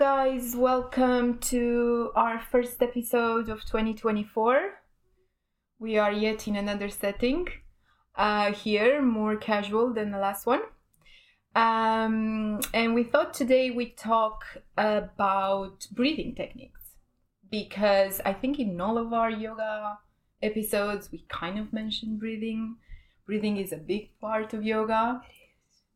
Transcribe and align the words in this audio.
guys, 0.00 0.56
welcome 0.56 1.36
to 1.36 2.10
our 2.16 2.40
first 2.40 2.82
episode 2.82 3.50
of 3.50 3.60
2024. 3.66 4.70
We 5.78 5.98
are 5.98 6.10
yet 6.10 6.48
in 6.48 6.56
another 6.56 6.88
setting, 6.88 7.48
uh, 8.16 8.50
here, 8.54 9.02
more 9.02 9.36
casual 9.36 9.92
than 9.92 10.10
the 10.10 10.16
last 10.16 10.46
one. 10.46 10.62
Um, 11.54 12.60
and 12.72 12.94
we 12.94 13.02
thought 13.02 13.34
today 13.34 13.70
we'd 13.70 13.98
talk 13.98 14.42
about 14.78 15.86
breathing 15.92 16.34
techniques 16.34 16.80
because 17.50 18.22
I 18.24 18.32
think 18.32 18.58
in 18.58 18.80
all 18.80 18.96
of 18.96 19.12
our 19.12 19.30
yoga 19.30 19.98
episodes 20.40 21.12
we 21.12 21.26
kind 21.28 21.58
of 21.58 21.74
mentioned 21.74 22.20
breathing. 22.20 22.76
Breathing 23.26 23.58
is 23.58 23.70
a 23.70 23.76
big 23.76 24.18
part 24.18 24.54
of 24.54 24.64
yoga 24.64 25.20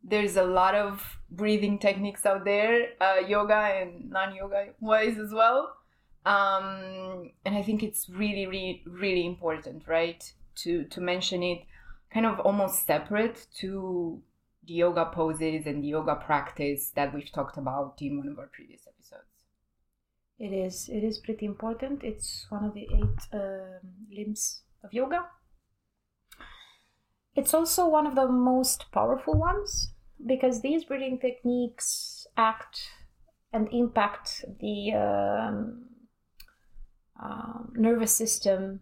there's 0.05 0.37
a 0.37 0.45
lot 0.45 0.75
of 0.75 1.19
breathing 1.31 1.79
techniques 1.79 2.27
out 2.27 2.45
there, 2.45 2.91
uh, 3.01 3.21
yoga 3.27 3.55
and 3.55 4.11
non-yoga 4.11 4.75
wise 4.81 5.19
as 5.19 5.33
well. 5.33 5.75
Um, 6.27 7.31
and 7.45 7.57
I 7.57 7.63
think 7.63 7.83
it's 7.83 8.09
really, 8.09 8.47
really, 8.47 8.83
really 8.87 9.27
important, 9.27 9.89
right, 9.89 10.23
to 10.57 10.85
to 10.85 11.01
mention 11.01 11.43
it, 11.43 11.63
kind 12.13 12.27
of 12.27 12.41
almost 12.41 12.87
separate 12.87 13.47
to 13.61 14.23
the 14.67 14.75
yoga 14.75 15.07
poses 15.07 15.67
and 15.67 15.83
the 15.83 15.89
yoga 15.89 16.15
practice 16.15 16.91
that 16.95 17.15
we've 17.15 17.33
talked 17.33 17.59
about 17.59 17.97
in 18.01 18.19
one 18.19 18.29
of 18.29 18.39
our 18.39 18.47
previous 18.47 18.83
episodes. 18.87 19.29
It 20.39 20.53
is. 20.53 20.89
It 20.89 21.05
is 21.05 21.19
pretty 21.19 21.47
important. 21.47 22.03
It's 22.03 22.47
one 22.49 22.65
of 22.65 22.75
the 22.75 22.83
eight 22.83 23.21
um, 23.33 23.81
limbs 24.11 24.63
of 24.83 24.93
yoga. 24.93 25.27
It's 27.35 27.53
also 27.53 27.89
one 27.89 28.07
of 28.07 28.15
the 28.15 28.29
most 28.29 28.91
powerful 28.93 29.35
ones 29.35 29.94
because 30.27 30.61
these 30.61 30.85
breathing 30.85 31.19
techniques 31.19 32.27
act 32.37 32.81
and 33.53 33.69
impact 33.73 34.45
the 34.61 34.93
um, 34.93 35.85
uh, 37.23 37.61
nervous 37.75 38.13
system 38.13 38.81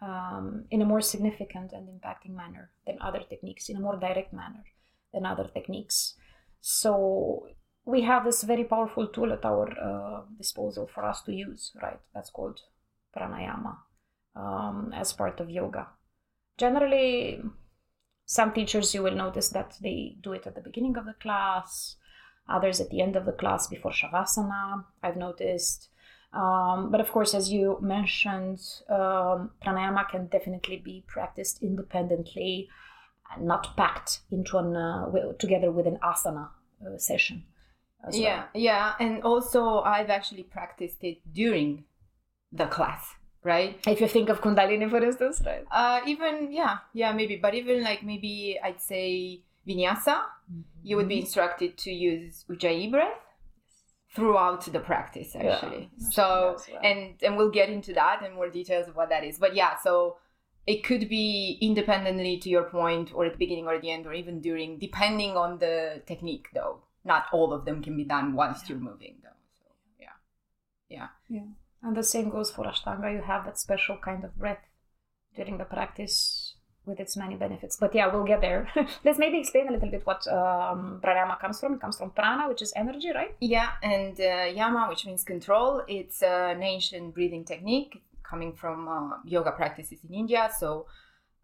um, 0.00 0.64
in 0.70 0.82
a 0.82 0.84
more 0.84 1.00
significant 1.00 1.72
and 1.72 1.88
impacting 1.88 2.34
manner 2.34 2.70
than 2.86 2.98
other 3.00 3.20
techniques, 3.28 3.68
in 3.68 3.76
a 3.76 3.80
more 3.80 3.96
direct 3.96 4.32
manner 4.32 4.64
than 5.12 5.26
other 5.26 5.48
techniques. 5.52 6.14
So 6.60 7.48
we 7.84 8.02
have 8.02 8.24
this 8.24 8.42
very 8.42 8.64
powerful 8.64 9.08
tool 9.08 9.32
at 9.32 9.44
our 9.44 9.68
uh, 9.78 10.22
disposal 10.38 10.88
for 10.92 11.04
us 11.04 11.22
to 11.22 11.32
use, 11.32 11.72
right? 11.82 12.00
That's 12.14 12.30
called 12.30 12.60
pranayama 13.16 13.76
um, 14.36 14.92
as 14.94 15.12
part 15.12 15.40
of 15.40 15.50
yoga. 15.50 15.88
Generally, 16.58 17.42
some 18.26 18.52
teachers 18.52 18.94
you 18.94 19.02
will 19.02 19.14
notice 19.14 19.48
that 19.50 19.74
they 19.80 20.16
do 20.22 20.32
it 20.32 20.46
at 20.46 20.54
the 20.54 20.60
beginning 20.60 20.96
of 20.96 21.06
the 21.06 21.14
class 21.14 21.96
others 22.48 22.80
at 22.80 22.90
the 22.90 23.00
end 23.00 23.16
of 23.16 23.24
the 23.24 23.32
class 23.32 23.66
before 23.68 23.92
shavasana 23.92 24.84
i've 25.02 25.16
noticed. 25.16 25.88
Um, 26.32 26.90
but 26.90 27.00
of 27.00 27.12
course 27.12 27.32
as 27.32 27.52
you 27.52 27.78
mentioned 27.80 28.60
um, 28.88 29.52
pranayama 29.64 30.08
can 30.08 30.26
definitely 30.26 30.78
be 30.78 31.04
practiced 31.06 31.62
independently 31.62 32.68
and 33.32 33.46
not 33.46 33.76
packed 33.76 34.20
into 34.32 34.58
an 34.58 34.76
uh, 34.76 35.06
together 35.38 35.70
with 35.70 35.86
an 35.86 35.98
asana 36.02 36.48
uh, 36.84 36.98
session 36.98 37.44
yeah 38.10 38.44
yeah 38.52 38.94
and 38.98 39.22
also 39.22 39.80
i've 39.80 40.10
actually 40.10 40.42
practiced 40.42 41.02
it 41.04 41.18
during 41.32 41.84
the 42.52 42.66
class 42.66 43.14
right? 43.44 43.78
If 43.86 44.00
you 44.00 44.08
think 44.08 44.28
of 44.28 44.40
Kundalini, 44.40 44.88
for 44.90 45.02
instance, 45.02 45.42
right? 45.44 45.64
Uh, 45.70 46.00
even 46.06 46.50
yeah, 46.50 46.78
yeah, 46.92 47.12
maybe, 47.12 47.36
but 47.36 47.54
even 47.54 47.82
like 47.82 48.02
maybe 48.02 48.58
I'd 48.62 48.80
say 48.80 49.42
vinyasa, 49.68 50.22
mm-hmm. 50.22 50.60
you 50.82 50.96
would 50.96 51.08
be 51.08 51.16
mm-hmm. 51.16 51.26
instructed 51.26 51.76
to 51.78 51.92
use 51.92 52.44
ujjayi 52.48 52.90
breath 52.90 53.18
throughout 54.14 54.64
the 54.72 54.80
practice 54.80 55.36
actually. 55.36 55.90
Yeah, 55.98 56.08
so 56.10 56.56
well. 56.72 56.80
and 56.82 57.14
and 57.22 57.36
we'll 57.36 57.50
get 57.50 57.68
into 57.68 57.92
that 57.94 58.24
and 58.24 58.34
more 58.34 58.48
details 58.48 58.88
of 58.88 58.96
what 58.96 59.10
that 59.10 59.24
is. 59.24 59.38
But 59.38 59.54
yeah, 59.54 59.76
so 59.82 60.16
it 60.66 60.82
could 60.82 61.08
be 61.08 61.58
independently 61.60 62.38
to 62.38 62.48
your 62.48 62.64
point 62.64 63.12
or 63.14 63.26
at 63.26 63.32
the 63.32 63.38
beginning 63.38 63.66
or 63.66 63.74
at 63.74 63.82
the 63.82 63.90
end 63.90 64.06
or 64.06 64.14
even 64.14 64.40
during 64.40 64.78
depending 64.78 65.36
on 65.36 65.58
the 65.58 66.02
technique 66.06 66.48
though 66.54 66.80
not 67.04 67.26
all 67.32 67.52
of 67.52 67.64
them 67.64 67.82
can 67.82 67.96
be 67.96 68.04
done 68.04 68.34
whilst 68.34 68.68
you're 68.68 68.78
moving 68.78 69.16
though 69.22 69.28
so 69.58 69.64
yeah 70.00 70.16
yeah 70.88 71.08
yeah 71.28 71.42
and 71.84 71.96
the 71.96 72.02
same 72.02 72.30
goes 72.30 72.50
for 72.50 72.64
Ashtanga. 72.64 73.12
You 73.12 73.22
have 73.22 73.44
that 73.44 73.58
special 73.58 73.98
kind 73.98 74.24
of 74.24 74.36
breath 74.36 74.64
during 75.36 75.58
the 75.58 75.64
practice 75.64 76.54
with 76.86 76.98
its 77.00 77.16
many 77.16 77.34
benefits. 77.34 77.76
But 77.76 77.94
yeah, 77.94 78.06
we'll 78.12 78.24
get 78.24 78.40
there. 78.40 78.68
Let's 79.04 79.18
maybe 79.18 79.38
explain 79.38 79.68
a 79.68 79.72
little 79.72 79.90
bit 79.90 80.06
what 80.06 80.26
um, 80.28 81.00
pranayama 81.04 81.38
comes 81.40 81.60
from. 81.60 81.74
It 81.74 81.80
comes 81.80 81.98
from 81.98 82.10
prana, 82.10 82.48
which 82.48 82.62
is 82.62 82.72
energy, 82.74 83.10
right? 83.14 83.34
Yeah, 83.40 83.70
and 83.82 84.18
uh, 84.20 84.50
yama, 84.54 84.86
which 84.88 85.06
means 85.06 85.24
control. 85.24 85.82
It's 85.88 86.22
an 86.22 86.62
ancient 86.62 87.14
breathing 87.14 87.44
technique 87.44 88.02
coming 88.22 88.52
from 88.54 88.88
uh, 88.88 89.16
yoga 89.24 89.52
practices 89.52 90.00
in 90.08 90.14
India. 90.14 90.50
So 90.58 90.86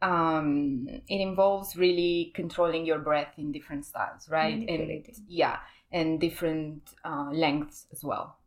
um, 0.02 0.86
it 0.88 1.20
involves 1.20 1.76
really 1.76 2.32
controlling 2.34 2.86
your 2.86 2.98
breath 2.98 3.34
in 3.36 3.52
different 3.52 3.84
styles, 3.84 4.28
right? 4.28 4.64
And 4.68 5.06
yeah, 5.28 5.58
and 5.92 6.20
different 6.20 6.82
uh, 7.04 7.30
lengths 7.32 7.86
as 7.92 8.02
well. 8.02 8.39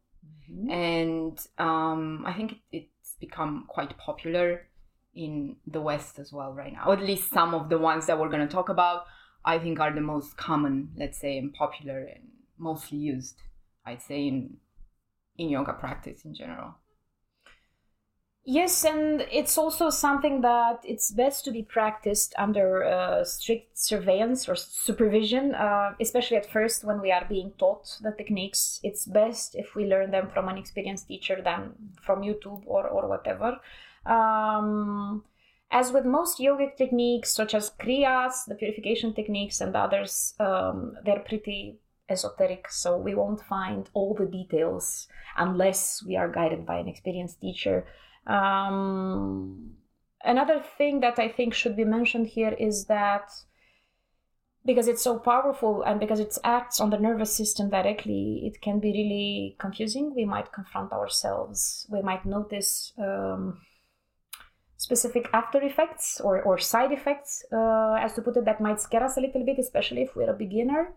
Mm-hmm. 0.52 0.70
And 0.70 1.40
um, 1.58 2.24
I 2.26 2.34
think 2.34 2.56
it's 2.72 3.16
become 3.20 3.66
quite 3.68 3.98
popular 3.98 4.68
in 5.16 5.58
the 5.68 5.82
West 5.82 6.20
as 6.20 6.32
well 6.32 6.52
right 6.52 6.74
now. 6.74 6.92
At 6.92 7.02
least 7.02 7.32
some 7.32 7.54
of 7.54 7.70
the 7.70 7.78
ones 7.78 8.08
that 8.08 8.20
we're 8.20 8.30
going 8.30 8.48
to 8.48 8.54
talk 8.54 8.70
about, 8.70 9.06
I 9.46 9.60
think, 9.60 9.80
are 9.80 9.94
the 9.94 10.02
most 10.02 10.38
common, 10.38 10.90
let's 10.98 11.20
say, 11.20 11.38
and 11.38 11.54
popular 11.54 12.00
and 12.00 12.30
mostly 12.58 12.98
used, 12.98 13.36
I'd 13.86 14.02
say, 14.02 14.28
in 14.28 14.58
in 15.38 15.50
yoga 15.50 15.74
practice 15.74 16.26
in 16.26 16.36
general. 16.36 16.76
Yes, 18.46 18.84
and 18.84 19.26
it's 19.32 19.58
also 19.58 19.90
something 19.90 20.42
that 20.42 20.82
it's 20.84 21.12
best 21.12 21.46
to 21.46 21.52
be 21.52 21.64
practiced 21.64 22.34
under 22.38 22.84
uh, 22.84 23.24
strict 23.24 23.78
surveillance 23.78 24.50
or 24.50 24.56
supervision, 24.56 25.56
uh, 25.56 25.94
especially 26.02 26.36
at 26.36 26.52
first 26.52 26.84
when 26.84 27.00
we 27.00 27.10
are 27.10 27.26
being 27.30 27.54
taught 27.58 27.98
the 28.02 28.12
techniques. 28.12 28.82
It's 28.84 29.06
best 29.06 29.56
if 29.56 29.76
we 29.76 29.86
learn 29.86 30.12
them 30.12 30.30
from 30.30 30.50
an 30.50 30.58
experienced 30.58 31.08
teacher 31.08 31.42
than 31.42 31.72
from 32.02 32.22
YouTube 32.22 32.64
or, 32.66 32.86
or 32.86 33.08
whatever. 33.08 33.60
Um, 34.06 35.24
as 35.72 35.94
with 35.94 36.04
most 36.04 36.38
yogic 36.38 36.76
techniques, 36.76 37.32
such 37.32 37.56
as 37.56 37.72
kriyas, 37.80 38.46
the 38.46 38.56
purification 38.56 39.14
techniques, 39.14 39.62
and 39.62 39.74
others, 39.74 40.34
um, 40.42 40.98
they're 41.06 41.20
pretty 41.20 41.80
esoteric, 42.10 42.70
so 42.70 42.98
we 42.98 43.16
won't 43.16 43.42
find 43.42 43.90
all 43.94 44.14
the 44.14 44.26
details 44.26 45.08
unless 45.38 46.04
we 46.06 46.18
are 46.18 46.30
guided 46.30 46.66
by 46.66 46.78
an 46.78 46.90
experienced 46.90 47.40
teacher. 47.40 47.86
Um, 48.28 49.76
another 50.24 50.64
thing 50.78 51.02
that 51.02 51.20
I 51.20 51.28
think 51.30 51.54
should 51.54 51.76
be 51.76 51.86
mentioned 51.86 52.28
here 52.28 52.56
is 52.58 52.86
that 52.86 53.30
because 54.66 54.88
it's 54.88 55.02
so 55.02 55.20
powerful 55.20 55.84
and 55.84 56.00
because 56.00 56.20
it 56.20 56.38
acts 56.44 56.80
on 56.80 56.90
the 56.90 56.98
nervous 56.98 57.36
system 57.36 57.70
directly, 57.70 58.44
it 58.46 58.62
can 58.62 58.80
be 58.80 58.92
really 58.92 59.56
confusing. 59.60 60.14
We 60.16 60.26
might 60.26 60.54
confront 60.54 60.94
ourselves. 60.94 61.86
We 61.90 62.02
might 62.02 62.26
notice 62.26 62.94
um, 62.98 63.60
specific 64.78 65.30
after 65.34 65.62
effects 65.62 66.22
or, 66.22 66.42
or 66.42 66.58
side 66.58 66.94
effects, 66.94 67.44
uh, 67.52 67.96
as 68.00 68.14
to 68.14 68.22
put 68.22 68.38
it, 68.38 68.46
that 68.46 68.62
might 68.62 68.80
scare 68.80 69.04
us 69.04 69.18
a 69.18 69.22
little 69.22 69.46
bit, 69.46 69.60
especially 69.60 70.04
if 70.04 70.16
we're 70.16 70.30
a 70.30 70.34
beginner. 70.34 70.94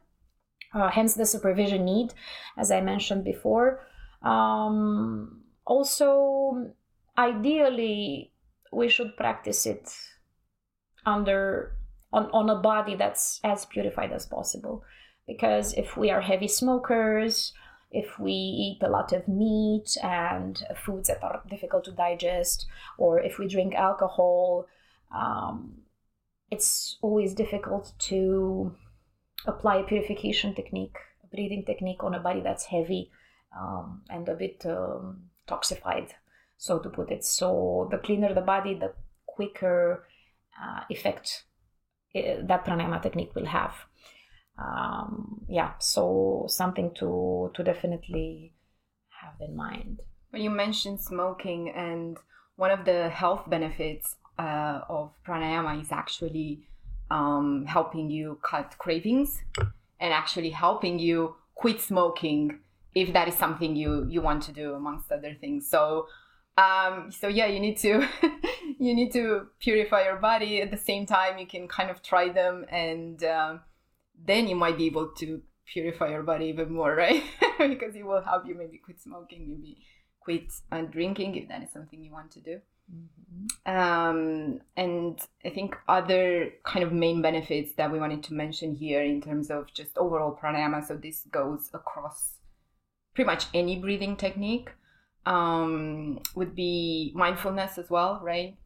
Uh, 0.73 0.91
hence 0.91 1.15
the 1.15 1.27
supervision 1.27 1.85
need, 1.85 2.13
as 2.57 2.71
I 2.71 2.81
mentioned 2.81 3.25
before. 3.25 3.81
Um, 4.23 5.43
also, 5.65 6.73
ideally 7.19 8.32
we 8.72 8.88
should 8.88 9.16
practice 9.16 9.66
it 9.66 9.95
under 11.04 11.77
on, 12.13 12.30
on 12.33 12.51
a 12.51 12.57
body 12.57 12.95
that's 12.97 13.41
as 13.45 13.65
purified 13.66 14.13
as 14.13 14.27
possible. 14.27 14.84
Because 15.27 15.74
if 15.74 15.97
we 15.97 16.10
are 16.10 16.21
heavy 16.21 16.48
smokers 16.48 17.53
if 17.91 18.18
we 18.18 18.33
eat 18.33 18.78
a 18.83 18.91
lot 18.91 19.13
of 19.13 19.28
meat 19.28 19.97
and 20.03 20.63
foods 20.84 21.09
that 21.09 21.22
are 21.22 21.42
difficult 21.48 21.84
to 21.84 21.92
digest 21.92 22.66
or 22.98 23.21
if 23.21 23.39
we 23.39 23.47
drink 23.47 23.74
alcohol 23.74 24.66
um, 25.15 25.72
it's 26.51 26.98
always 27.01 27.34
difficult 27.34 27.92
to 27.98 28.74
apply 29.47 29.77
a 29.77 29.84
purification 29.84 30.54
technique 30.54 30.97
a 31.24 31.27
breathing 31.28 31.65
technique 31.65 32.03
on 32.03 32.15
a 32.15 32.21
body 32.21 32.41
that's 32.41 32.65
heavy 32.65 33.10
um, 33.59 34.03
and 34.10 34.28
a 34.28 34.34
bit 34.34 34.65
um, 34.66 35.22
toxified 35.48 36.10
so 36.59 36.79
to 36.79 36.89
put 36.89 37.11
it. 37.11 37.25
So 37.25 37.89
the 37.91 37.99
cleaner 37.99 38.35
the 38.35 38.41
body, 38.41 38.75
the 38.75 38.93
quicker 39.27 40.07
uh, 40.61 40.81
effect 40.91 41.45
uh, 42.15 42.37
that 42.43 42.65
pranayama 42.65 43.03
technique 43.03 43.35
will 43.35 43.47
have. 43.47 43.75
Um, 44.59 45.45
yeah, 45.49 45.73
so 45.79 46.47
something 46.49 46.93
to 46.95 47.51
to 47.55 47.63
definitely 47.63 48.55
have 49.21 49.35
in 49.41 49.55
mind. 49.55 50.01
When 50.31 50.43
you 50.43 50.51
mentioned 50.51 51.01
smoking, 51.01 51.71
and 51.71 52.17
one 52.57 52.71
of 52.71 52.85
the 52.85 53.11
health 53.11 53.49
benefits 53.49 54.17
uh, 54.39 54.81
of 54.89 55.13
pranayama 55.27 55.81
is 55.81 55.93
actually 55.93 56.67
um, 57.11 57.67
helping 57.67 58.11
you 58.11 58.39
cut 58.43 58.77
cravings 58.79 59.43
and 60.01 60.13
actually 60.13 60.51
helping 60.51 60.99
you 60.99 61.37
quit 61.55 61.81
smoking 61.81 62.59
if 62.95 63.13
that 63.13 63.29
is 63.29 63.35
something 63.35 63.77
you 63.77 64.07
you 64.09 64.21
want 64.21 64.43
to 64.43 64.53
do 64.53 64.75
amongst 64.75 65.11
other 65.13 65.35
things 65.41 65.69
so 65.69 66.07
um, 66.57 67.11
so 67.11 67.29
yeah 67.29 67.47
you 67.47 67.61
need 67.61 67.79
to 67.79 68.07
you 68.79 68.95
need 68.95 69.13
to 69.13 69.49
purify 69.61 70.05
your 70.05 70.17
body. 70.17 70.61
At 70.61 70.71
the 70.71 70.77
same 70.77 71.07
time 71.07 71.39
you 71.39 71.47
can 71.47 71.69
kind 71.69 71.91
of 71.91 72.03
try 72.03 72.29
them 72.29 72.65
and 72.71 73.23
um, 73.25 73.61
then 74.25 74.49
you 74.49 74.57
might 74.57 74.79
be 74.79 74.87
able 74.87 75.09
to 75.19 75.43
purify 75.73 76.11
your 76.11 76.23
body 76.23 76.47
even 76.47 76.73
more 76.73 76.95
right? 77.05 77.23
Because 77.59 77.95
it 77.97 78.05
will 78.05 78.23
help 78.23 78.47
you 78.47 78.55
maybe 78.55 78.79
quit 78.79 79.01
smoking 79.01 79.49
maybe 79.49 79.79
quit 80.21 80.53
uh, 80.73 80.83
drinking 80.83 81.37
if 81.37 81.49
that 81.49 81.63
is 81.63 81.71
something 81.73 82.03
you 82.03 82.13
want 82.13 82.31
to 82.33 82.41
do. 82.41 82.61
Mm-hmm. 82.87 83.77
um, 83.77 84.61
and 84.77 85.19
i 85.45 85.51
think 85.51 85.75
other 85.89 86.53
kind 86.63 86.85
of 86.85 86.93
main 86.93 87.21
benefits 87.21 87.73
that 87.73 87.91
we 87.91 87.99
wanted 87.99 88.23
to 88.23 88.35
mention 88.35 88.77
here 88.77 89.03
in 89.03 89.21
terms 89.21 89.51
of 89.51 89.67
just 89.75 89.99
overall 89.99 90.39
pranayama 90.41 90.87
so 90.87 90.97
this 90.97 91.23
goes 91.33 91.69
across 91.75 92.35
pretty 93.13 93.27
much 93.27 93.47
any 93.53 93.75
breathing 93.75 94.15
technique 94.15 94.71
um, 95.27 96.21
would 96.34 96.55
be 96.55 97.13
mindfulness 97.15 97.77
as 97.78 97.91
well, 97.91 98.21
right? 98.23 98.57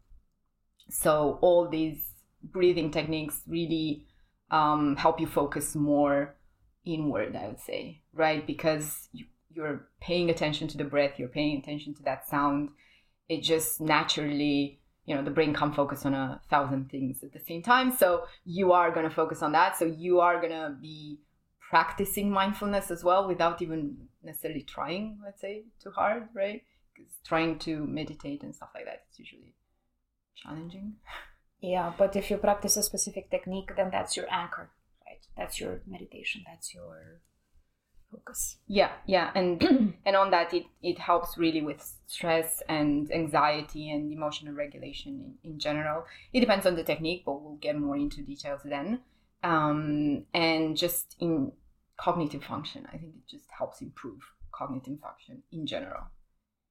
So 0.91 1.39
all 1.41 1.69
these 1.69 2.07
breathing 2.43 2.91
techniques 2.91 3.43
really 3.49 4.05
um, 4.51 4.97
help 4.97 5.21
you 5.21 5.27
focus 5.27 5.75
more 5.75 6.37
inward, 6.85 7.35
I 7.35 7.49
would 7.49 7.61
say, 7.61 8.03
right? 8.13 8.47
Because 8.47 9.09
you, 9.13 9.25
you're 9.53 9.89
paying 10.01 10.31
attention 10.31 10.69
to 10.69 10.77
the 10.77 10.85
breath, 10.85 11.19
you're 11.19 11.29
paying 11.29 11.59
attention 11.59 11.95
to 11.95 12.03
that 12.05 12.29
sound. 12.29 12.71
It 13.29 13.43
just 13.43 13.81
naturally, 13.81 14.81
you 15.07 15.15
know, 15.15 15.23
the 15.23 15.31
brain 15.31 15.55
can't 15.55 15.75
focus 15.75 16.05
on 16.05 16.15
a 16.15 16.41
thousand 16.51 16.91
things 16.91 17.23
at 17.23 17.33
the 17.33 17.41
same 17.41 17.63
time. 17.63 17.97
So 17.97 18.25
you 18.45 18.73
are 18.73 18.91
going 18.91 19.09
to 19.09 19.15
focus 19.15 19.43
on 19.43 19.53
that. 19.53 19.77
So 19.77 19.87
you 19.87 20.21
are 20.21 20.41
going 20.41 20.53
to 20.53 20.77
be 20.81 21.21
practicing 21.71 22.31
mindfulness 22.31 22.91
as 22.91 23.05
well 23.05 23.29
without 23.29 23.63
even 23.63 23.97
necessarily 24.25 24.63
trying, 24.63 25.19
let's 25.25 25.41
say, 25.41 25.63
too 25.83 25.93
hard, 25.93 26.25
right? 26.35 26.63
Because 26.93 27.13
trying 27.25 27.61
to 27.61 27.87
meditate 27.87 28.43
and 28.43 28.55
stuff 28.55 28.71
like 28.75 28.85
that 28.87 29.05
is 29.11 29.21
usually 29.21 29.55
challenging. 30.35 30.95
Yeah, 31.61 31.93
but 31.97 32.17
if 32.17 32.29
you 32.29 32.39
practice 32.39 32.77
a 32.77 32.83
specific 32.83 33.31
technique, 33.31 33.71
then 33.77 33.91
that's 33.93 34.17
your 34.17 34.27
anchor, 34.33 34.71
right? 35.07 35.25
That's 35.37 35.61
your 35.61 35.83
meditation. 35.87 36.43
That's 36.45 36.75
your 36.75 37.21
focus. 38.11 38.57
Yeah, 38.67 38.91
yeah, 39.07 39.31
and 39.37 39.63
and 40.05 40.17
on 40.17 40.33
that, 40.33 40.53
it 40.53 40.65
it 40.83 40.99
helps 40.99 41.39
really 41.39 41.63
with 41.63 41.89
stress 42.09 42.63
and 42.69 43.13
anxiety 43.13 43.91
and 43.91 44.13
emotional 44.13 44.55
regulation 44.55 45.37
in, 45.45 45.53
in 45.53 45.59
general. 45.61 46.05
It 46.33 46.41
depends 46.41 46.67
on 46.67 46.75
the 46.75 46.83
technique, 46.83 47.23
but 47.25 47.41
we'll 47.41 47.57
get 47.61 47.79
more 47.79 47.97
into 47.97 48.23
details 48.23 48.63
then. 48.65 49.03
Um, 49.43 50.25
and 50.35 50.77
just 50.77 51.17
in 51.19 51.53
cognitive 52.01 52.43
function. 52.43 52.87
I 52.93 52.97
think 52.97 53.15
it 53.17 53.29
just 53.29 53.45
helps 53.57 53.81
improve 53.83 54.21
cognitive 54.53 54.99
function 55.01 55.43
in 55.53 55.67
general. 55.67 56.05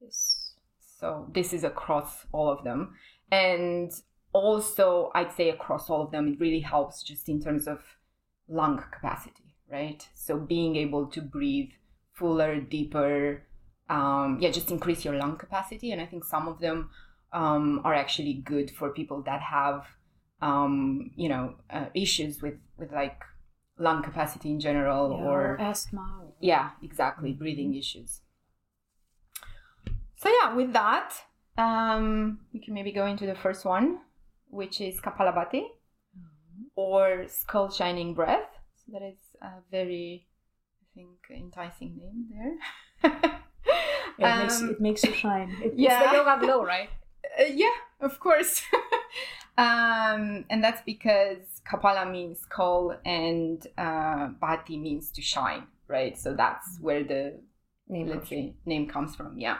Yes. 0.02 0.54
So 1.00 1.28
this 1.34 1.54
is 1.54 1.64
across 1.64 2.26
all 2.32 2.50
of 2.50 2.64
them. 2.64 2.96
And 3.32 3.92
also, 4.34 5.12
I'd 5.14 5.32
say 5.32 5.50
across 5.50 5.90
all 5.90 6.02
of 6.02 6.12
them, 6.12 6.28
it 6.28 6.40
really 6.40 6.60
helps 6.60 7.04
just 7.04 7.30
in 7.30 7.42
terms 7.42 7.68
of 7.68 7.80
lung 8.48 8.84
capacity, 8.92 9.56
right? 9.72 10.08
So 10.14 10.38
being 10.38 10.76
able 10.76 11.08
to 11.08 11.22
breathe 11.22 11.70
fuller, 12.14 12.60
deeper, 12.60 13.44
um, 13.90 14.40
yeah, 14.42 14.52
just 14.52 14.72
increase 14.72 15.06
your 15.06 15.16
lung 15.16 15.38
capacity. 15.38 15.92
And 15.92 16.02
I 16.02 16.06
think 16.06 16.26
some 16.26 16.48
of 16.48 16.60
them 16.60 16.90
um, 17.34 17.82
are 17.84 17.94
actually 17.94 18.34
good 18.34 18.72
for 18.72 18.90
people 18.90 19.22
that 19.24 19.42
have, 19.42 19.86
um, 20.42 21.12
you 21.16 21.30
know, 21.30 21.56
uh, 21.70 21.86
issues 21.94 22.42
with 22.42 22.56
with 22.78 22.92
like 22.92 23.22
lung 23.80 24.04
capacity 24.04 24.52
in 24.52 24.60
general 24.60 25.10
yeah, 25.10 25.26
or, 25.26 25.42
or 25.56 25.62
asthma. 25.62 26.22
Yeah, 26.40 26.72
exactly, 26.84 27.32
mm-hmm. 27.32 27.40
breathing 27.40 27.76
issues. 27.76 28.22
So 30.18 30.30
yeah, 30.30 30.54
with 30.54 30.74
that, 30.74 31.14
um, 31.58 32.40
we 32.54 32.60
can 32.60 32.74
maybe 32.74 32.92
go 32.92 33.06
into 33.06 33.26
the 33.26 33.36
first 33.36 33.66
one, 33.66 34.00
which 34.50 34.82
is 34.82 35.00
Kapalabhati 35.00 35.64
mm-hmm. 35.64 36.64
or 36.76 37.26
skull 37.28 37.72
shining 37.72 38.14
breath. 38.14 38.50
So 38.76 38.92
that 38.94 39.02
is 39.02 39.20
a 39.42 39.62
very, 39.72 40.28
I 40.82 40.86
think, 40.94 41.10
enticing 41.30 41.98
name 41.98 42.28
there. 42.32 43.12
it, 44.20 44.24
um, 44.24 44.40
makes, 44.40 44.62
it 44.62 44.82
makes 44.82 45.04
you 45.06 45.14
shine. 45.14 45.56
It, 45.64 45.74
yeah. 45.76 46.04
It's 46.04 46.12
the 46.12 46.18
yoga 46.18 46.46
glow, 46.46 46.66
right? 46.66 46.90
Uh, 47.40 47.44
yeah, 47.54 47.76
of 48.02 48.20
course. 48.20 48.62
um, 49.58 50.46
and 50.50 50.64
that's 50.64 50.82
because 50.82 51.46
Kapala 51.70 52.10
means 52.10 52.40
skull 52.40 52.96
and 53.06 53.66
uh, 53.78 54.30
Bhati 54.42 54.82
means 54.82 55.12
to 55.12 55.22
shine, 55.22 55.68
right? 55.88 56.18
So 56.18 56.34
that's 56.34 56.68
mm-hmm. 56.76 56.84
where 56.84 57.04
the 57.04 57.40
name, 57.88 58.08
let's 58.08 58.30
say, 58.30 58.56
name 58.66 58.88
comes 58.88 59.16
from. 59.16 59.40
Yeah. 59.40 59.58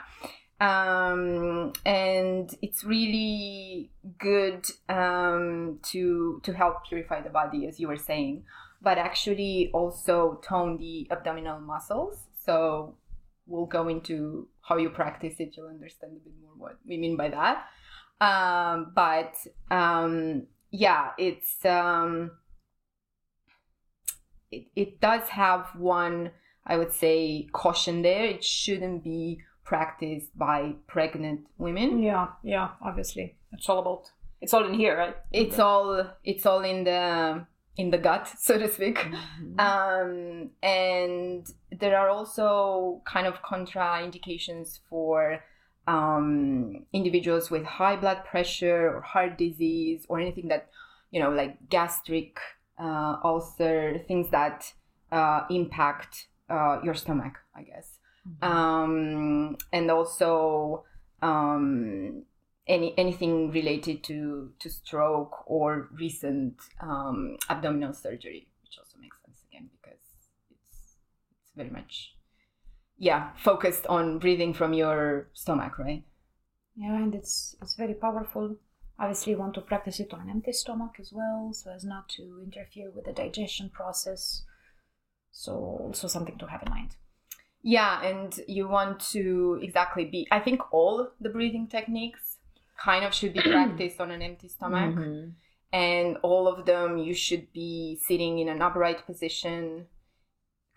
Um, 0.60 1.72
and 1.86 2.54
it's 2.60 2.84
really 2.84 3.90
good 4.18 4.66
um, 4.90 5.78
to 5.84 6.40
to 6.44 6.52
help 6.52 6.86
purify 6.86 7.22
the 7.22 7.30
body, 7.30 7.66
as 7.66 7.80
you 7.80 7.88
were 7.88 7.96
saying, 7.96 8.44
but 8.82 8.98
actually 8.98 9.70
also 9.72 10.40
tone 10.46 10.76
the 10.76 11.08
abdominal 11.10 11.60
muscles. 11.60 12.26
So 12.44 12.96
we'll 13.46 13.66
go 13.66 13.88
into 13.88 14.48
how 14.60 14.76
you 14.76 14.90
practice 14.90 15.36
it. 15.38 15.54
You'll 15.56 15.68
understand 15.68 16.12
a 16.12 16.24
bit 16.24 16.34
more 16.42 16.52
what 16.56 16.76
we 16.86 16.98
mean 16.98 17.16
by 17.16 17.30
that. 17.30 17.64
Um, 18.20 18.92
but 18.94 19.34
um, 19.70 20.46
yeah, 20.70 21.10
it's 21.18 21.64
um, 21.64 22.32
it, 24.50 24.66
it 24.76 25.00
does 25.00 25.28
have 25.30 25.66
one, 25.76 26.30
I 26.66 26.76
would 26.76 26.92
say, 26.92 27.48
caution 27.52 28.02
there. 28.02 28.24
It 28.24 28.44
shouldn't 28.44 29.04
be 29.04 29.40
practiced 29.64 30.36
by 30.36 30.74
pregnant 30.86 31.46
women. 31.58 32.02
Yeah, 32.02 32.28
yeah, 32.42 32.70
obviously. 32.82 33.36
It's 33.52 33.68
all 33.68 33.78
about 33.80 34.10
it's 34.40 34.54
all 34.54 34.66
in 34.66 34.74
here, 34.74 34.96
right? 34.96 35.16
It's 35.32 35.58
all 35.58 36.06
it's 36.24 36.46
all 36.46 36.62
in 36.62 36.84
the 36.84 37.46
in 37.76 37.90
the 37.90 37.98
gut, 37.98 38.28
so 38.38 38.58
to 38.58 38.70
speak. 38.70 38.98
Mm-hmm. 38.98 39.60
Um, 39.60 40.50
and 40.62 41.46
there 41.70 41.96
are 41.98 42.08
also 42.08 43.02
kind 43.06 43.26
of 43.26 43.42
contraindications 43.42 44.80
for 44.88 45.42
um, 45.86 46.86
individuals 46.92 47.50
with 47.50 47.64
high 47.64 47.96
blood 47.96 48.24
pressure 48.24 48.94
or 48.94 49.00
heart 49.00 49.38
disease 49.38 50.06
or 50.08 50.20
anything 50.20 50.48
that, 50.48 50.68
you 51.10 51.20
know, 51.20 51.30
like 51.30 51.68
gastric 51.68 52.38
uh, 52.78 53.16
ulcer, 53.24 54.00
things 54.06 54.30
that 54.30 54.72
uh, 55.12 55.42
impact 55.50 56.28
uh, 56.48 56.80
your 56.82 56.94
stomach, 56.94 57.34
I 57.54 57.62
guess. 57.62 57.98
Mm-hmm. 58.28 58.52
Um, 58.52 59.56
and 59.72 59.90
also 59.90 60.84
um, 61.22 62.24
any 62.66 62.96
anything 62.98 63.50
related 63.50 64.04
to, 64.04 64.52
to 64.58 64.70
stroke 64.70 65.44
or 65.46 65.88
recent 65.92 66.54
um, 66.80 67.36
abdominal 67.48 67.92
surgery, 67.94 68.48
which 68.62 68.78
also 68.78 68.98
makes 69.00 69.16
sense 69.24 69.38
again 69.50 69.70
because 69.72 69.98
it's, 70.50 70.96
it's 71.42 71.52
very 71.56 71.70
much 71.70 72.14
yeah 73.00 73.30
focused 73.42 73.86
on 73.88 74.18
breathing 74.20 74.54
from 74.54 74.72
your 74.74 75.28
stomach 75.32 75.78
right? 75.78 76.04
Yeah 76.76 76.94
and 76.94 77.14
it's 77.14 77.56
it's 77.60 77.74
very 77.74 77.94
powerful. 77.94 78.56
Obviously 78.98 79.32
you 79.32 79.38
want 79.38 79.54
to 79.54 79.62
practice 79.62 79.98
it 79.98 80.12
on 80.14 80.20
an 80.20 80.30
empty 80.30 80.52
stomach 80.52 80.94
as 81.00 81.10
well 81.12 81.50
so 81.52 81.72
as 81.72 81.84
not 81.84 82.08
to 82.10 82.22
interfere 82.44 82.90
with 82.94 83.06
the 83.06 83.12
digestion 83.12 83.70
process. 83.70 84.44
So 85.32 85.52
also 85.52 86.06
something 86.06 86.38
to 86.38 86.46
have 86.46 86.62
in 86.64 86.70
mind. 86.70 86.90
Yeah 87.62 88.02
and 88.02 88.38
you 88.46 88.68
want 88.68 89.00
to 89.12 89.58
exactly 89.62 90.04
be 90.04 90.26
i 90.30 90.40
think 90.40 90.60
all 90.72 91.10
the 91.20 91.28
breathing 91.28 91.66
techniques 91.68 92.36
kind 92.82 93.04
of 93.04 93.12
should 93.14 93.32
be 93.32 93.40
practiced 93.56 94.00
on 94.00 94.10
an 94.10 94.22
empty 94.22 94.48
stomach. 94.48 94.94
Mm-hmm. 94.94 95.30
and 95.72 96.16
all 96.22 96.48
of 96.48 96.64
them 96.66 96.96
you 96.98 97.14
should 97.14 97.52
be 97.52 97.98
sitting 98.08 98.38
in 98.38 98.48
an 98.48 98.62
upright 98.62 99.04
position 99.06 99.86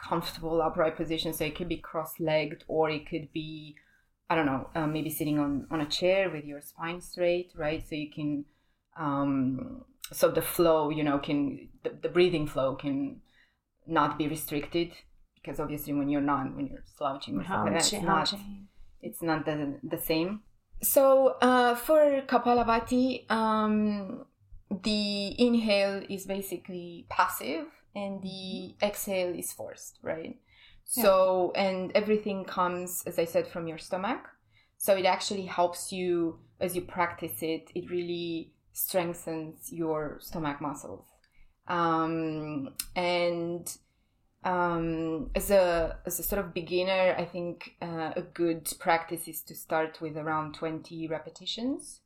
comfortable 0.07 0.61
upright 0.61 0.97
position. 0.97 1.33
So 1.33 1.45
it 1.45 1.55
could 1.55 1.69
be 1.69 1.77
cross-legged, 1.77 2.63
or 2.67 2.89
it 2.89 3.07
could 3.09 3.31
be, 3.33 3.75
I 4.29 4.35
don't 4.35 4.45
know, 4.45 4.69
uh, 4.75 4.87
maybe 4.87 5.09
sitting 5.09 5.39
on 5.39 5.67
on 5.71 5.81
a 5.81 5.85
chair 5.85 6.29
with 6.29 6.45
your 6.45 6.61
spine 6.61 7.01
straight, 7.01 7.51
right? 7.55 7.83
So 7.87 7.95
you 7.95 8.11
can, 8.11 8.45
um, 8.97 9.85
so 10.11 10.29
the 10.29 10.41
flow, 10.41 10.89
you 10.89 11.03
know, 11.03 11.19
can 11.19 11.69
the, 11.83 11.91
the 12.01 12.09
breathing 12.09 12.47
flow 12.47 12.75
can 12.75 13.21
not 13.85 14.17
be 14.17 14.27
restricted 14.27 14.91
because 15.35 15.59
obviously 15.59 15.93
when 15.93 16.09
you're 16.09 16.21
not 16.21 16.55
when 16.55 16.67
you're 16.67 16.85
slouching 16.97 17.37
or 17.37 17.45
something, 17.45 17.75
it's 17.75 17.93
not 17.93 18.33
it's 19.01 19.21
not 19.21 19.45
the 19.45 19.79
the 19.83 19.97
same. 19.97 20.41
So 20.81 21.37
uh, 21.41 21.75
for 21.75 22.21
Kapalabhati, 22.27 23.31
um, 23.31 24.25
the 24.83 25.35
inhale 25.39 26.03
is 26.09 26.25
basically 26.25 27.05
passive 27.09 27.67
and 27.95 28.21
the 28.21 28.75
exhale 28.81 29.33
is 29.33 29.53
forced, 29.53 29.99
right? 30.01 30.39
So, 30.85 31.53
and 31.55 31.91
everything 31.95 32.43
comes, 32.45 33.03
as 33.05 33.17
I 33.17 33.25
said, 33.25 33.47
from 33.47 33.67
your 33.67 33.77
stomach. 33.77 34.27
So 34.77 34.95
it 34.95 35.05
actually 35.05 35.45
helps 35.45 35.91
you 35.91 36.39
as 36.59 36.75
you 36.75 36.81
practice 36.81 37.41
it, 37.41 37.69
it 37.75 37.89
really 37.89 38.53
strengthens 38.71 39.71
your 39.71 40.17
stomach 40.21 40.61
muscles. 40.61 41.05
Um, 41.67 42.73
and 42.95 43.69
um, 44.43 45.29
as 45.35 45.51
a 45.51 45.99
as 46.05 46.19
a 46.19 46.23
sort 46.23 46.43
of 46.43 46.53
beginner, 46.53 47.15
I 47.17 47.25
think 47.25 47.75
uh, 47.81 48.11
a 48.15 48.21
good 48.21 48.71
practice 48.79 49.27
is 49.27 49.41
to 49.43 49.55
start 49.55 50.01
with 50.01 50.17
around 50.17 50.55
twenty 50.55 51.07
repetitions, 51.07 52.01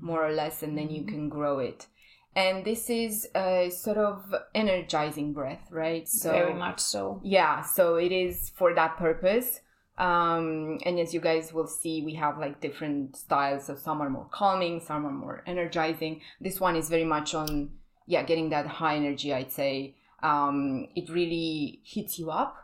more 0.00 0.24
or 0.24 0.32
less, 0.32 0.62
and 0.62 0.76
then 0.76 0.90
you 0.90 1.04
can 1.04 1.28
grow 1.28 1.58
it. 1.58 1.86
And 2.34 2.64
this 2.64 2.88
is 2.88 3.28
a 3.34 3.70
sort 3.70 3.98
of 3.98 4.34
energizing 4.54 5.32
breath, 5.32 5.66
right? 5.70 6.08
So 6.08 6.30
Very 6.32 6.54
much 6.54 6.80
so. 6.80 7.20
yeah, 7.22 7.60
so 7.62 7.96
it 7.96 8.10
is 8.10 8.50
for 8.56 8.74
that 8.74 8.96
purpose. 8.96 9.60
Um, 9.98 10.78
and 10.86 10.98
as 10.98 11.12
you 11.12 11.20
guys 11.20 11.52
will 11.52 11.66
see, 11.66 12.02
we 12.02 12.14
have 12.14 12.38
like 12.38 12.60
different 12.60 13.16
styles. 13.16 13.66
So 13.66 13.76
some 13.76 14.00
are 14.00 14.08
more 14.08 14.26
calming, 14.30 14.80
some 14.80 15.04
are 15.06 15.12
more 15.12 15.42
energizing. 15.46 16.22
This 16.40 16.58
one 16.58 16.76
is 16.76 16.88
very 16.88 17.04
much 17.04 17.34
on, 17.34 17.72
yeah, 18.06 18.22
getting 18.22 18.48
that 18.50 18.66
high 18.66 18.96
energy, 18.96 19.34
I'd 19.34 19.52
say. 19.52 19.96
Um, 20.22 20.88
it 20.96 21.10
really 21.10 21.82
hits 21.84 22.18
you 22.18 22.30
up. 22.30 22.56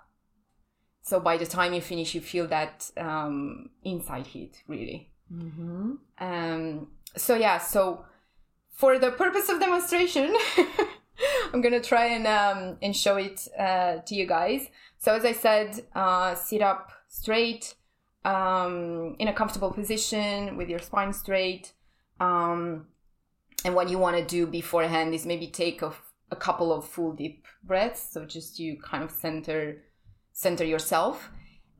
So 1.02 1.20
by 1.20 1.36
the 1.36 1.46
time 1.46 1.74
you 1.74 1.80
finish, 1.80 2.14
you 2.14 2.20
feel 2.20 2.46
that 2.48 2.90
um, 2.96 3.70
inside 3.84 4.26
heat, 4.26 4.62
really. 4.66 5.10
Mm-hmm. 5.32 5.92
Um, 6.18 6.88
so 7.16 7.34
yeah, 7.34 7.58
so 7.58 8.04
for 8.78 8.96
the 8.96 9.10
purpose 9.10 9.48
of 9.48 9.58
demonstration, 9.58 10.34
I'm 11.52 11.60
gonna 11.60 11.82
try 11.82 12.06
and 12.06 12.26
um, 12.28 12.78
and 12.80 12.94
show 12.94 13.16
it 13.16 13.48
uh, 13.58 13.96
to 14.06 14.14
you 14.14 14.24
guys. 14.24 14.68
So 14.98 15.14
as 15.14 15.24
I 15.24 15.32
said, 15.32 15.84
uh, 15.96 16.36
sit 16.36 16.62
up 16.62 16.92
straight 17.08 17.74
um, 18.24 19.16
in 19.18 19.26
a 19.26 19.32
comfortable 19.32 19.72
position 19.72 20.56
with 20.56 20.68
your 20.68 20.78
spine 20.78 21.12
straight. 21.12 21.72
Um, 22.20 22.86
and 23.64 23.74
what 23.74 23.90
you 23.90 23.98
want 23.98 24.16
to 24.16 24.24
do 24.24 24.46
beforehand 24.46 25.12
is 25.12 25.26
maybe 25.26 25.48
take 25.48 25.82
a, 25.82 25.92
a 26.30 26.36
couple 26.36 26.72
of 26.72 26.86
full 26.86 27.12
deep 27.12 27.46
breaths. 27.64 28.12
So 28.12 28.24
just 28.24 28.60
you 28.60 28.78
kind 28.80 29.02
of 29.02 29.10
center 29.10 29.82
center 30.32 30.64
yourself, 30.64 31.30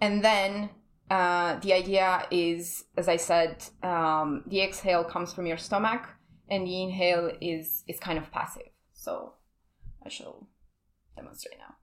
and 0.00 0.24
then 0.24 0.70
uh, 1.10 1.60
the 1.60 1.72
idea 1.72 2.26
is, 2.32 2.84
as 2.96 3.08
I 3.08 3.18
said, 3.18 3.64
um, 3.84 4.42
the 4.48 4.60
exhale 4.62 5.04
comes 5.04 5.32
from 5.32 5.46
your 5.46 5.58
stomach, 5.58 6.02
and 6.50 6.66
the 6.66 6.82
inhale 6.82 7.30
is 7.40 7.84
is 7.86 7.98
kind 7.98 8.18
of 8.18 8.30
passive. 8.30 8.70
So 8.92 9.34
I 10.04 10.08
shall 10.08 10.48
demonstrate 11.16 11.58
now. 11.58 11.74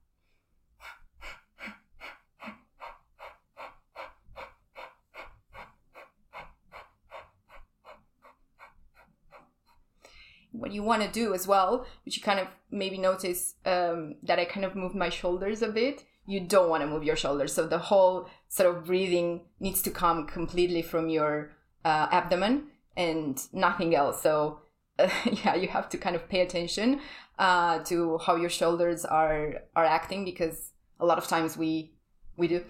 What 10.52 10.72
you 10.72 10.82
want 10.82 11.02
to 11.02 11.08
do 11.08 11.34
as 11.34 11.46
well, 11.46 11.86
which 12.04 12.16
you 12.16 12.22
kind 12.22 12.40
of 12.40 12.48
maybe 12.70 12.96
notice 12.96 13.56
um, 13.66 14.14
that 14.22 14.38
I 14.38 14.46
kind 14.46 14.64
of 14.64 14.74
moved 14.74 14.94
my 14.94 15.10
shoulders 15.10 15.60
a 15.60 15.68
bit. 15.68 16.04
You 16.24 16.40
don't 16.40 16.70
want 16.70 16.82
to 16.82 16.88
move 16.88 17.04
your 17.04 17.14
shoulders, 17.14 17.52
so 17.52 17.66
the 17.66 17.78
whole 17.78 18.26
sort 18.48 18.74
of 18.74 18.86
breathing 18.86 19.42
needs 19.60 19.82
to 19.82 19.90
come 19.90 20.26
completely 20.26 20.82
from 20.82 21.08
your 21.08 21.52
uh, 21.84 22.08
abdomen 22.10 22.68
and 22.96 23.40
nothing 23.52 23.94
else. 23.94 24.22
So 24.22 24.60
uh, 24.98 25.08
yeah, 25.44 25.54
you 25.54 25.68
have 25.68 25.88
to 25.90 25.98
kind 25.98 26.16
of 26.16 26.28
pay 26.28 26.40
attention 26.40 27.00
uh, 27.38 27.80
to 27.80 28.18
how 28.18 28.36
your 28.36 28.50
shoulders 28.50 29.04
are 29.04 29.54
are 29.74 29.84
acting 29.84 30.24
because 30.24 30.72
a 31.00 31.06
lot 31.06 31.18
of 31.18 31.26
times 31.26 31.56
we 31.56 31.92
we 32.36 32.48
do 32.48 32.64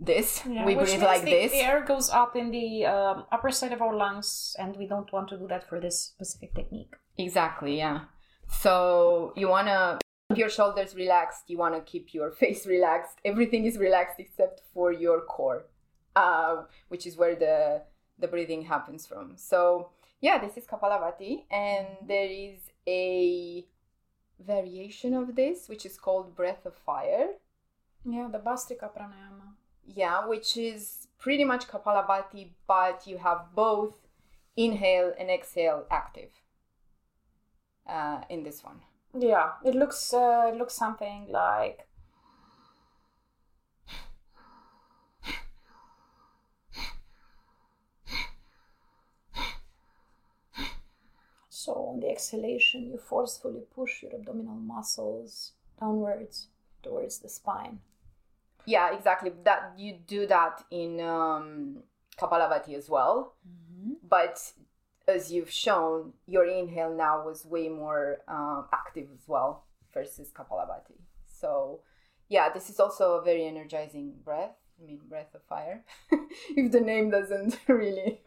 this, 0.00 0.42
Yeah, 0.48 0.64
we 0.64 0.74
breathe 0.74 1.02
like 1.02 1.24
the, 1.24 1.30
this. 1.30 1.52
The 1.52 1.58
air 1.58 1.84
goes 1.84 2.08
up 2.08 2.34
in 2.34 2.50
the 2.50 2.86
um, 2.86 3.26
upper 3.30 3.50
side 3.50 3.72
of 3.72 3.82
our 3.82 3.94
lungs, 3.94 4.56
and 4.58 4.76
we 4.76 4.86
don't 4.86 5.12
want 5.12 5.28
to 5.28 5.36
do 5.36 5.46
that 5.48 5.68
for 5.68 5.78
this 5.78 6.00
specific 6.00 6.54
technique. 6.54 6.94
Exactly, 7.18 7.76
yeah. 7.76 8.00
So 8.48 9.34
you 9.36 9.48
wanna 9.48 9.98
keep 10.30 10.38
your 10.38 10.48
shoulders 10.48 10.94
relaxed. 10.94 11.44
You 11.48 11.58
wanna 11.58 11.82
keep 11.82 12.14
your 12.14 12.30
face 12.42 12.66
relaxed. 12.66 13.18
Everything 13.24 13.66
is 13.66 13.76
relaxed 13.76 14.18
except 14.18 14.62
for 14.72 14.90
your 14.90 15.20
core, 15.20 15.66
uh, 16.16 16.62
which 16.88 17.06
is 17.06 17.16
where 17.16 17.34
the 17.34 17.82
the 18.20 18.28
breathing 18.28 18.62
happens 18.62 19.06
from. 19.06 19.32
So 19.36 19.90
yeah, 20.20 20.38
this 20.38 20.56
is 20.56 20.66
Kapalabhati, 20.66 21.44
and 21.50 21.86
there 22.06 22.28
is 22.28 22.58
a 22.86 23.64
variation 24.38 25.14
of 25.14 25.36
this 25.36 25.68
which 25.68 25.86
is 25.86 25.96
called 25.96 26.36
breath 26.36 26.66
of 26.66 26.74
fire. 26.74 27.28
Yeah, 28.04 28.28
the 28.30 28.38
Bhastrika 28.38 28.90
pranayama. 28.94 29.54
Yeah, 29.86 30.26
which 30.26 30.56
is 30.56 31.08
pretty 31.18 31.44
much 31.44 31.66
Kapalabhati, 31.68 32.50
but 32.66 33.06
you 33.06 33.18
have 33.18 33.54
both 33.54 34.06
inhale 34.56 35.12
and 35.18 35.30
exhale 35.30 35.86
active 35.90 36.30
uh, 37.86 38.20
in 38.28 38.44
this 38.44 38.62
one. 38.62 38.80
Yeah, 39.18 39.52
it 39.64 39.74
looks 39.74 40.14
uh, 40.14 40.50
it 40.52 40.56
looks 40.56 40.74
something 40.74 41.26
like. 41.28 41.86
So 51.62 51.74
on 51.92 52.00
the 52.00 52.08
exhalation, 52.08 52.86
you 52.90 52.96
forcefully 52.96 53.60
push 53.74 54.02
your 54.02 54.14
abdominal 54.14 54.54
muscles 54.54 55.52
downwards 55.78 56.48
towards 56.82 57.18
the 57.18 57.28
spine. 57.28 57.80
Yeah, 58.64 58.94
exactly. 58.96 59.30
That 59.44 59.74
you 59.76 59.98
do 60.06 60.26
that 60.26 60.64
in 60.70 61.00
um, 61.00 61.82
Kapalabhati 62.18 62.72
as 62.74 62.88
well, 62.88 63.34
but 64.08 64.52
as 65.06 65.30
you've 65.30 65.50
shown, 65.50 66.14
your 66.26 66.46
inhale 66.46 66.94
now 66.94 67.26
was 67.26 67.44
way 67.44 67.68
more 67.68 68.22
um, 68.26 68.64
active 68.72 69.08
as 69.12 69.28
well 69.28 69.64
versus 69.92 70.32
Kapalabhati. 70.32 70.96
So, 71.26 71.80
yeah, 72.30 72.48
this 72.50 72.70
is 72.70 72.80
also 72.80 73.18
a 73.18 73.22
very 73.22 73.44
energizing 73.44 74.14
breath. 74.24 74.56
I 74.80 74.86
mean, 74.86 75.00
breath 75.10 75.34
of 75.34 75.42
fire. 75.42 75.84
if 76.56 76.72
the 76.72 76.80
name 76.80 77.10
doesn't 77.10 77.58
really 77.68 78.22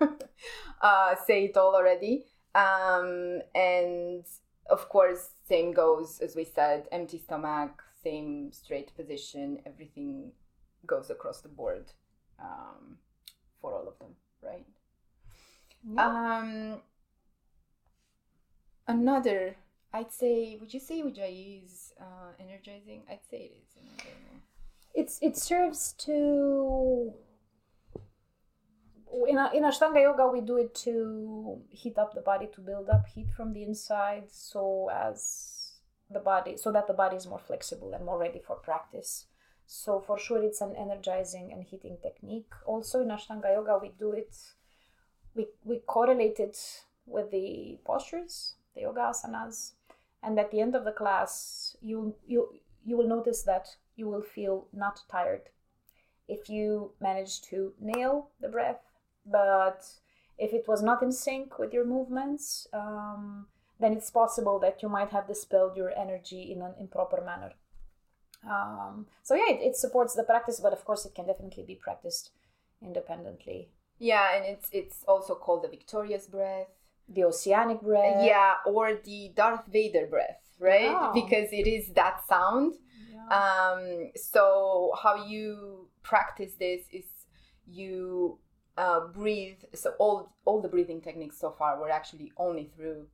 uh, 0.84 1.16
say 1.26 1.46
it 1.46 1.58
all 1.58 1.74
already. 1.74 2.26
Um, 2.56 3.42
and 3.56 4.26
of 4.70 4.90
course, 4.90 5.30
same 5.48 5.74
goes 5.74 6.20
as 6.20 6.36
we 6.36 6.46
said, 6.46 6.88
empty 6.92 7.18
stomach, 7.18 7.84
same 8.04 8.52
straight 8.52 8.96
position, 8.96 9.60
everything 9.66 10.32
goes 10.86 11.10
across 11.10 11.42
the 11.42 11.50
board 11.50 11.92
um, 12.40 12.98
for 13.62 13.74
all 13.74 13.88
of 13.88 13.98
them, 14.00 14.16
right? 14.42 14.66
Um, 15.98 16.82
another, 18.88 19.56
I'd 19.94 20.12
say, 20.12 20.58
would 20.60 20.74
you 20.74 20.80
say 20.80 21.02
Ujjayi 21.02 21.66
is 21.66 21.94
uh, 22.00 22.32
energizing? 22.40 23.04
I'd 23.10 23.26
say 23.30 23.38
it 23.38 23.58
is 23.62 23.78
energizing. 23.78 24.42
It's 24.94 25.18
it 25.22 25.38
serves 25.38 25.94
to 26.06 27.14
in 29.28 29.38
a, 29.38 29.52
in 29.54 29.64
Ashtanga 29.64 30.02
yoga 30.02 30.28
we 30.28 30.42
do 30.42 30.58
it 30.58 30.74
to 30.76 31.62
heat 31.70 31.98
up 31.98 32.14
the 32.14 32.22
body 32.22 32.48
to 32.54 32.62
build 32.62 32.90
up 32.90 33.06
heat 33.08 33.30
from 33.32 33.54
the 33.54 33.64
inside 33.64 34.26
so 34.30 34.90
as 34.92 35.74
the 36.10 36.20
body 36.20 36.58
so 36.58 36.72
that 36.72 36.88
the 36.88 36.94
body 36.94 37.16
is 37.16 37.28
more 37.28 37.40
flexible 37.40 37.94
and 37.94 38.06
more 38.06 38.18
ready 38.18 38.42
for 38.46 38.56
practice. 38.56 39.26
So 39.66 40.00
for 40.00 40.18
sure 40.18 40.44
it's 40.44 40.62
an 40.62 40.76
energizing 40.76 41.52
and 41.54 41.64
heating 41.64 41.98
technique. 42.02 42.52
Also 42.66 43.02
in 43.02 43.10
Ashtanga 43.10 43.54
yoga 43.54 43.80
we 43.82 43.92
do 44.00 44.12
it 44.14 44.36
we 45.36 45.48
we 45.64 45.80
correlate 45.80 46.40
it 46.40 46.58
with 47.06 47.32
the 47.32 47.78
postures 47.86 48.56
the 48.76 48.82
yoga 48.82 49.02
asanas 49.02 49.72
and 50.24 50.40
at 50.40 50.52
the 50.52 50.62
end 50.62 50.74
of 50.76 50.86
the 50.86 50.92
class 50.92 51.76
you 51.82 52.16
you 52.26 52.50
you 52.86 52.98
will 52.98 53.08
notice 53.08 53.44
that 53.44 53.68
you 53.96 54.08
will 54.08 54.22
feel 54.22 54.68
not 54.74 55.02
tired. 55.10 55.50
If 56.28 56.50
you 56.50 56.94
manage 57.00 57.42
to 57.44 57.74
nail 57.80 58.30
the 58.42 58.48
breath 58.48 58.82
but 59.26 59.84
if 60.38 60.54
it 60.54 60.66
was 60.68 60.82
not 60.82 61.02
in 61.04 61.12
sync 61.12 61.60
with 61.60 61.74
your 61.74 61.86
movements 61.86 62.68
um, 62.74 63.48
then 63.80 63.94
it's 63.94 64.12
possible 64.12 64.60
that 64.60 64.82
you 64.82 64.90
might 64.90 65.10
have 65.10 65.28
dispelled 65.28 65.76
your 65.78 65.92
energy 65.98 66.52
in 66.52 66.62
an 66.62 66.74
improper 66.80 67.22
manner 67.26 67.52
um, 68.50 69.06
so 69.24 69.36
yeah 69.36 69.50
it, 69.54 69.62
it 69.62 69.76
supports 69.76 70.14
the 70.16 70.24
practice 70.24 70.60
but 70.60 70.74
of 70.74 70.84
course 70.86 71.06
it 71.06 71.16
can 71.16 71.26
definitely 71.28 71.64
be 71.64 71.76
practiced 71.76 72.32
independently 72.82 73.70
Yeah, 74.00 74.36
and 74.36 74.44
it's 74.46 74.68
it's 74.72 75.04
also 75.08 75.36
called 75.36 75.64
the 75.64 75.70
victorious 75.78 76.28
breath. 76.28 76.68
the 77.08 77.24
oceanic 77.24 77.80
breath 77.82 78.24
yeah, 78.26 78.54
or 78.66 78.86
the 79.10 79.32
Darth 79.36 79.66
Vader 79.76 80.06
breath, 80.08 80.42
right? 80.60 80.92
Because 81.14 81.50
it 81.52 81.68
is 81.68 81.86
that 82.00 82.16
sound. 82.28 82.72
Yeah. 83.16 83.28
Um, 83.40 84.12
so 84.16 84.92
how 85.04 85.16
you 85.34 85.46
practice 86.02 86.54
this 86.66 86.82
is 87.00 87.06
you 87.82 88.40
uh, 88.78 89.08
breathe. 89.08 89.60
So 89.74 89.94
all 90.00 90.36
all 90.46 90.62
the 90.62 90.70
breathing 90.70 91.02
techniques 91.02 91.38
so 91.40 91.52
far 91.52 91.80
were 91.80 91.90
actually 91.90 92.32
only 92.38 92.66
through 92.76 93.08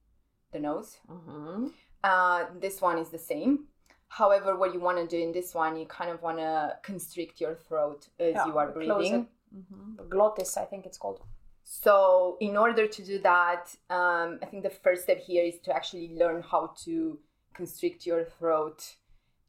the 0.52 0.60
nose. 0.60 1.00
Mhm. 1.10 1.74
Uh, 2.04 2.46
this 2.60 2.82
one 2.82 2.98
is 2.98 3.10
the 3.10 3.18
same. 3.20 3.68
However, 4.08 4.56
what 4.56 4.74
you 4.74 4.80
want 4.80 4.98
to 4.98 5.06
do 5.06 5.22
in 5.22 5.32
this 5.32 5.54
one, 5.54 5.76
you 5.78 5.86
kind 5.86 6.10
of 6.10 6.22
want 6.22 6.38
to 6.40 6.78
constrict 6.82 7.40
your 7.40 7.56
throat 7.56 8.08
as 8.20 8.36
Yeah, 8.36 8.46
you 8.48 8.58
are 8.58 8.72
breathing. 8.72 9.28
Mhm. 9.54 10.10
Glottis 10.10 10.58
i 10.58 10.66
think 10.66 10.86
it's 10.86 10.98
called 10.98 11.22
So, 11.64 12.38
in 12.40 12.58
order 12.58 12.88
to 12.88 13.02
do 13.04 13.20
that, 13.20 13.76
um, 13.92 14.40
I 14.42 14.46
think 14.50 14.64
the 14.64 14.72
first 14.86 15.04
step 15.04 15.20
here 15.20 15.44
is 15.44 15.60
to 15.66 15.76
actually 15.76 16.16
learn 16.22 16.42
how 16.42 16.74
to 16.86 17.20
constrict 17.54 18.06
your 18.08 18.24
throat 18.26 18.96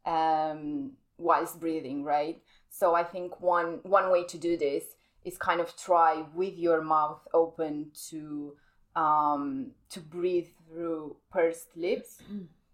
um, 0.04 0.92
whilst 1.16 1.60
breathing, 1.60 2.04
right? 2.04 2.42
So 2.68 2.94
I 2.94 3.04
think 3.04 3.40
one 3.40 3.80
one 3.82 4.10
way 4.10 4.24
to 4.24 4.38
do 4.38 4.56
this 4.56 4.84
is 5.24 5.36
kind 5.36 5.60
of 5.60 5.76
try 5.76 6.24
with 6.34 6.58
your 6.58 6.82
mouth 6.82 7.20
open 7.34 7.90
to 8.08 8.56
um, 8.96 9.72
to 9.90 10.00
breathe 10.00 10.48
through 10.66 11.16
pursed 11.30 11.76
lips, 11.76 12.18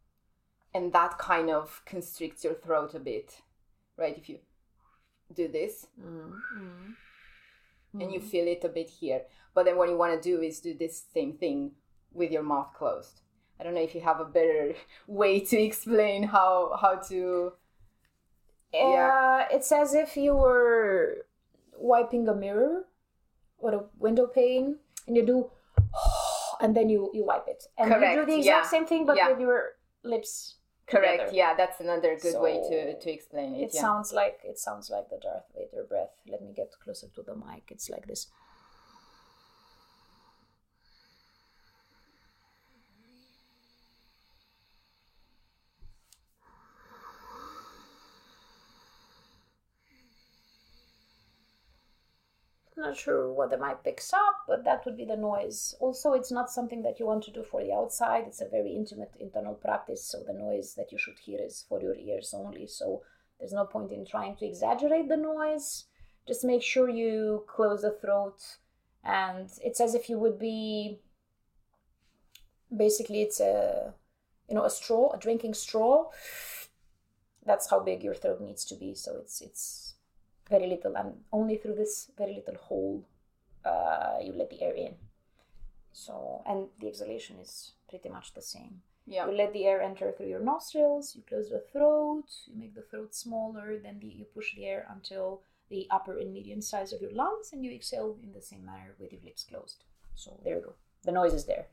and 0.75 0.93
that 0.93 1.19
kind 1.19 1.51
of 1.51 1.83
constricts 1.85 2.45
your 2.45 2.55
throat 2.55 2.95
a 2.95 2.99
bit, 2.99 3.35
right? 3.97 4.17
If 4.17 4.29
you 4.29 4.39
do 5.35 5.49
this 5.49 5.87
mm-hmm. 6.01 6.93
and 8.01 8.13
you 8.13 8.21
mm-hmm. 8.21 8.29
feel 8.29 8.47
it 8.47 8.65
a 8.65 8.69
bit 8.69 8.89
here, 8.89 9.23
but 9.55 9.65
then 9.65 9.77
what 9.77 9.89
you 9.89 9.97
want 9.97 10.21
to 10.21 10.29
do 10.29 10.41
is 10.41 10.61
do 10.61 10.75
this 10.75 11.05
same 11.13 11.35
thing 11.35 11.73
with 12.13 12.31
your 12.31 12.43
mouth 12.43 12.73
closed. 12.75 13.21
I 13.59 13.65
don't 13.65 13.75
know 13.75 13.83
if 13.83 13.95
you 13.95 14.01
have 14.03 14.21
a 14.21 14.25
better 14.25 14.75
way 15.07 15.41
to 15.41 15.61
explain 15.61 16.25
how 16.25 16.77
how 16.81 16.97
to. 17.09 17.53
Uh, 18.75 18.79
yeah. 18.79 19.47
it's 19.51 19.73
as 19.73 19.95
if 19.95 20.17
you 20.17 20.35
were 20.35 21.26
wiping 21.79 22.29
a 22.29 22.35
mirror 22.35 22.85
or 23.59 23.75
a 23.75 23.85
window 23.99 24.27
pane 24.27 24.77
and 25.07 25.17
you 25.17 25.25
do 25.27 25.51
and 26.61 26.77
then 26.77 26.89
you 26.89 27.11
you 27.15 27.25
wipe 27.25 27.47
it 27.49 27.65
and 27.79 27.91
you 27.91 28.21
do 28.21 28.27
the 28.27 28.37
exact 28.39 28.45
yeah. 28.45 28.63
same 28.71 28.87
thing 28.87 29.07
but 29.07 29.17
Yeah. 29.17 29.31
with 29.31 29.41
your 29.41 29.73
lips 30.03 30.57
Correct. 30.87 31.19
together. 31.19 31.37
Yeah, 31.37 31.55
that's 31.57 31.81
another 31.81 32.17
good 32.21 32.41
way 32.41 32.63
to 32.69 32.99
to 32.99 33.11
explain 33.13 33.55
it. 33.57 33.63
it 33.65 33.71
yeah. 33.75 33.81
sounds 33.81 34.13
like 34.13 34.39
it 34.45 34.59
sounds 34.59 34.89
like 34.91 35.09
the 35.11 35.19
darth 35.19 35.45
vader 35.55 35.85
breath 35.89 36.15
let 36.29 36.43
me 36.43 36.53
get 36.55 36.71
closer 36.83 37.09
to 37.15 37.23
the 37.23 37.35
mic 37.35 37.65
it's 37.71 37.91
like 37.91 38.07
this 38.07 38.29
not 52.77 52.97
sure 52.97 53.33
what 53.33 53.51
the 53.51 53.59
mic 53.59 53.83
picks 53.85 54.13
up, 54.13 54.45
but 54.47 54.65
that 54.65 54.85
would 54.85 54.97
be 54.97 55.05
the 55.05 55.17
noise. 55.17 55.75
Also, 55.81 56.13
it's 56.13 56.31
not 56.31 56.51
something 56.51 56.83
that 56.83 56.99
you 56.99 57.07
want 57.07 57.25
to 57.25 57.31
do 57.31 57.43
for 57.43 57.63
the 57.63 57.73
outside. 57.73 58.25
It's 58.27 58.41
a 58.41 58.49
very 58.49 58.75
intimate 58.75 59.13
internal 59.19 59.55
practice, 59.55 60.05
so 60.05 60.23
the 60.23 60.33
noise 60.33 60.75
that 60.75 60.93
you 60.93 60.99
should 60.99 61.19
hear 61.19 61.41
is 61.41 61.65
for 61.69 61.81
your 61.81 61.95
ears 61.95 62.35
only. 62.37 62.67
So 62.67 63.03
there's 63.39 63.53
no 63.53 63.65
point 63.65 63.93
in 63.93 64.05
trying 64.05 64.37
to 64.37 64.47
exaggerate 64.47 65.09
the 65.09 65.17
noise. 65.17 65.85
Just 66.27 66.45
make 66.45 66.63
sure 66.63 66.89
you 66.89 67.45
close 67.47 67.83
the 67.83 67.93
throat, 67.93 68.41
and 69.05 69.49
it's 69.63 69.81
as 69.81 69.95
if 69.95 70.09
you 70.09 70.19
would 70.19 70.39
be. 70.39 71.01
Basically, 72.77 73.23
it's 73.23 73.39
a, 73.39 73.95
you 74.49 74.57
know, 74.57 74.65
a 74.65 74.71
straw, 74.71 75.13
a 75.13 75.19
drinking 75.19 75.55
straw. 75.55 76.11
That's 77.45 77.71
how 77.71 77.79
big 77.79 78.03
your 78.03 78.15
throat 78.15 78.41
needs 78.41 78.65
to 78.65 78.75
be. 78.75 78.95
So 78.95 79.19
it's 79.21 79.41
it's 79.41 79.86
very 80.49 80.67
little 80.67 80.97
and 80.97 81.15
only 81.33 81.57
through 81.57 81.75
this 81.75 82.11
very 82.17 82.35
little 82.35 82.57
hole 82.57 83.05
uh, 83.65 84.19
you 84.23 84.33
let 84.33 84.51
the 84.51 84.63
air 84.63 84.75
in. 84.75 84.95
So 85.93 86.43
and 86.47 86.69
the 86.81 86.89
exhalation 86.89 87.37
is 87.41 87.73
pretty 87.89 88.09
much 88.09 88.35
the 88.35 88.43
same. 88.43 88.83
Yeah. 89.09 89.27
you 89.27 89.37
let 89.37 89.53
the 89.53 89.67
air 89.67 89.81
enter 89.81 90.11
through 90.11 90.27
your 90.27 90.41
nostrils 90.41 91.15
you 91.15 91.23
close 91.29 91.49
the 91.49 91.63
throat 91.73 92.25
you 92.49 92.59
make 92.59 92.75
the 92.75 92.83
throat 92.83 93.15
smaller 93.15 93.79
then 93.79 94.01
the, 94.01 94.09
you 94.09 94.25
push 94.25 94.57
the 94.57 94.67
air 94.67 94.85
until 94.93 95.43
the 95.69 95.87
upper 95.91 96.19
and 96.19 96.33
medium 96.33 96.61
size 96.61 96.93
of 96.93 97.01
your 97.01 97.13
lungs 97.13 97.53
and 97.53 97.65
you 97.65 97.73
exhale 97.73 98.17
in 98.23 98.33
the 98.33 98.41
same 98.41 98.65
manner 98.65 98.95
with 98.99 99.13
your 99.13 99.21
lips 99.25 99.45
closed. 99.45 99.85
So 100.15 100.39
there 100.45 100.57
you 100.57 100.63
go. 100.63 100.75
The 101.05 101.13
noise 101.13 101.35
is 101.35 101.45
there. 101.45 101.67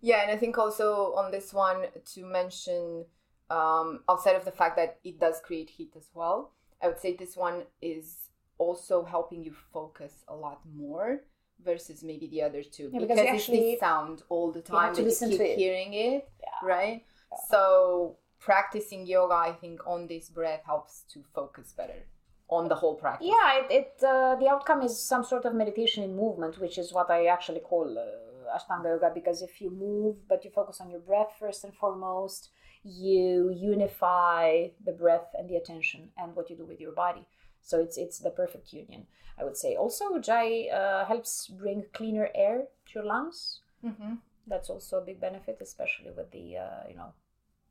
Yeah, 0.00 0.22
and 0.22 0.30
I 0.30 0.36
think 0.36 0.56
also 0.56 1.12
on 1.14 1.30
this 1.30 1.52
one 1.52 1.86
to 2.14 2.24
mention, 2.24 3.04
um, 3.50 4.00
outside 4.08 4.36
of 4.36 4.44
the 4.44 4.52
fact 4.52 4.76
that 4.76 4.98
it 5.04 5.20
does 5.20 5.40
create 5.44 5.70
heat 5.70 5.92
as 5.96 6.08
well, 6.14 6.52
I 6.82 6.88
would 6.88 6.98
say 6.98 7.14
this 7.16 7.36
one 7.36 7.64
is 7.82 8.30
also 8.58 9.04
helping 9.04 9.44
you 9.44 9.54
focus 9.72 10.24
a 10.28 10.34
lot 10.34 10.60
more 10.76 11.20
versus 11.64 12.02
maybe 12.02 12.26
the 12.28 12.42
other 12.42 12.62
two 12.62 12.90
Yeah, 12.92 13.00
because 13.00 13.08
because 13.08 13.18
you 13.18 13.24
it's 13.24 13.42
actually- 13.42 13.70
this 13.72 13.80
sound 13.80 14.22
all 14.28 14.50
the 14.52 14.60
you 14.60 14.64
time 14.64 14.94
you 14.94 15.02
listen 15.04 15.28
keep 15.30 15.38
to 15.38 15.46
it. 15.52 15.58
hearing 15.58 15.92
it, 15.94 16.28
Yeah. 16.42 16.66
right? 16.74 17.04
So 17.48 18.16
practicing 18.38 19.06
yoga, 19.06 19.34
I 19.34 19.52
think, 19.52 19.86
on 19.86 20.06
this 20.06 20.28
breath 20.30 20.62
helps 20.64 21.02
to 21.12 21.22
focus 21.34 21.72
better 21.76 22.06
on 22.48 22.68
the 22.68 22.74
whole 22.74 22.96
practice. 22.96 23.28
Yeah, 23.28 23.58
it, 23.60 23.70
it 23.70 23.92
uh, 24.02 24.34
the 24.36 24.48
outcome 24.48 24.80
is 24.82 24.98
some 25.12 25.22
sort 25.22 25.44
of 25.44 25.54
meditation 25.54 26.02
in 26.02 26.16
movement, 26.16 26.58
which 26.58 26.78
is 26.78 26.92
what 26.92 27.08
I 27.10 27.26
actually 27.26 27.60
call 27.60 27.86
uh, 27.98 28.56
Ashtanga 28.56 28.88
yoga. 28.94 29.10
Because 29.14 29.42
if 29.42 29.60
you 29.60 29.70
move, 29.70 30.26
but 30.28 30.44
you 30.44 30.50
focus 30.50 30.80
on 30.80 30.90
your 30.90 31.00
breath 31.00 31.32
first 31.38 31.62
and 31.64 31.72
foremost, 31.74 32.50
you 32.84 33.50
unify 33.50 34.68
the 34.84 34.92
breath 34.92 35.34
and 35.38 35.48
the 35.48 35.56
attention 35.56 36.10
and 36.16 36.34
what 36.34 36.50
you 36.50 36.56
do 36.56 36.64
with 36.64 36.80
your 36.80 36.92
body. 36.92 37.26
So 37.62 37.80
it's 37.80 37.96
it's 37.98 38.18
the 38.18 38.30
perfect 38.30 38.72
union, 38.72 39.06
I 39.38 39.44
would 39.44 39.56
say. 39.56 39.76
Also, 39.76 40.18
jai 40.18 40.68
uh, 40.72 41.04
helps 41.04 41.48
bring 41.48 41.84
cleaner 41.92 42.28
air 42.34 42.58
to 42.86 42.92
your 42.94 43.04
lungs. 43.04 43.60
hmm 43.82 44.14
That's 44.46 44.70
also 44.70 44.98
a 44.98 45.04
big 45.04 45.20
benefit, 45.20 45.58
especially 45.60 46.10
with 46.16 46.30
the 46.32 46.56
uh, 46.56 46.88
you 46.88 46.96
know 46.96 47.12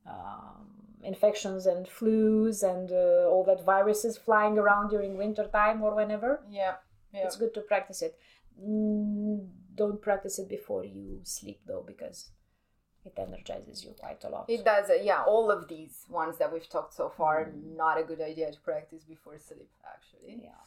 um, 0.06 0.67
infections 1.04 1.65
and 1.65 1.86
flus 1.88 2.63
and 2.63 2.91
uh, 2.91 3.30
all 3.30 3.43
that 3.45 3.63
viruses 3.65 4.17
flying 4.17 4.58
around 4.58 4.89
during 4.89 5.17
winter 5.17 5.48
time 5.48 5.82
or 5.82 5.95
whenever 5.95 6.41
Yeah. 6.50 6.76
Yeah. 7.13 7.26
it's 7.26 7.38
good 7.38 7.54
to 7.56 7.62
practice 7.62 8.02
it 8.02 8.17
mm, 8.62 9.48
don't 9.76 10.02
practice 10.02 10.39
it 10.39 10.50
before 10.50 10.84
you 10.86 11.19
sleep 11.24 11.60
though 11.65 11.84
because 11.86 12.32
it 13.05 13.13
energizes 13.17 13.83
you 13.85 13.91
quite 13.99 14.23
a 14.23 14.29
lot 14.29 14.49
It 14.49 14.63
does, 14.65 14.89
uh, 14.89 14.93
yeah. 15.01 15.23
All 15.23 15.49
of 15.51 15.67
these 15.67 16.05
ones 16.09 16.38
that 16.38 16.51
we've 16.53 16.67
talked 16.69 16.93
so 16.93 17.09
far, 17.09 17.45
Mm. 17.45 17.75
not 17.75 17.97
a 17.97 18.03
good 18.03 18.21
idea 18.21 18.51
to 18.51 18.59
practice 18.59 19.03
before 19.03 19.38
sleep, 19.39 19.71
actually. 19.93 20.41
yeah 20.43 20.62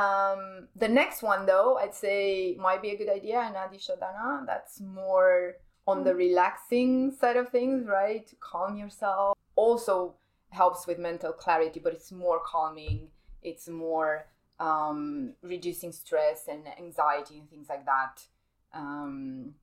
Um, 0.00 0.68
the 0.74 0.88
next 0.88 1.22
one, 1.22 1.46
though, 1.46 1.76
I'd 1.76 1.94
say 1.94 2.56
might 2.58 2.82
be 2.82 2.90
a 2.90 2.96
good 2.96 3.08
idea, 3.08 3.38
Nadi 3.54 3.78
Shodhana. 3.78 4.44
That's 4.44 4.80
more 4.80 5.54
on 5.86 6.00
Mm. 6.00 6.04
the 6.04 6.14
relaxing 6.14 7.12
side 7.12 7.36
of 7.36 7.48
things, 7.50 7.86
right? 7.86 8.26
To 8.26 8.36
calm 8.36 8.76
yourself. 8.76 9.38
Also 9.54 10.16
helps 10.50 10.86
with 10.88 10.98
mental 10.98 11.32
clarity, 11.32 11.78
but 11.80 11.92
it's 11.92 12.10
more 12.10 12.40
calming. 12.40 13.10
It's 13.42 13.68
more 13.68 14.26
um, 14.58 15.34
reducing 15.42 15.92
stress 15.92 16.48
and 16.48 16.66
anxiety 16.78 17.38
and 17.38 17.48
things 17.50 17.68
like 17.68 17.84
that. 17.84 18.26
Um, 18.76 19.54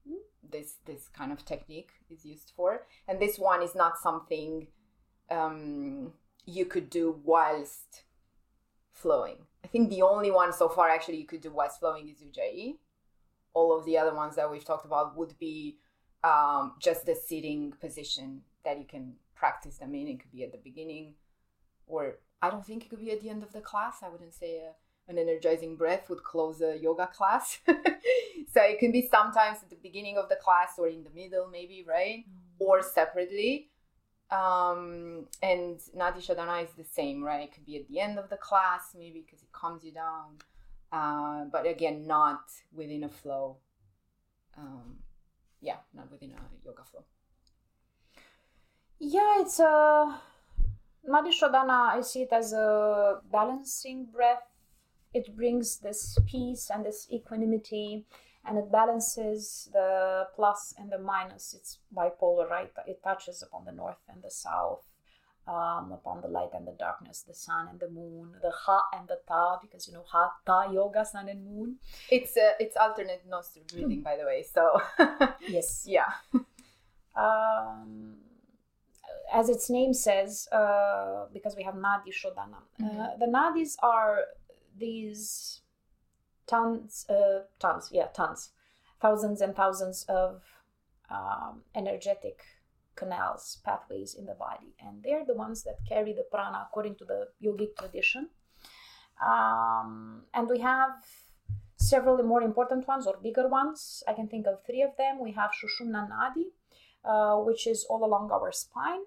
this 0.52 0.76
this 0.86 1.08
kind 1.08 1.32
of 1.32 1.45
technique 1.45 1.91
is 2.10 2.26
used 2.26 2.52
for, 2.56 2.86
and 3.08 3.19
this 3.19 3.38
one 3.38 3.62
is 3.62 3.76
not 3.76 3.97
something 3.97 4.67
um, 5.30 6.13
you 6.45 6.65
could 6.65 6.89
do 6.89 7.19
whilst 7.23 8.04
flowing. 8.91 9.38
I 9.63 9.67
think 9.67 9.89
the 9.89 10.02
only 10.02 10.32
one 10.32 10.52
so 10.54 10.67
far 10.69 10.89
actually 10.89 11.17
you 11.17 11.26
could 11.26 11.41
do 11.41 11.52
whilst 11.52 11.80
flowing 11.80 12.08
is 12.10 12.21
Ujjayi. 12.21 12.78
All 13.54 13.78
of 13.78 13.86
the 13.86 13.97
other 13.97 14.15
ones 14.15 14.36
that 14.36 14.49
we've 14.52 14.65
talked 14.65 14.86
about 14.86 15.15
would 15.17 15.38
be 15.39 15.78
um, 16.23 16.73
just 16.80 17.06
the 17.06 17.15
sitting 17.15 17.73
position 17.80 18.41
that 18.65 18.80
you 18.80 18.86
can 18.86 19.13
practice 19.36 19.78
them 19.78 19.93
in. 19.93 20.08
It 20.08 20.19
could 20.21 20.32
be 20.32 20.43
at 20.43 20.52
the 20.52 20.58
beginning, 20.63 21.15
or 21.86 22.19
I 22.41 22.49
don't 22.49 22.65
think 22.65 22.84
it 22.84 22.89
could 22.89 22.99
be 22.99 23.12
at 23.12 23.21
the 23.21 23.30
end 23.30 23.43
of 23.43 23.54
the 23.54 23.62
class. 23.62 23.97
I 24.04 24.10
wouldn't 24.10 24.34
say 24.34 24.62
an 25.07 25.17
energizing 25.17 25.75
breath 25.75 26.09
would 26.09 26.23
close 26.23 26.61
a 26.61 26.77
yoga 26.77 27.07
class. 27.07 27.59
so 27.67 28.61
it 28.61 28.79
can 28.79 28.91
be 28.91 29.07
sometimes 29.09 29.59
at 29.61 29.69
the 29.69 29.75
beginning 29.81 30.17
of 30.17 30.29
the 30.29 30.35
class 30.35 30.73
or 30.77 30.87
in 30.87 31.03
the 31.03 31.09
middle, 31.09 31.47
maybe, 31.47 31.85
right? 31.87 32.25
Or 32.59 32.81
separately. 32.81 33.69
Um, 34.31 35.27
and 35.41 35.79
Nadi 35.95 36.25
Shodhana 36.25 36.63
is 36.63 36.71
the 36.77 36.83
same, 36.83 37.23
right? 37.23 37.43
It 37.43 37.53
could 37.53 37.65
be 37.65 37.77
at 37.77 37.87
the 37.87 37.99
end 37.99 38.17
of 38.17 38.29
the 38.29 38.37
class, 38.37 38.95
maybe 38.97 39.23
because 39.25 39.43
it 39.43 39.51
calms 39.51 39.83
you 39.83 39.91
down. 39.91 40.37
Uh, 40.91 41.45
but 41.51 41.67
again, 41.67 42.07
not 42.07 42.43
within 42.73 43.03
a 43.03 43.09
flow. 43.09 43.57
Um, 44.57 44.97
yeah, 45.61 45.77
not 45.93 46.11
within 46.11 46.31
a 46.31 46.65
yoga 46.65 46.83
flow. 46.83 47.03
yeah 48.99 49.41
it's 49.41 49.59
a 49.59 50.19
Nadi 51.09 51.31
Shodhana 51.37 51.89
I 51.97 52.01
see 52.01 52.21
it 52.23 52.31
as 52.31 52.53
a 52.53 53.19
balancing 53.31 54.05
breath 54.05 54.52
it 55.13 55.36
brings 55.36 55.78
this 55.78 56.17
peace 56.26 56.69
and 56.73 56.86
this 56.86 57.08
equanimity 57.12 58.06
and 58.45 58.58
it 58.58 58.71
balances 58.71 59.69
the 59.73 60.28
plus 60.36 60.73
and 60.78 60.91
the 60.91 60.97
minus 60.97 61.54
it's 61.54 61.80
bipolar 61.95 62.49
right 62.49 62.71
it 62.88 63.02
touches 63.04 63.41
upon 63.43 63.63
the 63.65 63.71
north 63.71 64.02
and 64.10 64.21
the 64.23 64.32
south 64.32 64.84
um, 65.47 65.91
upon 65.91 66.21
the 66.21 66.28
light 66.28 66.49
and 66.54 66.65
the 66.67 66.76
darkness 66.80 67.21
the 67.28 67.34
sun 67.34 67.67
and 67.69 67.80
the 67.80 67.89
moon 67.89 68.32
the 68.41 68.52
ha 68.52 68.82
and 68.97 69.08
the 69.08 69.19
ta 69.28 69.60
because 69.62 69.88
you 69.88 69.93
know 69.93 70.06
ha 70.08 70.32
ta 70.45 70.71
yoga 70.71 71.04
sun 71.06 71.28
and 71.30 71.45
moon 71.45 71.78
It's 72.10 72.36
uh, 72.38 72.54
it's 72.60 72.76
alternate 72.78 73.23
nostril 73.30 73.65
breathing, 73.71 74.02
by 74.04 74.15
the 74.17 74.26
way. 74.26 74.43
So 74.43 74.63
yes 75.47 75.84
yeah, 75.86 76.12
um, 77.15 78.15
as 79.34 79.49
its 79.49 79.69
name 79.69 79.93
says, 79.93 80.47
uh, 80.52 81.26
because 81.34 81.56
we 81.56 81.63
have 81.63 81.76
Nadi 81.76 82.12
Shodhana. 82.12 82.60
Uh, 82.80 82.84
Mhm. 82.84 83.19
the 83.19 83.26
Nadis 83.28 83.76
are 83.82 84.26
these 84.77 85.62
tons, 86.47 87.05
uh, 87.09 87.43
tons, 87.59 87.89
yeah, 87.91 88.07
tons, 88.07 88.51
thousands 89.01 89.41
and 89.41 89.55
thousands 89.55 90.05
of 90.09 90.41
um, 91.09 91.62
energetic 91.75 92.41
canals, 92.95 93.59
pathways 93.65 94.13
in 94.15 94.25
the 94.25 94.36
body, 94.36 94.75
and 94.79 95.03
they're 95.03 95.25
the 95.25 95.33
ones 95.33 95.63
that 95.63 95.77
carry 95.88 96.13
the 96.13 96.25
prana 96.31 96.67
according 96.67 96.95
to 96.95 97.05
the 97.05 97.27
yogic 97.43 97.75
tradition. 97.77 98.29
Um, 99.25 100.23
and 100.33 100.49
we 100.49 100.59
have 100.59 100.91
several 101.77 102.21
more 102.23 102.41
important 102.41 102.88
ones 102.88 103.07
or 103.07 103.17
bigger 103.21 103.47
ones. 103.47 104.03
I 104.07 104.13
can 104.13 104.27
think 104.27 104.47
of 104.47 104.65
three 104.65 104.81
of 104.81 104.95
them. 104.97 105.19
We 105.21 105.31
have 105.33 105.51
Shushumna 105.51 106.09
Nadi, 106.09 106.47
uh, 107.05 107.38
which 107.43 107.67
is 107.67 107.86
all 107.89 108.05
along 108.05 108.31
our 108.31 108.51
spine. 108.51 109.01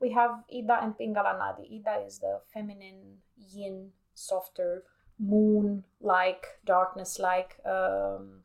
We 0.00 0.10
have 0.12 0.42
Ida 0.52 0.78
and 0.82 0.94
Pingala 0.98 1.38
Nadi. 1.38 1.78
Ida 1.78 2.04
is 2.04 2.18
the 2.18 2.40
feminine, 2.52 3.18
yin, 3.36 3.90
softer, 4.14 4.84
moon 5.18 5.84
like, 6.00 6.46
darkness 6.64 7.18
like 7.18 7.56
um, 7.64 8.42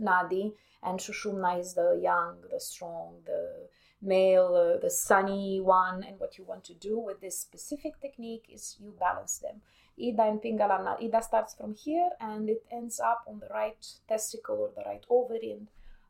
Nadi, 0.00 0.52
and 0.82 0.98
Shushumna 0.98 1.60
is 1.60 1.74
the 1.74 1.98
yang, 2.02 2.36
the 2.50 2.60
strong, 2.60 3.20
the 3.24 3.68
male, 4.00 4.54
uh, 4.56 4.80
the 4.80 4.90
sunny 4.90 5.60
one. 5.60 6.02
And 6.02 6.18
what 6.18 6.38
you 6.38 6.44
want 6.44 6.64
to 6.64 6.74
do 6.74 6.98
with 6.98 7.20
this 7.20 7.38
specific 7.38 8.00
technique 8.00 8.46
is 8.52 8.76
you 8.80 8.94
balance 8.98 9.38
them. 9.38 9.60
Ida 10.00 10.22
and 10.22 10.42
Pingala, 10.42 11.00
Ida 11.02 11.22
starts 11.22 11.54
from 11.54 11.74
here 11.74 12.10
and 12.20 12.48
it 12.48 12.64
ends 12.72 12.98
up 12.98 13.24
on 13.28 13.38
the 13.38 13.48
right 13.48 13.86
testicle 14.08 14.56
or 14.56 14.70
the 14.74 14.88
right 14.88 15.04
ovary, 15.08 15.52
and 15.52 15.68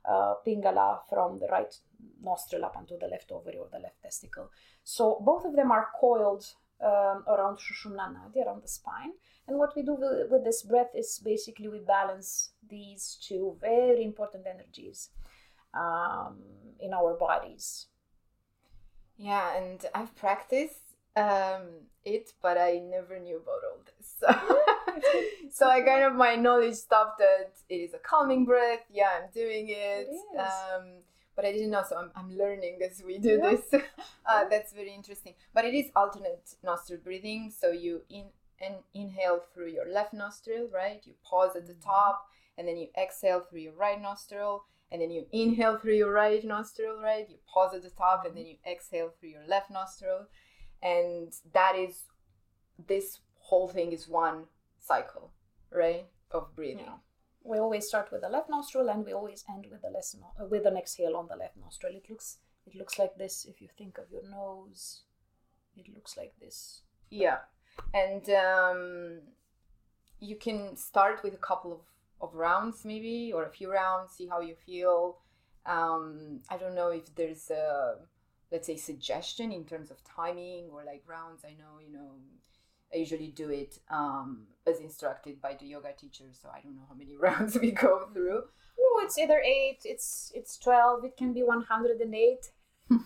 uh, 0.08 0.34
Pingala 0.46 1.00
from 1.08 1.38
the 1.38 1.48
right 1.48 1.74
nostril 2.22 2.64
up 2.64 2.76
onto 2.76 2.98
the 2.98 3.08
left 3.08 3.30
ovary 3.30 3.58
or 3.58 3.68
the 3.72 3.78
left 3.78 4.00
testicle. 4.02 4.50
So 4.84 5.20
both 5.20 5.44
of 5.44 5.56
them 5.56 5.70
are 5.70 5.88
coiled 6.00 6.46
um, 6.82 7.24
around 7.28 7.58
Shushumna 7.58 8.14
Nadi, 8.14 8.44
around 8.44 8.62
the 8.62 8.68
spine. 8.68 9.12
And 9.46 9.58
what 9.58 9.74
we 9.74 9.82
do 9.82 9.94
with, 9.94 10.30
with 10.30 10.44
this 10.44 10.62
breath 10.62 10.90
is 10.94 11.20
basically 11.24 11.68
we 11.68 11.80
balance 11.80 12.50
these 12.68 13.18
two 13.20 13.56
very 13.60 14.04
important 14.04 14.46
energies 14.46 15.10
um, 15.74 16.38
in 16.80 16.92
our 16.92 17.14
bodies. 17.14 17.86
Yeah, 19.16 19.56
and 19.56 19.84
I've 19.94 20.14
practiced 20.16 20.96
um, 21.16 21.86
it, 22.04 22.32
but 22.40 22.58
I 22.58 22.80
never 22.84 23.18
knew 23.18 23.36
about 23.36 23.60
all 23.70 23.82
this. 23.84 24.16
So, 24.18 24.28
so 25.50 25.68
I 25.68 25.80
kind 25.82 26.04
of 26.04 26.14
my 26.14 26.36
knowledge 26.36 26.74
stopped 26.74 27.20
at 27.20 27.52
it 27.68 27.74
is 27.74 27.94
a 27.94 27.98
calming 27.98 28.44
breath. 28.44 28.80
Yeah, 28.90 29.10
I'm 29.22 29.30
doing 29.32 29.68
it. 29.68 30.08
It 30.10 30.38
um, 30.38 31.02
but 31.34 31.44
I 31.44 31.52
didn't 31.52 31.70
know, 31.70 31.82
so 31.88 31.96
I'm, 31.96 32.10
I'm 32.14 32.36
learning 32.36 32.78
as 32.88 33.02
we 33.04 33.18
do 33.18 33.40
Yeah. 33.42 33.50
this. 33.56 33.82
uh, 34.26 34.44
that's 34.48 34.72
very 34.72 34.94
interesting. 34.94 35.34
But 35.54 35.64
it 35.64 35.74
is 35.74 35.90
alternate 35.96 36.54
nostril 36.62 37.00
breathing. 37.02 37.50
So 37.50 37.70
you 37.70 38.02
in 38.08 38.26
and 38.60 38.76
inhale 38.94 39.40
through 39.52 39.70
your 39.70 39.88
left 39.88 40.12
nostril, 40.12 40.68
right? 40.72 41.00
You 41.04 41.14
pause 41.24 41.56
at 41.56 41.66
the 41.66 41.74
top, 41.74 42.26
and 42.56 42.68
then 42.68 42.76
you 42.76 42.88
exhale 42.96 43.40
through 43.40 43.60
your 43.60 43.72
right 43.74 44.00
nostril, 44.00 44.64
and 44.92 45.02
then 45.02 45.10
you 45.10 45.26
inhale 45.32 45.78
through 45.78 45.94
your 45.96 46.12
right 46.12 46.44
nostril, 46.44 47.00
right? 47.02 47.28
You 47.28 47.38
pause 47.52 47.74
at 47.74 47.82
the 47.82 47.90
top, 47.90 48.24
and 48.24 48.36
then 48.36 48.46
you 48.46 48.56
exhale 48.70 49.10
through 49.18 49.30
your 49.30 49.46
left 49.48 49.70
nostril, 49.70 50.26
and 50.80 51.32
that 51.52 51.74
is 51.76 52.04
this 52.86 53.18
whole 53.38 53.68
thing 53.68 53.92
is 53.92 54.08
one 54.08 54.44
cycle, 54.78 55.32
right? 55.72 56.06
Of 56.30 56.54
breathing. 56.54 56.84
Yeah. 56.86 56.98
We 57.44 57.58
always 57.58 57.88
start 57.88 58.10
with 58.12 58.22
the 58.22 58.28
left 58.28 58.48
nostril 58.48 58.88
and 58.88 59.04
we 59.04 59.12
always 59.12 59.44
end 59.48 59.66
with 59.70 59.82
the 59.82 59.90
left 59.90 60.14
no- 60.20 60.44
uh, 60.44 60.46
with 60.48 60.66
an 60.66 60.76
exhale 60.76 61.16
on 61.16 61.28
the 61.28 61.36
left 61.36 61.56
nostril. 61.56 61.94
It 61.94 62.08
looks 62.08 62.38
it 62.66 62.74
looks 62.76 62.98
like 62.98 63.16
this 63.16 63.44
if 63.44 63.60
you 63.60 63.68
think 63.76 63.98
of 63.98 64.04
your 64.10 64.22
nose. 64.30 65.02
It 65.76 65.86
looks 65.94 66.16
like 66.16 66.34
this. 66.40 66.82
Yeah, 67.10 67.38
and 67.94 68.28
um, 68.30 69.20
you 70.20 70.36
can 70.36 70.76
start 70.76 71.22
with 71.22 71.34
a 71.34 71.38
couple 71.38 71.72
of, 71.72 71.80
of 72.20 72.34
rounds, 72.34 72.84
maybe, 72.84 73.32
or 73.34 73.44
a 73.44 73.50
few 73.50 73.70
rounds, 73.72 74.12
see 74.12 74.26
how 74.26 74.40
you 74.40 74.54
feel. 74.54 75.18
Um, 75.66 76.40
I 76.48 76.56
don't 76.56 76.74
know 76.74 76.88
if 76.88 77.14
there's 77.14 77.50
a, 77.50 77.96
let's 78.50 78.66
say, 78.66 78.76
suggestion 78.76 79.52
in 79.52 79.64
terms 79.64 79.90
of 79.90 80.02
timing 80.04 80.68
or 80.72 80.84
like 80.84 81.02
rounds. 81.06 81.44
I 81.44 81.50
know, 81.50 81.80
you 81.84 81.92
know, 81.92 82.12
I 82.94 82.98
usually 82.98 83.28
do 83.28 83.50
it 83.50 83.78
um, 83.90 84.46
as 84.66 84.80
instructed 84.80 85.40
by 85.40 85.56
the 85.58 85.66
yoga 85.66 85.92
teacher, 85.98 86.24
so 86.32 86.48
I 86.54 86.60
don't 86.60 86.76
know 86.76 86.86
how 86.88 86.94
many 86.94 87.16
rounds 87.20 87.58
we 87.58 87.70
go 87.70 88.08
through. 88.12 88.42
Oh, 88.78 89.00
it's 89.04 89.18
either 89.18 89.40
eight, 89.40 89.80
it's 89.84 90.32
it's 90.34 90.58
twelve, 90.58 91.04
it 91.04 91.16
can 91.16 91.32
be 91.32 91.42
one 91.42 91.62
hundred 91.62 92.00
and 92.00 92.14
eight. 92.14 92.52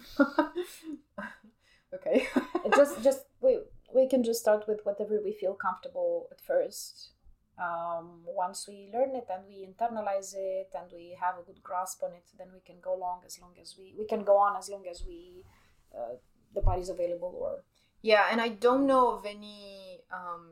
okay. 1.94 2.26
Just 2.74 3.02
just 3.02 3.20
we 3.40 3.58
we 3.94 4.08
can 4.08 4.24
just 4.24 4.40
start 4.40 4.66
with 4.66 4.80
whatever 4.84 5.20
we 5.24 5.32
feel 5.32 5.54
comfortable 5.54 6.28
at 6.32 6.40
first. 6.40 7.12
Um, 7.58 8.20
once 8.26 8.66
we 8.68 8.90
learn 8.92 9.14
it 9.16 9.28
and 9.32 9.44
we 9.48 9.66
internalize 9.66 10.34
it 10.34 10.68
and 10.74 10.90
we 10.92 11.16
have 11.18 11.38
a 11.38 11.42
good 11.42 11.62
grasp 11.62 12.02
on 12.02 12.12
it, 12.12 12.24
then 12.36 12.48
we 12.52 12.60
can 12.60 12.76
go 12.82 12.94
long 12.94 13.22
as 13.24 13.38
long 13.40 13.54
as 13.60 13.76
we 13.78 13.94
we 13.98 14.06
can 14.06 14.24
go 14.24 14.36
on 14.36 14.56
as 14.56 14.68
long 14.68 14.84
as 14.90 15.04
we 15.06 15.44
uh, 15.96 16.16
the 16.54 16.60
body's 16.60 16.90
available 16.90 17.34
or 17.40 17.62
Yeah, 18.06 18.28
and 18.30 18.40
I 18.40 18.50
don't 18.50 18.86
know 18.86 19.16
of 19.16 19.26
any 19.26 19.98
um, 20.12 20.46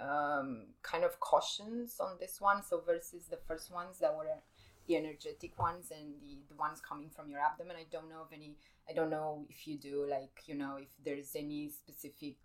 um, 0.00 0.68
kind 0.82 1.04
of 1.04 1.20
cautions 1.20 2.00
on 2.00 2.16
this 2.18 2.40
one. 2.40 2.62
So 2.62 2.80
versus 2.80 3.26
the 3.28 3.36
first 3.46 3.70
ones 3.70 3.98
that 3.98 4.16
were 4.16 4.40
the 4.86 4.96
energetic 4.96 5.58
ones 5.58 5.90
and 5.90 6.14
the, 6.22 6.38
the 6.48 6.54
ones 6.54 6.80
coming 6.80 7.10
from 7.10 7.28
your 7.28 7.40
abdomen, 7.40 7.76
I 7.78 7.84
don't 7.92 8.08
know 8.08 8.22
of 8.22 8.32
any. 8.32 8.56
I 8.88 8.94
don't 8.94 9.10
know 9.10 9.44
if 9.50 9.68
you 9.68 9.76
do 9.76 10.06
like 10.08 10.44
you 10.46 10.54
know 10.54 10.78
if 10.80 10.88
there's 11.04 11.36
any 11.36 11.68
specific 11.68 12.38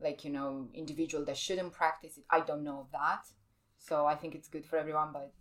like 0.00 0.24
you 0.24 0.30
know 0.30 0.68
individual 0.72 1.24
that 1.24 1.36
shouldn't 1.36 1.72
practice 1.72 2.16
it. 2.16 2.22
I 2.30 2.42
don't 2.42 2.62
know 2.62 2.78
of 2.78 2.92
that. 2.92 3.26
So 3.80 4.06
I 4.06 4.14
think 4.14 4.36
it's 4.36 4.46
good 4.46 4.64
for 4.64 4.76
everyone, 4.76 5.08
but 5.12 5.32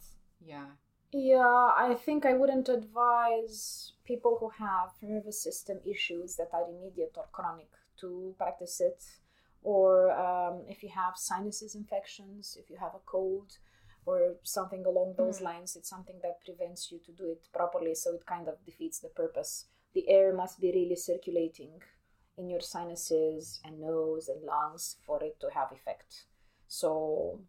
yeah. 0.43 0.65
Yeah, 1.11 1.71
I 1.75 1.95
think 1.95 2.25
I 2.25 2.33
wouldn't 2.33 2.69
advise 2.69 3.93
people 4.05 4.37
who 4.39 4.49
have 4.63 4.91
nervous 5.01 5.41
system 5.41 5.79
issues 5.85 6.35
that 6.35 6.49
are 6.53 6.69
immediate 6.69 7.13
or 7.17 7.25
chronic 7.31 7.69
to 7.97 8.35
practice 8.37 8.79
it. 8.79 9.03
Or 9.63 10.11
um, 10.11 10.65
if 10.69 10.83
you 10.83 10.89
have 10.89 11.17
sinuses 11.17 11.75
infections, 11.75 12.57
if 12.59 12.69
you 12.69 12.77
have 12.77 12.93
a 12.95 13.05
cold, 13.05 13.57
or 14.05 14.35
something 14.43 14.85
along 14.85 15.15
those 15.17 15.39
Mm. 15.39 15.43
lines, 15.45 15.75
it's 15.75 15.89
something 15.89 16.19
that 16.21 16.43
prevents 16.45 16.91
you 16.91 16.99
to 16.99 17.11
do 17.11 17.25
it 17.31 17.47
properly. 17.51 17.93
So 17.95 18.13
it 18.15 18.25
kind 18.25 18.47
of 18.47 18.63
defeats 18.65 18.99
the 18.99 19.09
purpose. 19.09 19.65
The 19.93 20.07
air 20.09 20.33
must 20.33 20.59
be 20.61 20.71
really 20.71 20.95
circulating 20.95 21.81
in 22.37 22.49
your 22.49 22.61
sinuses 22.61 23.59
and 23.65 23.79
nose 23.81 24.29
and 24.29 24.43
lungs 24.43 24.97
for 25.05 25.21
it 25.23 25.39
to 25.41 25.49
have 25.51 25.71
effect. 25.71 26.25
So, 26.67 27.41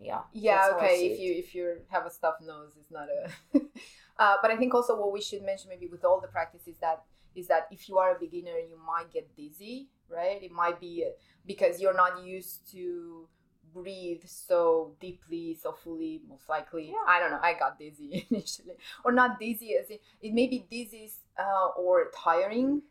yeah. 0.00 0.20
yeah 0.32 0.56
that's 0.56 0.72
how 0.72 0.78
I 0.78 0.90
okay 0.90 1.06
if 1.06 1.20
you 1.20 1.32
if 1.34 1.54
you 1.54 1.76
have 1.88 2.06
a 2.06 2.10
stuffed 2.10 2.42
nose 2.42 2.72
it's 2.78 2.90
not 2.90 3.08
a 3.08 3.58
uh, 4.18 4.36
but 4.42 4.50
i 4.50 4.56
think 4.56 4.74
also 4.74 4.98
what 4.98 5.12
we 5.12 5.20
should 5.20 5.42
mention 5.42 5.68
maybe 5.68 5.86
with 5.86 6.04
all 6.04 6.20
the 6.20 6.28
practices 6.28 6.76
that 6.80 7.02
is 7.34 7.46
that 7.48 7.68
if 7.70 7.88
you 7.88 7.98
are 7.98 8.16
a 8.16 8.18
beginner 8.18 8.58
you 8.58 8.78
might 8.86 9.12
get 9.12 9.34
dizzy 9.36 9.88
right 10.08 10.42
it 10.42 10.50
might 10.52 10.80
be 10.80 11.06
because 11.46 11.80
you're 11.80 11.94
not 11.94 12.24
used 12.24 12.70
to 12.72 13.28
breathe 13.72 14.22
so 14.26 14.96
deeply 15.00 15.54
so 15.54 15.72
fully 15.72 16.20
most 16.28 16.48
likely 16.48 16.86
Yeah. 16.86 17.04
i 17.06 17.20
don't 17.20 17.30
know 17.30 17.38
i 17.42 17.54
got 17.54 17.78
dizzy 17.78 18.26
initially 18.30 18.74
or 19.04 19.12
not 19.12 19.38
dizzy 19.38 19.76
as 19.76 19.90
in 19.90 19.98
it 20.22 20.32
may 20.32 20.48
be 20.48 20.66
dizzy 20.70 21.10
uh, 21.38 21.68
or 21.76 22.10
tiring 22.16 22.82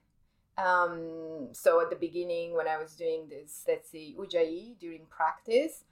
um, 0.57 1.49
so 1.53 1.81
at 1.81 1.89
the 1.89 1.95
beginning 1.95 2.53
when 2.53 2.67
i 2.67 2.77
was 2.77 2.95
doing 2.95 3.27
this 3.29 3.63
let's 3.67 3.89
say 3.91 4.15
ujjayi 4.17 4.77
during 4.79 5.05
practice 5.09 5.83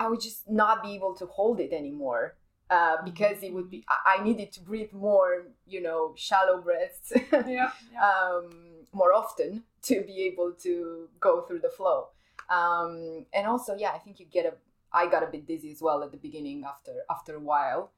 I 0.00 0.08
would 0.08 0.20
just 0.20 0.50
not 0.50 0.82
be 0.82 0.94
able 0.94 1.14
to 1.16 1.26
hold 1.26 1.60
it 1.60 1.72
anymore 1.72 2.36
uh, 2.70 2.96
because 3.04 3.42
it 3.42 3.52
would 3.52 3.70
be 3.70 3.84
I, 3.88 4.22
needed 4.22 4.50
to 4.52 4.60
breathe 4.60 4.92
more, 4.92 5.48
you 5.66 5.82
know, 5.82 6.14
shallow 6.16 6.60
breaths 6.62 7.12
yeah, 7.46 7.70
um, 8.02 8.50
more 8.92 9.12
often 9.12 9.64
to 9.82 10.02
be 10.02 10.22
able 10.22 10.52
to 10.62 11.08
go 11.20 11.42
through 11.42 11.60
the 11.60 11.68
flow. 11.68 12.08
Um, 12.48 13.26
and 13.34 13.46
also, 13.46 13.76
yeah, 13.76 13.90
I 13.94 13.98
think 13.98 14.18
you 14.18 14.26
get 14.26 14.46
a 14.46 14.54
I 14.92 15.06
got 15.06 15.22
a 15.22 15.26
bit 15.26 15.46
dizzy 15.46 15.70
as 15.70 15.82
well 15.82 16.02
at 16.02 16.10
the 16.12 16.16
beginning 16.16 16.64
after 16.66 16.92
after 17.10 17.36
a 17.36 17.40
while. 17.40 17.92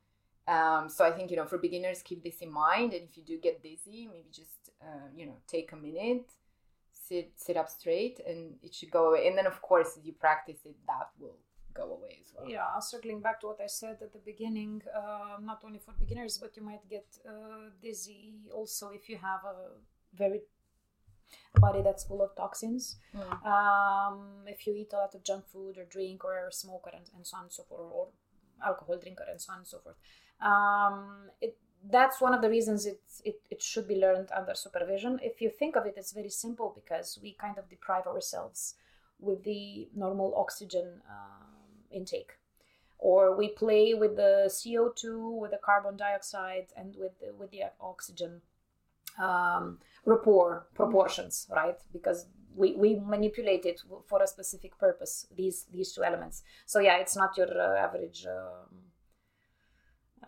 Um, 0.49 0.89
so 0.89 1.05
I 1.05 1.13
think 1.13 1.31
you 1.31 1.37
know 1.37 1.47
for 1.47 1.59
beginners 1.59 2.03
keep 2.03 2.25
this 2.25 2.39
in 2.41 2.51
mind, 2.51 2.95
and 2.95 3.05
if 3.09 3.17
you 3.17 3.23
do 3.23 3.39
get 3.39 3.63
dizzy, 3.63 4.09
maybe 4.13 4.31
just 4.33 4.71
uh, 4.83 5.09
you 5.17 5.27
know 5.27 5.37
take 5.47 5.71
a 5.71 5.77
minute, 5.77 6.33
sit 6.91 7.33
sit 7.37 7.57
up 7.57 7.69
straight, 7.69 8.21
and 8.27 8.55
it 8.61 8.75
should 8.75 8.91
go 8.91 9.11
away. 9.11 9.29
And 9.29 9.39
then 9.39 9.47
of 9.47 9.63
course, 9.63 9.97
as 9.97 10.05
you 10.05 10.15
practice 10.15 10.59
it, 10.65 10.75
that 10.89 11.11
will 11.21 11.39
go 11.75 11.85
away 11.97 12.19
as 12.21 12.33
well. 12.35 12.49
Yeah, 12.49 12.79
circling 12.81 13.21
back 13.21 13.41
to 13.41 13.49
what 13.49 13.61
I 13.61 13.67
said 13.67 13.99
at 14.03 14.13
the 14.13 14.19
beginning, 14.19 14.83
uh, 14.95 15.37
not 15.41 15.63
only 15.65 15.79
for 15.79 15.93
beginners, 15.99 16.39
but 16.39 16.57
you 16.57 16.63
might 16.63 16.89
get 16.89 17.07
uh, 17.27 17.71
dizzy 17.83 18.35
also 18.53 18.91
if 18.91 19.09
you 19.09 19.17
have 19.17 19.41
a 19.45 19.59
very 20.15 20.41
body 21.57 21.83
that's 21.83 22.05
full 22.05 22.23
of 22.23 22.35
toxins. 22.37 22.97
Mm. 23.15 23.47
Um, 23.47 24.19
if 24.47 24.67
you 24.67 24.75
eat 24.75 24.93
a 24.93 24.97
lot 24.97 25.15
of 25.15 25.23
junk 25.25 25.47
food 25.47 25.79
or 25.79 25.85
drink 25.85 26.25
or 26.25 26.51
smoker 26.51 26.91
and, 26.93 27.09
and 27.17 27.27
so 27.27 27.37
on 27.37 27.45
and 27.45 27.53
so 27.53 27.63
forth, 27.65 27.81
or 27.81 28.09
alcohol 28.65 28.99
drinker 28.99 29.25
and 29.31 29.41
so 29.41 29.53
on 29.53 29.59
and 29.59 29.67
so 29.67 29.79
forth. 29.79 29.97
Um, 30.41 31.31
it, 31.41 31.57
that's 31.91 32.21
one 32.21 32.35
of 32.35 32.43
the 32.43 32.49
reasons 32.49 32.87
it, 32.87 33.01
it, 33.25 33.41
it 33.51 33.63
should 33.63 33.89
be 33.89 33.97
learned 33.97 34.29
under 34.37 34.55
supervision. 34.55 35.19
If 35.23 35.41
you 35.41 35.51
think 35.51 35.77
of 35.77 35.87
it, 35.87 35.95
it's 35.97 36.13
very 36.13 36.31
simple 36.31 36.73
because 36.75 37.19
we 37.23 37.33
kind 37.33 37.59
of 37.59 37.69
deprive 37.69 38.07
ourselves 38.07 38.75
with 39.19 39.45
the 39.45 39.89
normal 39.95 40.35
oxygen 40.37 41.01
um, 41.09 41.52
intake 41.93 42.33
or 42.99 43.37
we 43.37 43.49
play 43.49 43.95
with 43.95 44.15
the 44.15 44.45
CO2, 44.49 45.41
with 45.41 45.51
the 45.51 45.59
carbon 45.59 45.97
dioxide, 45.97 46.67
and 46.77 46.95
with 46.97 47.19
the, 47.19 47.35
with 47.35 47.51
the 47.51 47.63
oxygen 47.81 48.41
um, 49.21 49.79
rapport 50.07 50.69
proportions, 50.75 51.49
right? 51.51 51.79
Because 51.93 52.27
we, 52.55 52.77
we 52.77 52.95
manipulate 52.95 53.67
it 53.67 53.81
for 54.07 54.23
a 54.23 54.27
specific 54.29 54.79
purpose. 54.79 55.27
These 55.37 55.67
these 55.73 55.93
two 55.93 56.05
elements. 56.05 56.43
So 56.65 56.79
yeah, 56.79 56.99
it's 56.99 57.17
not 57.17 57.37
your 57.37 57.49
uh, 57.51 57.77
average. 57.77 58.25
Um, 58.25 58.79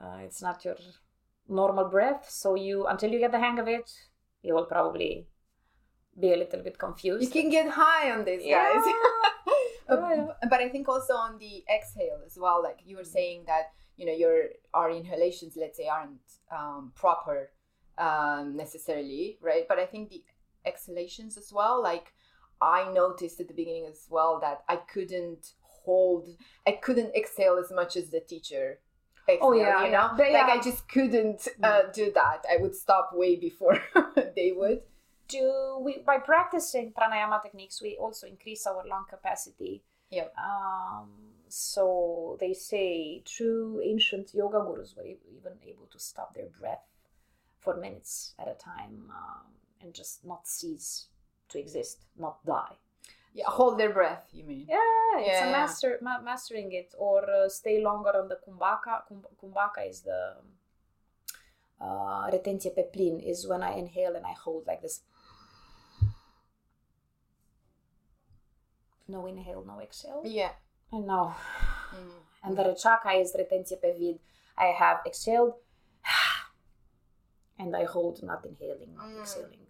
uh, 0.00 0.18
it's 0.24 0.42
not 0.42 0.64
your 0.64 0.76
normal 1.48 1.88
breath. 1.88 2.26
So 2.28 2.56
you 2.56 2.86
until 2.86 3.10
you 3.12 3.20
get 3.20 3.30
the 3.30 3.38
hang 3.38 3.60
of 3.60 3.68
it, 3.68 3.88
you 4.42 4.52
will 4.52 4.66
probably 4.66 5.28
be 6.18 6.32
a 6.32 6.36
little 6.36 6.60
bit 6.62 6.76
confused. 6.78 7.22
You 7.22 7.42
can 7.42 7.50
get 7.50 7.68
high 7.70 8.10
on 8.10 8.24
this, 8.24 8.42
Yeah. 8.44 8.72
guys. 8.74 8.84
Uh, 9.88 9.96
Yeah, 10.00 10.14
yeah. 10.16 10.48
But 10.48 10.60
I 10.60 10.68
think 10.68 10.88
also 10.88 11.14
on 11.14 11.38
the 11.38 11.64
exhale 11.74 12.20
as 12.24 12.38
well, 12.38 12.62
like 12.62 12.80
you 12.84 12.96
were 12.96 13.04
saying 13.04 13.44
that 13.46 13.72
you 13.96 14.06
know 14.06 14.12
your 14.12 14.36
our 14.72 14.90
inhalations, 14.90 15.56
let's 15.56 15.76
say, 15.76 15.88
aren't 15.88 16.20
um, 16.50 16.92
proper 16.94 17.50
um, 17.98 18.56
necessarily, 18.56 19.38
right? 19.40 19.64
But 19.68 19.78
I 19.78 19.86
think 19.86 20.10
the 20.10 20.22
exhalations 20.64 21.36
as 21.36 21.52
well, 21.52 21.82
like 21.82 22.12
I 22.60 22.90
noticed 22.92 23.40
at 23.40 23.48
the 23.48 23.54
beginning 23.54 23.86
as 23.86 24.06
well 24.10 24.40
that 24.40 24.62
I 24.68 24.76
couldn't 24.76 25.52
hold, 25.60 26.28
I 26.66 26.72
couldn't 26.72 27.14
exhale 27.14 27.58
as 27.58 27.70
much 27.70 27.96
as 27.96 28.10
the 28.10 28.20
teacher. 28.20 28.80
Exhale, 29.28 29.48
Oh, 29.48 29.52
yeah, 29.52 29.84
you 29.84 29.90
know, 29.92 30.10
like 30.18 30.32
yeah. 30.32 30.46
I 30.50 30.60
just 30.60 30.86
couldn't 30.88 31.48
uh, 31.62 31.82
do 31.94 32.12
that. 32.14 32.44
I 32.50 32.58
would 32.58 32.74
stop 32.74 33.10
way 33.14 33.36
before 33.36 33.80
they 34.36 34.52
would. 34.54 34.82
Do 35.36 35.46
we 35.84 35.92
by 36.10 36.18
practicing 36.30 36.86
pranayama 36.98 37.38
techniques 37.46 37.82
we 37.86 37.92
also 38.04 38.26
increase 38.34 38.62
our 38.70 38.82
lung 38.92 39.06
capacity 39.14 39.74
Yep. 40.10 40.32
um, 40.38 41.08
so 41.48 41.84
they 42.40 42.52
say 42.54 43.22
true 43.36 43.80
ancient 43.92 44.34
yoga 44.34 44.60
gurus 44.66 44.94
were 44.96 45.06
even 45.38 45.54
able 45.70 45.86
to 45.94 45.98
stop 45.98 46.34
their 46.34 46.50
breath 46.60 46.84
for 47.64 47.74
minutes 47.86 48.34
at 48.38 48.48
a 48.48 48.54
time 48.54 48.96
um, 49.20 49.46
and 49.80 49.94
just 50.00 50.24
not 50.24 50.46
cease 50.46 51.08
to 51.48 51.58
exist 51.58 51.98
not 52.16 52.36
die 52.46 52.76
Yeah, 53.34 53.50
hold 53.50 53.78
their 53.78 53.92
breath. 53.92 54.24
You 54.32 54.44
mean? 54.50 54.66
yeah 54.68 55.18
it's 55.18 55.26
Yeah, 55.28 55.44
a 55.44 55.50
yeah. 55.50 55.58
master 55.58 55.90
ma- 56.06 56.22
mastering 56.22 56.68
it 56.80 56.94
or 57.06 57.18
uh, 57.38 57.48
stay 57.48 57.76
longer 57.82 58.12
on 58.20 58.28
the 58.28 58.38
kumbhaka 58.44 58.94
Kum- 59.08 59.26
kumbhaka 59.40 59.80
is 59.90 60.02
the 60.10 60.20
uh, 61.80 62.30
retenție 62.30 62.70
peplin 62.70 63.18
is 63.20 63.46
when 63.46 63.62
I 63.62 63.72
inhale 63.78 64.16
and 64.16 64.26
I 64.26 64.34
hold 64.44 64.66
like 64.66 64.80
this 64.82 65.00
no 69.06 69.26
inhale 69.26 69.62
no 69.66 69.80
exhale 69.80 70.20
Yeah. 70.24 70.52
and 70.92 71.04
no 71.06 71.32
Mm. 71.92 72.12
and 72.42 72.56
the 72.56 72.62
rechaka 72.62 73.10
is 73.20 73.32
retenție 73.34 73.76
pe 73.76 73.90
vid 73.98 74.20
I 74.56 74.72
have 74.78 75.00
exhaled 75.06 75.54
and 77.58 77.74
I 77.76 77.84
hold 77.84 78.22
not 78.22 78.44
inhaling 78.44 78.94
not 78.96 79.06
Mm. 79.08 79.20
exhaling 79.20 79.60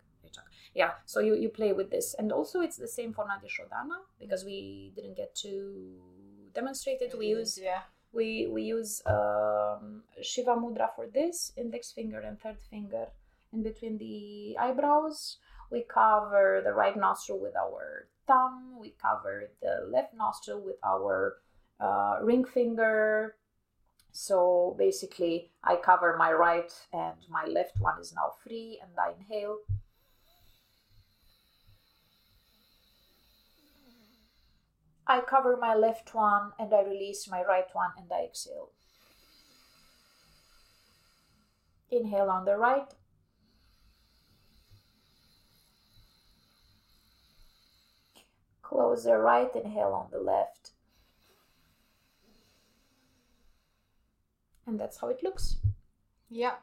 yeah 0.75 0.93
so 1.05 1.21
you 1.21 1.35
you 1.35 1.49
play 1.51 1.73
with 1.73 1.91
this 1.91 2.15
and 2.19 2.33
also 2.33 2.61
it's 2.61 2.77
the 2.77 2.89
same 2.89 3.13
for 3.13 3.25
Nadi 3.25 3.47
Shodhana 3.49 3.99
because 4.19 4.45
we 4.45 4.91
didn't 4.97 5.15
get 5.17 5.33
to 5.45 5.51
demonstrate 6.53 7.01
it 7.01 7.13
we 7.17 7.27
use 7.41 7.53
Yeah. 7.59 7.83
we 8.13 8.27
we 8.55 8.63
use 8.77 8.93
um, 9.07 10.03
Shiva 10.23 10.55
Mudra 10.57 10.89
for 10.97 11.07
this 11.07 11.53
index 11.57 11.93
finger 11.93 12.21
and 12.29 12.41
third 12.41 12.59
finger 12.71 13.07
in 13.53 13.63
between 13.63 13.99
the 13.99 14.57
eyebrows. 14.59 15.39
We 15.71 15.83
cover 15.83 16.61
the 16.65 16.73
right 16.73 16.97
nostril 16.97 17.41
with 17.41 17.57
our 17.57 18.09
thumb. 18.27 18.79
We 18.79 18.95
cover 19.01 19.51
the 19.61 19.87
left 19.91 20.15
nostril 20.15 20.61
with 20.61 20.77
our 20.85 21.37
uh, 21.81 22.19
ring 22.23 22.45
finger. 22.45 23.37
So 24.13 24.77
basically, 24.79 25.51
I 25.65 25.77
cover 25.77 26.17
my 26.17 26.33
right 26.33 26.73
and 26.93 27.17
my 27.29 27.45
left 27.47 27.81
one 27.81 28.01
is 28.01 28.15
now 28.15 28.33
free, 28.43 28.81
and 28.81 28.93
I 28.99 29.13
inhale. 29.19 29.59
I 35.07 35.21
cover 35.21 35.59
my 35.61 35.75
left 35.75 36.15
one 36.15 36.53
and 36.59 36.73
I 36.73 36.83
release 36.83 37.29
my 37.29 37.43
right 37.45 37.67
one 37.75 37.91
and 37.99 38.11
I 38.11 38.25
exhale. 38.25 38.71
Inhale 41.91 42.31
on 42.31 42.47
the 42.47 42.57
right. 42.57 42.89
Close 48.65 49.05
the 49.05 49.19
right, 49.19 49.55
inhale 49.55 49.93
on 49.93 50.09
the 50.11 50.19
left. 50.19 50.71
And 54.67 54.81
that's 54.81 54.99
how 54.99 55.09
it 55.09 55.23
looks. 55.23 55.57
Yeah. 56.31 56.55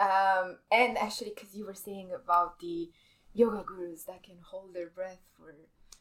Um, 0.00 0.56
and 0.72 0.96
actually, 0.96 1.32
because 1.36 1.54
you 1.54 1.66
were 1.66 1.74
saying 1.74 2.10
about 2.14 2.58
the 2.60 2.90
yoga 3.34 3.62
gurus 3.64 4.04
that 4.04 4.22
can 4.22 4.36
hold 4.50 4.72
their 4.74 4.88
breath 4.88 5.20
for 5.36 5.54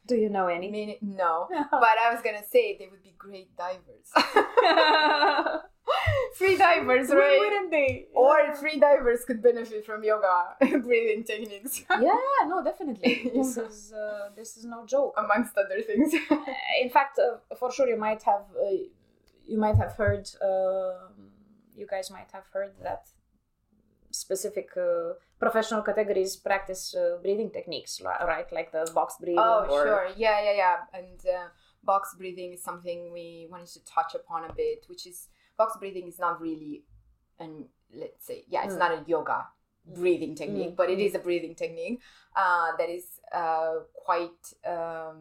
Do 0.07 0.15
you 0.15 0.29
know 0.29 0.47
any? 0.47 0.71
minute, 0.71 0.99
no. 1.01 1.47
but 1.71 1.97
I 2.01 2.11
was 2.13 2.21
gonna 2.23 2.45
say 2.49 2.77
they 2.77 2.87
would 2.87 3.03
be 3.03 3.13
great 3.17 3.55
divers. 3.57 4.09
free 6.35 6.57
divers, 6.57 7.09
right? 7.09 7.39
Wouldn't 7.39 7.71
they? 7.71 8.07
Or 8.13 8.53
free 8.55 8.79
divers 8.79 9.25
could 9.25 9.41
benefit 9.41 9.85
from 9.85 10.03
yoga 10.03 10.55
breathing 10.59 11.23
techniques, 11.23 11.83
yeah, 11.89 12.17
no, 12.47 12.63
definitely. 12.63 13.31
This 13.33 13.57
is 13.57 13.93
uh, 13.93 14.29
this 14.35 14.57
is 14.57 14.65
no 14.65 14.85
joke. 14.85 15.13
amongst 15.17 15.57
other 15.57 15.81
things. 15.81 16.13
in 16.81 16.89
fact, 16.89 17.19
uh, 17.19 17.55
for 17.55 17.71
sure, 17.71 17.87
you 17.87 17.97
might 17.97 18.23
have 18.23 18.45
uh, 18.59 18.69
you 19.45 19.57
might 19.57 19.77
have 19.77 19.93
heard 19.93 20.29
um 20.41 21.31
you 21.75 21.87
guys 21.87 22.09
might 22.11 22.31
have 22.31 22.45
heard 22.53 22.73
that 22.81 23.07
specific 24.11 24.69
uh, 24.77 25.13
professional 25.39 25.81
categories 25.81 26.35
practice 26.35 26.95
uh, 26.95 27.17
breathing 27.21 27.49
techniques, 27.51 28.01
right? 28.03 28.51
Like 28.51 28.71
the 28.71 28.89
box 28.93 29.15
breathing. 29.19 29.39
Oh, 29.39 29.65
or, 29.69 29.85
sure. 29.85 30.07
Yeah, 30.15 30.41
yeah, 30.43 30.55
yeah. 30.55 30.75
And 30.93 31.19
uh, 31.25 31.47
box 31.83 32.15
breathing 32.17 32.53
is 32.53 32.63
something 32.63 33.11
we 33.11 33.47
wanted 33.49 33.67
to 33.67 33.83
touch 33.85 34.15
upon 34.15 34.49
a 34.49 34.53
bit, 34.53 34.85
which 34.87 35.05
is 35.07 35.27
box 35.63 35.77
breathing 35.77 36.07
is 36.07 36.19
not 36.19 36.41
really, 36.41 36.83
and 37.39 37.65
let's 38.03 38.25
say, 38.25 38.37
yeah, 38.53 38.63
it's 38.65 38.75
Mm. 38.75 38.79
not 38.79 38.91
a 38.91 39.03
yoga 39.13 39.39
breathing 39.85 40.33
technique, 40.41 40.73
Mm, 40.73 40.75
but 40.81 40.89
it 40.89 40.99
mm. 40.99 41.15
a 41.15 41.19
breathing 41.19 41.55
technique 41.55 41.99
uh, 42.35 42.69
that 42.79 42.89
is 42.89 43.05
uh, 43.41 43.75
quite 43.93 44.43
um, 44.75 45.17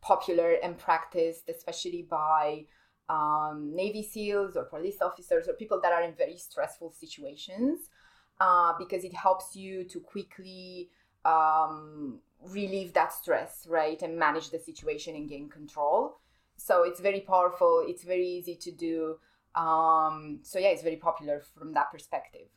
popular 0.00 0.50
and 0.64 0.72
practiced, 0.88 1.44
especially 1.48 2.02
by 2.02 2.66
um, 3.08 3.56
Navy 3.82 4.02
SEALs 4.12 4.56
or 4.56 4.64
police 4.64 5.00
officers 5.08 5.48
or 5.48 5.54
people 5.54 5.80
that 5.82 5.92
are 5.92 6.02
in 6.08 6.14
very 6.14 6.36
stressful 6.36 6.90
situations. 6.92 7.78
Uh, 8.40 8.72
because 8.76 9.04
it 9.04 9.14
helps 9.14 9.54
you 9.54 9.84
to 9.84 10.00
quickly 10.00 10.90
um, 11.24 12.18
relieve 12.58 12.92
that 12.92 13.12
stress, 13.12 13.68
right, 13.78 14.02
and 14.02 14.18
manage 14.18 14.50
the 14.50 14.58
situation 14.58 15.14
and 15.14 15.28
gain 15.28 15.48
control. 15.48 16.18
So 16.56 16.82
it's 16.82 17.00
very 17.00 17.20
powerful. 17.20 17.84
It's 17.86 18.04
very 18.14 18.26
easy 18.38 18.56
to 18.56 18.72
do. 18.72 18.94
Um, 19.54 20.40
so 20.42 20.58
yeah, 20.58 20.68
it's 20.68 20.82
very 20.82 20.96
popular 20.96 21.42
from 21.58 21.74
that 21.74 21.90
perspective, 21.90 22.48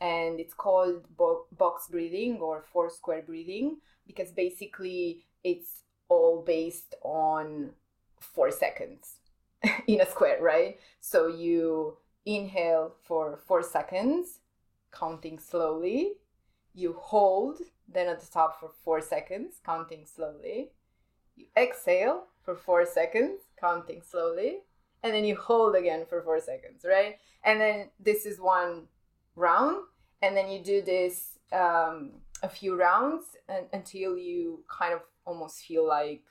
and 0.00 0.38
it's 0.38 0.54
called 0.54 1.04
bo- 1.16 1.46
box 1.56 1.88
breathing 1.88 2.38
or 2.40 2.62
four 2.72 2.90
square 2.90 3.22
breathing 3.22 3.78
because 4.06 4.30
basically 4.30 5.24
it's 5.42 5.82
all 6.08 6.42
based 6.42 6.94
on 7.02 7.70
four 8.20 8.50
seconds 8.50 9.20
in 9.86 10.00
a 10.00 10.06
square, 10.06 10.38
right? 10.40 10.78
So 11.00 11.28
you 11.28 11.96
inhale 12.24 12.94
for 13.02 13.38
four 13.46 13.62
seconds, 13.62 14.40
counting 14.92 15.38
slowly. 15.38 16.12
You 16.74 16.94
hold, 16.98 17.60
then 17.88 18.08
at 18.08 18.20
the 18.20 18.26
top 18.26 18.60
for 18.60 18.70
four 18.84 19.00
seconds, 19.00 19.60
counting 19.64 20.04
slowly. 20.04 20.70
You 21.36 21.46
exhale 21.56 22.24
for 22.42 22.54
four 22.54 22.84
seconds, 22.84 23.40
counting 23.58 24.02
slowly. 24.02 24.58
And 25.02 25.14
then 25.14 25.24
you 25.24 25.36
hold 25.36 25.76
again 25.76 26.04
for 26.08 26.22
four 26.22 26.40
seconds, 26.40 26.84
right? 26.84 27.16
And 27.44 27.60
then 27.60 27.90
this 28.00 28.26
is 28.26 28.40
one 28.40 28.88
round. 29.36 29.78
And 30.22 30.36
then 30.36 30.50
you 30.50 30.62
do 30.62 30.82
this 30.82 31.38
um, 31.52 32.12
a 32.42 32.48
few 32.48 32.76
rounds 32.76 33.24
and, 33.48 33.66
until 33.72 34.16
you 34.16 34.64
kind 34.68 34.94
of 34.94 35.00
almost 35.24 35.58
feel 35.60 35.86
like 35.86 36.22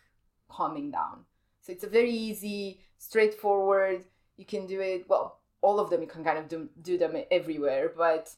calming 0.50 0.92
down. 0.92 1.26
So 1.62 1.72
it's 1.72 1.84
a 1.84 1.90
very 1.90 2.12
easy, 2.12 2.82
straightforward. 2.98 4.04
You 4.38 4.46
can 4.46 4.68
do 4.68 4.82
it, 4.82 5.06
well, 5.08 5.40
all 5.66 5.80
of 5.80 5.90
them 5.90 6.02
you 6.02 6.08
can 6.08 6.24
kind 6.24 6.38
of 6.38 6.48
do, 6.48 6.70
do 6.84 6.96
them 6.96 7.16
everywhere 7.32 7.92
but 7.98 8.30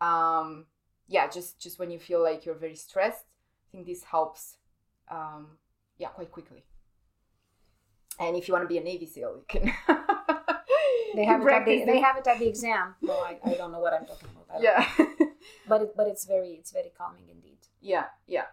um 0.00 0.64
yeah 1.08 1.28
just 1.28 1.60
just 1.60 1.78
when 1.78 1.90
you 1.90 1.98
feel 1.98 2.22
like 2.22 2.46
you're 2.46 2.54
very 2.66 2.74
stressed 2.74 3.26
i 3.62 3.66
think 3.70 3.86
this 3.86 4.02
helps 4.04 4.56
um 5.10 5.58
yeah 5.98 6.08
quite 6.08 6.32
quickly 6.32 6.64
and 8.20 8.36
if 8.36 8.46
you 8.46 8.54
want 8.54 8.62
to 8.64 8.68
be 8.68 8.78
a 8.78 8.82
navy 8.82 9.06
seal 9.06 9.34
you 9.36 9.44
can 9.48 9.72
They 11.12 11.24
have 11.24 11.42
it 11.42 11.48
at 11.50 11.64
the, 11.66 11.84
they 11.86 12.00
have 12.00 12.16
it 12.18 12.26
at 12.28 12.38
the 12.38 12.46
exam. 12.46 12.94
No, 13.02 13.14
I, 13.14 13.36
I 13.44 13.54
don't 13.54 13.72
know 13.72 13.80
what 13.80 13.92
I'm 13.92 14.06
talking 14.06 14.28
about. 14.48 14.62
Yeah 14.62 14.86
but 15.68 15.82
it, 15.82 15.96
but 15.96 16.06
it's 16.06 16.24
very 16.24 16.50
it's 16.50 16.70
very 16.70 16.92
calming 16.96 17.28
indeed. 17.30 17.58
yeah 17.80 18.06
yeah 18.26 18.46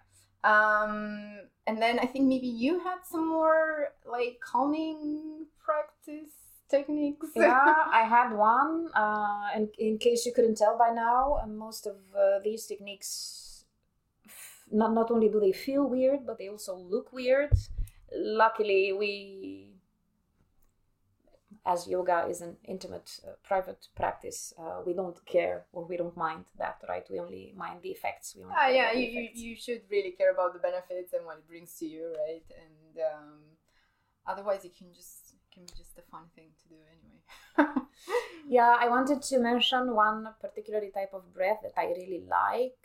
um 0.44 1.40
and 1.68 1.82
then 1.82 2.00
i 2.00 2.06
think 2.06 2.26
maybe 2.26 2.48
you 2.48 2.80
had 2.80 3.00
some 3.04 3.28
more 3.28 3.90
like 4.06 4.40
calming 4.40 5.46
practice 5.64 6.32
techniques. 6.70 7.30
yeah, 7.36 7.76
I 7.92 8.04
had 8.04 8.34
one. 8.34 8.90
Uh, 8.94 9.48
and 9.56 9.70
in 9.78 9.98
case 9.98 10.26
you 10.26 10.34
couldn't 10.34 10.58
tell 10.58 10.78
by 10.78 10.90
now, 10.94 11.40
most 11.48 11.88
of 11.88 11.96
uh, 12.16 12.40
these 12.44 12.66
techniques 12.66 13.64
not 14.70 14.94
not 14.94 15.10
only 15.12 15.30
do 15.30 15.40
they 15.40 15.54
feel 15.54 15.88
weird, 15.88 16.26
but 16.26 16.38
they 16.38 16.50
also 16.50 16.76
look 16.76 17.14
weird. 17.14 17.52
Luckily, 18.13 18.93
we, 18.93 19.74
as 21.65 21.88
yoga 21.88 22.26
is 22.30 22.41
an 22.41 22.58
intimate, 22.63 23.20
uh, 23.28 23.32
private 23.43 23.88
practice, 23.96 24.54
uh, 24.58 24.82
we 24.86 24.93
don't 24.93 25.24
care 25.26 25.65
or 25.74 25.86
we 25.86 25.98
don't 25.98 26.15
mind 26.15 26.46
that, 26.58 26.82
right? 26.88 27.06
We 27.10 27.20
only 27.20 27.54
mind 27.56 27.82
the 27.82 27.89
effects. 27.89 28.36
We 28.36 28.43
Ah, 28.50 28.67
yeah, 28.70 28.93
you, 28.93 29.08
you, 29.08 29.30
you 29.34 29.56
should 29.56 29.82
really 29.89 30.12
care 30.12 30.32
about 30.32 30.54
the 30.54 30.60
benefits 30.60 31.13
and 31.13 31.26
what 31.26 31.38
it 31.38 31.48
brings 31.48 31.74
to 31.80 31.86
you, 31.86 32.13
right? 32.26 32.46
And 32.50 33.04
um, 33.13 33.39
otherwise, 34.26 34.63
it 34.65 34.76
can 34.78 34.93
just 34.93 35.34
it 35.34 35.54
can 35.54 35.63
be 35.63 35.74
just 35.78 35.98
a 35.98 36.02
fun 36.10 36.24
thing 36.36 36.50
to 36.63 36.70
do 36.70 36.76
anyway. 36.91 37.82
Yeah, 38.48 38.78
I 38.80 38.88
wanted 38.88 39.22
to 39.24 39.39
mention 39.39 39.93
one 39.93 40.28
particular 40.39 40.80
type 40.80 41.13
of 41.13 41.34
breath 41.34 41.60
that 41.63 41.74
I 41.78 41.88
really 41.88 42.24
like. 42.30 42.78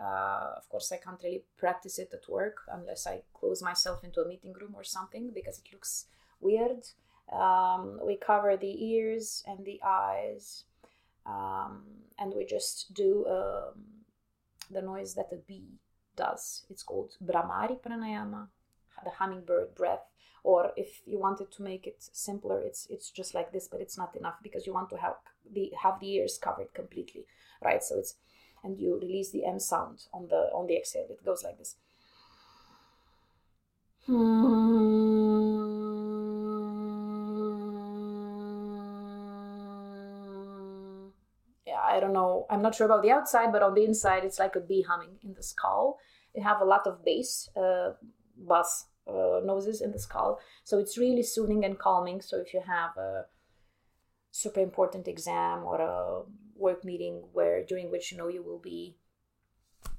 Uh, 0.00 0.52
of 0.56 0.68
course, 0.68 0.92
I 0.92 0.96
can't 0.98 1.20
really 1.22 1.44
practice 1.56 1.98
it 1.98 2.10
at 2.12 2.28
work 2.28 2.58
unless 2.72 3.06
I 3.06 3.22
close 3.34 3.62
myself 3.62 4.04
into 4.04 4.20
a 4.20 4.28
meeting 4.28 4.52
room 4.52 4.74
or 4.74 4.84
something 4.84 5.30
because 5.34 5.58
it 5.58 5.72
looks 5.72 6.06
weird. 6.40 6.86
Um, 7.32 8.00
we 8.04 8.16
cover 8.16 8.56
the 8.56 8.84
ears 8.92 9.42
and 9.46 9.64
the 9.64 9.80
eyes, 9.84 10.64
um, 11.26 11.82
and 12.18 12.32
we 12.34 12.46
just 12.46 12.94
do 12.94 13.26
um, 13.26 13.82
the 14.70 14.82
noise 14.82 15.14
that 15.14 15.32
a 15.32 15.36
bee 15.36 15.80
does. 16.16 16.64
It's 16.70 16.82
called 16.82 17.16
Bhramari 17.22 17.80
Pranayama, 17.82 18.48
the 19.04 19.10
hummingbird 19.10 19.74
breath 19.74 20.06
or 20.44 20.72
if 20.76 21.02
you 21.04 21.18
wanted 21.18 21.50
to 21.50 21.62
make 21.62 21.86
it 21.86 21.96
simpler 22.12 22.60
it's 22.60 22.86
it's 22.90 23.10
just 23.10 23.34
like 23.34 23.52
this 23.52 23.68
but 23.68 23.80
it's 23.80 23.98
not 23.98 24.16
enough 24.16 24.36
because 24.42 24.66
you 24.66 24.72
want 24.72 24.90
to 24.90 24.96
have 24.96 25.14
the 25.52 25.72
have 25.82 25.98
the 26.00 26.10
ears 26.14 26.38
covered 26.38 26.72
completely 26.74 27.24
right 27.62 27.82
so 27.82 27.98
it's 27.98 28.14
and 28.62 28.78
you 28.78 28.98
release 29.00 29.30
the 29.30 29.44
m 29.44 29.58
sound 29.58 30.06
on 30.12 30.28
the 30.28 30.50
on 30.54 30.66
the 30.66 30.76
exhale 30.76 31.06
it 31.10 31.24
goes 31.24 31.42
like 31.44 31.58
this 31.58 31.76
yeah 41.66 41.80
i 41.82 42.00
don't 42.00 42.12
know 42.12 42.46
i'm 42.50 42.62
not 42.62 42.74
sure 42.74 42.86
about 42.86 43.02
the 43.02 43.10
outside 43.10 43.52
but 43.52 43.62
on 43.62 43.74
the 43.74 43.84
inside 43.84 44.24
it's 44.24 44.38
like 44.38 44.56
a 44.56 44.60
bee 44.60 44.82
humming 44.82 45.18
in 45.22 45.34
the 45.34 45.42
skull 45.42 45.98
they 46.34 46.40
have 46.40 46.60
a 46.60 46.64
lot 46.64 46.86
of 46.86 47.04
bass 47.04 47.48
uh, 47.56 47.90
bass 48.36 48.86
uh, 49.08 49.40
noses 49.44 49.80
in 49.80 49.92
the 49.92 49.98
skull. 49.98 50.38
So 50.64 50.78
it's 50.78 50.98
really 50.98 51.22
soothing 51.22 51.64
and 51.64 51.78
calming. 51.78 52.20
So 52.20 52.38
if 52.38 52.52
you 52.52 52.60
have 52.66 52.96
a 52.96 53.24
super 54.30 54.60
important 54.60 55.08
exam 55.08 55.64
or 55.64 55.80
a 55.80 56.22
work 56.58 56.84
meeting 56.84 57.24
where 57.32 57.64
during 57.64 57.90
which 57.90 58.12
you 58.12 58.18
know 58.18 58.28
you 58.28 58.42
will 58.42 58.58
be 58.58 58.96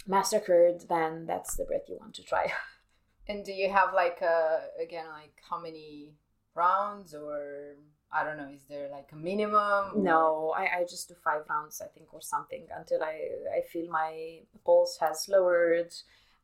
massacred, 0.08 0.86
then 0.89 1.26
that's 1.26 1.56
the 1.56 1.65
breath 1.65 1.88
you 1.88 1.98
want 2.00 2.15
to 2.15 2.24
try. 2.24 2.52
and 3.28 3.45
do 3.45 3.52
you 3.52 3.69
have 3.69 3.93
like 3.93 4.22
a 4.22 4.62
again 4.82 5.06
like 5.12 5.41
how 5.50 5.60
many 5.60 6.13
rounds 6.56 7.13
or 7.13 7.76
I 8.12 8.24
don't 8.24 8.38
know? 8.38 8.50
Is 8.54 8.63
there 8.67 8.89
like 8.89 9.10
a 9.12 9.15
minimum? 9.15 10.04
no, 10.04 10.54
I, 10.58 10.80
I 10.80 10.82
just 10.89 11.10
do 11.10 11.15
five 11.24 11.43
rounds, 11.48 11.80
I 11.82 11.88
think, 11.88 12.12
or 12.13 12.22
something 12.22 12.65
until 12.76 13.04
I, 13.04 13.22
I 13.58 13.62
feel 13.72 13.89
my 13.91 14.39
pulse 14.65 14.98
has 15.00 15.28
lowered 15.30 15.93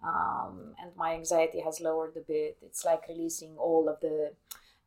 um, 0.04 0.76
and 0.80 0.96
my 0.96 1.14
anxiety 1.14 1.62
has 1.62 1.82
lowered 1.82 2.16
a 2.18 2.20
bit. 2.20 2.58
It's 2.62 2.86
like 2.86 3.08
releasing 3.10 3.58
all 3.58 3.90
of 3.90 4.00
the 4.00 4.34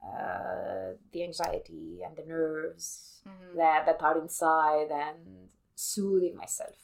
uh, 0.02 0.92
the 1.12 1.22
anxiety 1.24 2.00
and 2.04 2.16
the 2.16 2.24
nerves 2.24 3.20
Mhm. 3.26 3.56
that 3.56 3.84
that 3.86 4.02
are 4.02 4.18
inside 4.18 4.90
and 4.90 5.48
soothing 5.74 6.36
myself. 6.36 6.76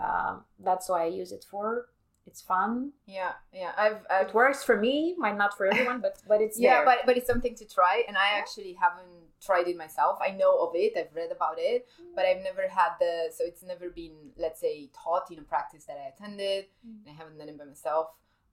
Um, 0.00 0.44
that's 0.58 0.88
why 0.88 1.02
I 1.04 1.06
use 1.06 1.32
it 1.32 1.44
for. 1.48 1.88
It's 2.26 2.42
fun. 2.42 2.92
Yeah, 3.06 3.34
yeah. 3.52 3.72
I've, 3.78 4.04
I've 4.10 4.28
It 4.28 4.34
works 4.34 4.64
for 4.64 4.76
me. 4.76 5.14
Might 5.16 5.36
not 5.36 5.56
for 5.56 5.66
everyone, 5.66 6.00
but 6.00 6.18
but 6.26 6.40
it's 6.40 6.58
yeah, 6.58 6.76
there. 6.78 6.84
but 6.84 6.98
but 7.06 7.16
it's 7.16 7.26
something 7.28 7.54
to 7.54 7.64
try, 7.64 8.02
and 8.08 8.16
I 8.18 8.36
actually 8.40 8.72
haven't 8.74 9.14
tried 9.40 9.68
it 9.68 9.76
myself. 9.76 10.18
I 10.20 10.30
know 10.32 10.58
of 10.66 10.74
it. 10.74 10.92
I've 10.98 11.14
read 11.14 11.30
about 11.30 11.58
it, 11.58 11.86
but 12.16 12.24
I've 12.24 12.42
never 12.42 12.66
had 12.68 12.90
the. 12.98 13.30
So 13.36 13.44
it's 13.44 13.62
never 13.62 13.90
been, 13.90 14.32
let's 14.36 14.60
say, 14.60 14.90
taught 14.92 15.30
in 15.30 15.38
a 15.38 15.42
practice 15.42 15.84
that 15.84 15.98
I 16.04 16.08
attended, 16.08 16.66
Mm. 16.84 17.06
and 17.06 17.08
I 17.10 17.12
haven't 17.20 17.38
done 17.38 17.48
it 17.48 17.58
by 17.58 17.64
myself 17.64 18.08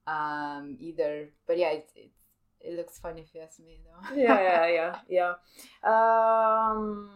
um, 0.06 0.76
either. 0.78 1.30
But 1.46 1.58
yeah, 1.58 1.70
it, 1.70 1.90
it 1.96 2.10
it 2.64 2.76
looks 2.76 2.98
fun 2.98 3.18
if 3.18 3.34
you 3.34 3.40
ask 3.40 3.60
me, 3.60 3.78
though. 3.84 4.16
yeah, 4.16 4.40
yeah, 4.40 4.66
yeah. 4.66 4.98
Yeah. 5.08 5.34
Um, 5.82 7.10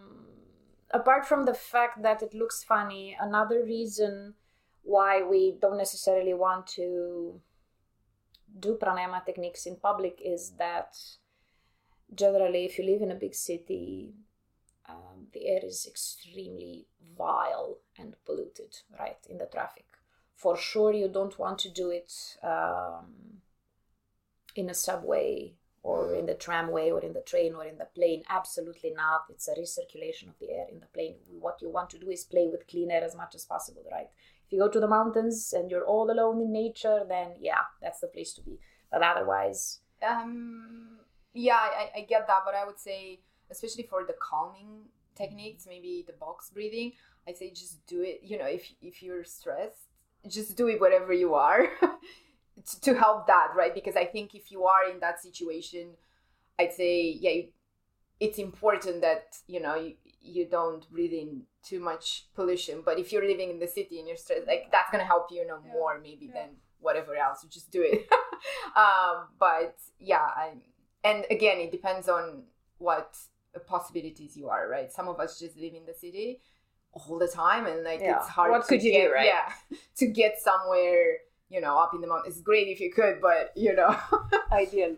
apart 0.90 1.26
from 1.26 1.44
the 1.44 1.54
fact 1.54 2.02
that 2.02 2.22
it 2.22 2.34
looks 2.34 2.62
funny, 2.62 3.16
another 3.18 3.64
reason 3.64 4.34
why 4.82 5.22
we 5.22 5.56
don't 5.60 5.76
necessarily 5.76 6.34
want 6.34 6.66
to 6.66 7.40
do 8.58 8.78
pranayama 8.80 9.24
techniques 9.24 9.66
in 9.66 9.76
public 9.76 10.20
is 10.24 10.52
that 10.58 10.96
generally, 12.14 12.64
if 12.64 12.78
you 12.78 12.84
live 12.84 13.02
in 13.02 13.10
a 13.10 13.14
big 13.14 13.34
city, 13.34 14.14
um, 14.88 15.26
the 15.32 15.46
air 15.46 15.60
is 15.62 15.86
extremely 15.86 16.86
vile 17.16 17.78
and 17.98 18.14
polluted, 18.24 18.78
right, 18.98 19.18
in 19.28 19.38
the 19.38 19.46
traffic. 19.46 19.84
For 20.34 20.56
sure, 20.56 20.92
you 20.92 21.08
don't 21.08 21.38
want 21.38 21.58
to 21.60 21.70
do 21.70 21.90
it 21.90 22.12
um, 22.42 23.37
in 24.58 24.68
a 24.70 24.74
subway 24.74 25.54
or 25.82 26.14
in 26.14 26.26
the 26.26 26.34
tramway 26.34 26.90
or 26.90 27.00
in 27.00 27.12
the 27.12 27.20
train 27.20 27.54
or 27.54 27.64
in 27.64 27.78
the 27.78 27.84
plane. 27.94 28.22
Absolutely 28.28 28.92
not. 29.02 29.22
It's 29.30 29.48
a 29.48 29.54
recirculation 29.54 30.28
of 30.28 30.38
the 30.40 30.50
air 30.50 30.66
in 30.70 30.80
the 30.80 30.86
plane. 30.86 31.16
What 31.40 31.62
you 31.62 31.70
want 31.70 31.90
to 31.90 31.98
do 31.98 32.10
is 32.10 32.24
play 32.24 32.48
with 32.50 32.66
clean 32.68 32.90
air 32.90 33.04
as 33.04 33.14
much 33.16 33.34
as 33.34 33.44
possible, 33.44 33.84
right? 33.90 34.08
If 34.46 34.52
you 34.52 34.58
go 34.58 34.68
to 34.68 34.80
the 34.80 34.88
mountains 34.88 35.52
and 35.56 35.70
you're 35.70 35.86
all 35.86 36.10
alone 36.10 36.40
in 36.40 36.52
nature, 36.52 37.04
then 37.08 37.28
yeah, 37.40 37.64
that's 37.80 38.00
the 38.00 38.08
place 38.08 38.32
to 38.34 38.42
be. 38.42 38.58
But 38.90 39.02
otherwise, 39.02 39.80
Um, 40.02 40.98
yeah, 41.34 41.60
I, 41.82 41.90
I 41.98 42.00
get 42.08 42.26
that, 42.26 42.42
but 42.44 42.54
I 42.54 42.64
would 42.66 42.78
say, 42.78 43.20
especially 43.50 43.84
for 43.84 44.04
the 44.04 44.14
calming 44.28 44.88
techniques, 45.14 45.66
maybe 45.66 46.04
the 46.06 46.14
box 46.14 46.50
breathing, 46.50 46.92
I 47.28 47.32
say 47.32 47.50
just 47.50 47.86
do 47.86 48.02
it. 48.02 48.20
You 48.22 48.38
know, 48.38 48.46
if 48.46 48.64
if 48.80 49.02
you're 49.02 49.24
stressed, 49.24 49.84
just 50.26 50.56
do 50.56 50.68
it 50.68 50.80
wherever 50.80 51.12
you 51.12 51.34
are 51.34 51.66
to, 52.66 52.80
to 52.82 52.94
help 52.94 53.26
that, 53.26 53.48
right? 53.56 53.74
Because 53.74 53.96
I 53.96 54.04
think 54.04 54.34
if 54.34 54.50
you 54.50 54.64
are 54.64 54.90
in 54.90 55.00
that 55.00 55.20
situation, 55.20 55.90
I'd 56.58 56.72
say, 56.72 57.10
yeah, 57.20 57.30
you, 57.30 57.48
it's 58.20 58.38
important 58.38 59.00
that 59.02 59.36
you 59.46 59.60
know 59.60 59.76
you, 59.76 59.94
you 60.20 60.46
don't 60.46 60.88
breathe 60.90 61.12
in 61.12 61.42
too 61.62 61.80
much 61.80 62.26
pollution. 62.34 62.82
But 62.84 62.98
if 62.98 63.12
you're 63.12 63.26
living 63.26 63.50
in 63.50 63.58
the 63.58 63.68
city 63.68 63.98
and 63.98 64.08
you're 64.08 64.16
stressed, 64.16 64.46
like 64.46 64.68
that's 64.72 64.90
gonna 64.90 65.04
help 65.04 65.28
you, 65.30 65.40
you 65.42 65.46
know, 65.46 65.60
Yeah. 65.64 65.72
more 65.72 66.00
maybe 66.00 66.26
Yeah. 66.26 66.34
than 66.42 66.56
whatever 66.80 67.16
else. 67.16 67.42
You 67.44 67.50
just 67.50 67.70
do 67.70 67.82
it. 67.82 68.08
um, 68.76 69.28
but 69.38 69.76
yeah, 69.98 70.20
I, 70.36 70.52
and 71.04 71.24
again, 71.30 71.58
it 71.58 71.70
depends 71.70 72.08
on 72.08 72.44
what 72.78 73.16
possibilities 73.66 74.36
you 74.36 74.48
are, 74.48 74.68
right? 74.68 74.92
Some 74.92 75.08
of 75.08 75.18
us 75.20 75.38
just 75.38 75.56
live 75.56 75.74
in 75.74 75.86
the 75.86 75.94
city 75.94 76.40
all 76.92 77.18
the 77.18 77.28
time, 77.28 77.66
and 77.66 77.84
like 77.84 78.00
Yeah. 78.00 78.16
it's 78.18 78.28
hard. 78.28 78.50
What 78.50 78.62
to 78.62 78.68
could 78.68 78.82
you 78.82 78.92
get, 78.92 79.08
do, 79.08 79.14
right? 79.14 79.26
Yeah, 79.26 79.52
to 79.96 80.06
get 80.06 80.38
somewhere, 80.40 81.18
you 81.50 81.60
know, 81.60 81.78
up 81.78 81.94
in 81.94 82.00
the 82.00 82.06
mountains. 82.06 82.34
It's 82.36 82.42
great 82.42 82.68
if 82.68 82.80
you 82.80 82.92
could, 82.92 83.20
but 83.20 83.52
you 83.56 83.74
know, 83.74 83.96
ideal. 84.52 84.96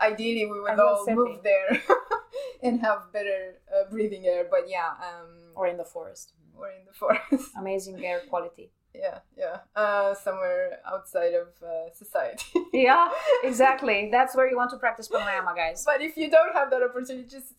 ideally 0.00 0.46
we 0.46 0.60
would 0.60 0.78
all 0.78 1.04
setting. 1.04 1.16
move 1.16 1.42
there 1.42 1.80
and 2.62 2.80
have 2.80 3.12
better 3.12 3.56
uh, 3.74 3.88
breathing 3.90 4.26
air. 4.26 4.46
But 4.50 4.68
yeah, 4.68 4.90
um, 5.08 5.28
Or 5.54 5.66
in 5.66 5.76
the 5.76 5.84
forest. 5.84 6.32
or 6.56 6.68
in 6.68 6.84
the 6.86 6.92
forest. 7.02 7.50
Amazing 7.56 8.04
air 8.04 8.20
quality. 8.28 8.70
yeah, 8.94 9.18
yeah, 9.36 9.58
uh, 9.76 10.14
somewhere 10.14 10.80
outside 10.92 11.34
of 11.34 11.48
uh, 11.62 11.92
society. 11.94 12.46
Yeah, 12.72 13.08
exactly. 13.44 14.08
That's 14.10 14.34
where 14.36 14.48
you 14.50 14.56
want 14.56 14.70
to 14.70 14.78
practice 14.78 15.08
pranayama, 15.08 15.54
guys. 15.54 15.84
but 15.84 16.00
if 16.02 16.16
you 16.16 16.28
don't 16.30 16.52
have 16.54 16.68
that 16.70 16.82
opportunity, 16.82 17.28
just 17.28 17.52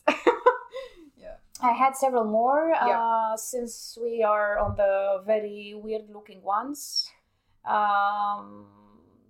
yeah. 1.18 1.36
I 1.62 1.72
had 1.74 1.96
several 1.96 2.26
more 2.26 2.72
Yeah. 2.74 3.00
uh, 3.00 3.38
since 3.38 3.98
we 4.02 4.24
are 4.24 4.58
on 4.60 4.76
the 4.76 5.22
very 5.26 5.74
weird 5.76 6.10
looking 6.12 6.42
ones. 6.44 7.10
Um, 7.66 8.66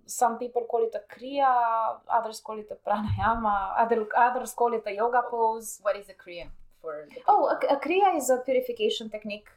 some 0.06 0.38
people 0.38 0.66
call 0.68 0.84
it 0.84 0.94
a 0.94 1.02
kriya, 1.14 1.98
others 2.10 2.40
call 2.40 2.58
it 2.58 2.68
a 2.70 2.88
pranayama, 2.88 3.74
other, 3.78 4.06
others 4.16 4.52
call 4.52 4.74
it 4.74 4.82
a 4.86 4.94
yoga 4.94 5.22
pose. 5.30 5.78
What 5.82 5.96
is 5.96 6.08
a 6.08 6.14
kriya 6.14 6.48
for? 6.80 7.06
The 7.08 7.20
Oh, 7.28 7.46
a, 7.46 7.74
a 7.74 7.80
kriya 7.80 8.16
is 8.16 8.30
a 8.30 8.38
purification 8.38 9.08
technique. 9.08 9.48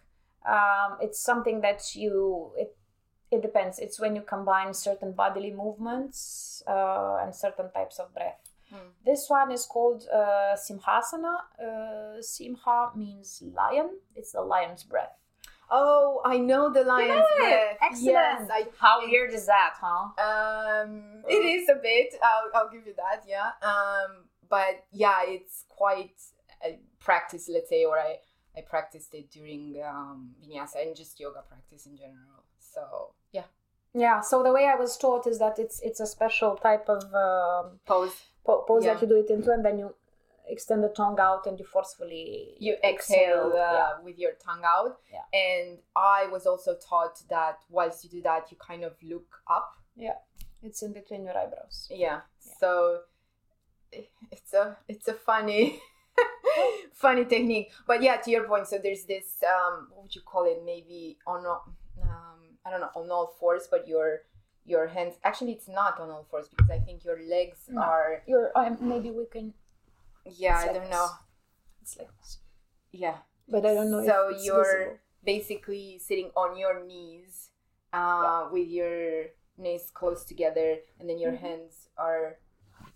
Um, 0.46 0.98
it's 1.02 1.20
something 1.20 1.62
that 1.62 1.96
you 1.96 2.52
it 2.58 2.76
it 3.32 3.42
depends. 3.42 3.80
It's 3.80 4.00
when 4.00 4.16
you 4.16 4.22
combine 4.22 4.74
certain 4.74 5.14
bodily 5.14 5.52
movements 5.52 6.62
uh, 6.68 7.18
and 7.22 7.34
certain 7.34 7.72
types 7.72 7.98
of 7.98 8.14
breath. 8.14 8.40
Hmm. 8.70 8.90
This 9.06 9.28
one 9.28 9.52
is 9.52 9.66
called 9.66 10.06
uh, 10.14 10.56
simhasana. 10.56 11.36
Uh, 11.60 12.22
simha 12.22 12.92
means 12.96 13.42
lion. 13.56 13.90
It's 14.16 14.34
the 14.34 14.42
lion's 14.42 14.84
breath. 14.84 15.18
Oh, 15.76 16.22
I 16.24 16.38
know 16.38 16.72
the 16.72 16.84
lion's 16.84 17.26
breath. 17.38 17.78
Excellent. 17.82 18.04
Yes, 18.06 18.50
I, 18.52 18.62
How 18.80 18.96
weird 19.06 19.34
is 19.34 19.46
that, 19.48 19.74
huh? 19.82 20.04
um, 20.30 21.24
it 21.28 21.44
is 21.58 21.68
a 21.70 21.76
bit. 21.82 22.14
I'll, 22.24 22.50
I'll 22.64 22.70
give 22.70 22.86
you 22.86 22.94
that. 23.04 23.24
Yeah. 23.28 23.50
Um, 23.72 24.26
but 24.50 24.86
yeah, 24.92 25.20
it's 25.26 25.66
quite. 25.70 26.16
I 26.64 26.78
practice, 27.00 27.50
let's 27.52 27.70
say, 27.70 27.86
or 27.86 27.98
I 27.98 28.18
I 28.56 28.62
practiced 28.62 29.14
it 29.16 29.32
during 29.32 29.82
um, 29.92 30.36
vinyasa 30.42 30.78
and 30.86 30.96
just 30.96 31.20
yoga 31.20 31.42
practice 31.52 31.86
in 31.88 31.98
general. 31.98 32.44
So 32.60 32.84
yeah, 33.32 33.48
Yeah. 33.94 34.22
So 34.22 34.44
the 34.44 34.54
way 34.54 34.66
I 34.74 34.76
was 34.76 34.96
taught 34.98 35.26
is 35.28 35.40
that 35.40 35.58
it's 35.60 35.80
it's 35.82 36.00
a 36.00 36.06
special 36.08 36.56
type 36.68 36.88
of 36.88 37.04
um, 37.26 37.80
pose. 37.86 38.16
po- 38.46 38.64
pose 38.68 38.84
Yeah. 38.86 38.94
that 38.94 39.02
you 39.02 39.08
do 39.08 39.18
it 39.26 39.30
into, 39.36 39.50
and 39.52 39.64
then 39.66 39.80
you 39.80 39.96
extend 40.48 40.84
the 40.84 40.90
tongue 40.90 41.20
out 41.20 41.46
and 41.48 41.58
you 41.60 41.66
forcefully 41.66 42.56
You 42.60 42.76
exhale 42.84 43.52
uh, 43.54 43.58
yeah. 43.58 43.90
with 44.04 44.18
your 44.20 44.34
tongue 44.34 44.64
out, 44.66 44.98
Yeah. 45.12 45.26
and 45.34 45.78
I 45.96 46.28
was 46.28 46.46
also 46.46 46.76
taught 46.76 47.22
that 47.30 47.60
whilst 47.70 48.04
you 48.04 48.10
do 48.10 48.22
that, 48.24 48.52
you 48.52 48.58
kind 48.58 48.84
of 48.84 48.94
look 49.04 49.28
up. 49.50 49.78
Yeah. 49.96 50.18
It's 50.62 50.82
in 50.82 50.94
between 50.94 51.24
your 51.26 51.38
eyebrows. 51.38 51.88
Yeah. 51.90 51.98
Yeah. 51.98 52.20
So 52.60 53.00
it's 54.32 54.54
a 54.54 54.78
it's 54.88 55.08
a 55.08 55.14
funny 55.14 55.80
funny 56.94 57.26
technique. 57.26 57.72
But 57.88 58.02
yeah, 58.02 58.18
to 58.18 58.32
your 58.32 58.46
point, 58.48 58.68
so 58.68 58.78
there's 58.82 59.04
this 59.06 59.44
um 59.44 59.88
what 59.92 60.04
would 60.04 60.16
you 60.16 60.22
call 60.22 60.46
it? 60.46 60.62
Maybe 60.66 61.18
on 61.28 61.46
all- 61.46 61.66
um 62.02 62.40
I 62.66 62.72
don't 62.72 62.82
know 62.82 62.90
on 62.96 63.10
all 63.12 63.28
fours, 63.40 63.68
but 63.70 63.88
your 63.88 64.22
your 64.66 64.88
hands 64.88 65.16
actually 65.24 65.52
it's 65.52 65.68
not 65.68 66.00
on 66.00 66.10
all 66.10 66.26
fours 66.32 66.48
because 66.48 66.70
I 66.70 66.80
think 66.80 67.04
your 67.04 67.20
legs 67.30 67.66
No. 67.70 67.82
are 67.82 68.24
Your 68.28 68.52
um, 68.58 68.78
maybe 68.82 69.12
we 69.12 69.26
can. 69.26 69.54
Yeah 70.26 70.56
It's 70.56 70.64
I 70.64 70.68
like 70.68 70.76
don't 70.82 70.90
know 70.90 71.08
It's 71.82 71.98
like 71.98 72.10
this. 72.20 72.40
yeah 72.92 73.18
But 73.48 73.66
I 73.66 73.74
don't 73.74 73.92
know 73.92 74.04
So 74.06 74.30
you're 74.30 74.64
visible. 74.64 74.98
basically 75.24 76.00
sitting 76.00 76.32
on 76.36 76.58
your 76.58 76.84
knees 76.86 77.50
uh, 77.94 78.48
with 78.52 78.68
your 78.68 79.28
knees 79.58 79.92
close 79.94 80.24
together 80.26 80.78
and 81.00 81.10
then 81.10 81.20
your 81.20 81.34
Mhm. 81.34 81.40
hands 81.46 81.90
are 81.98 82.40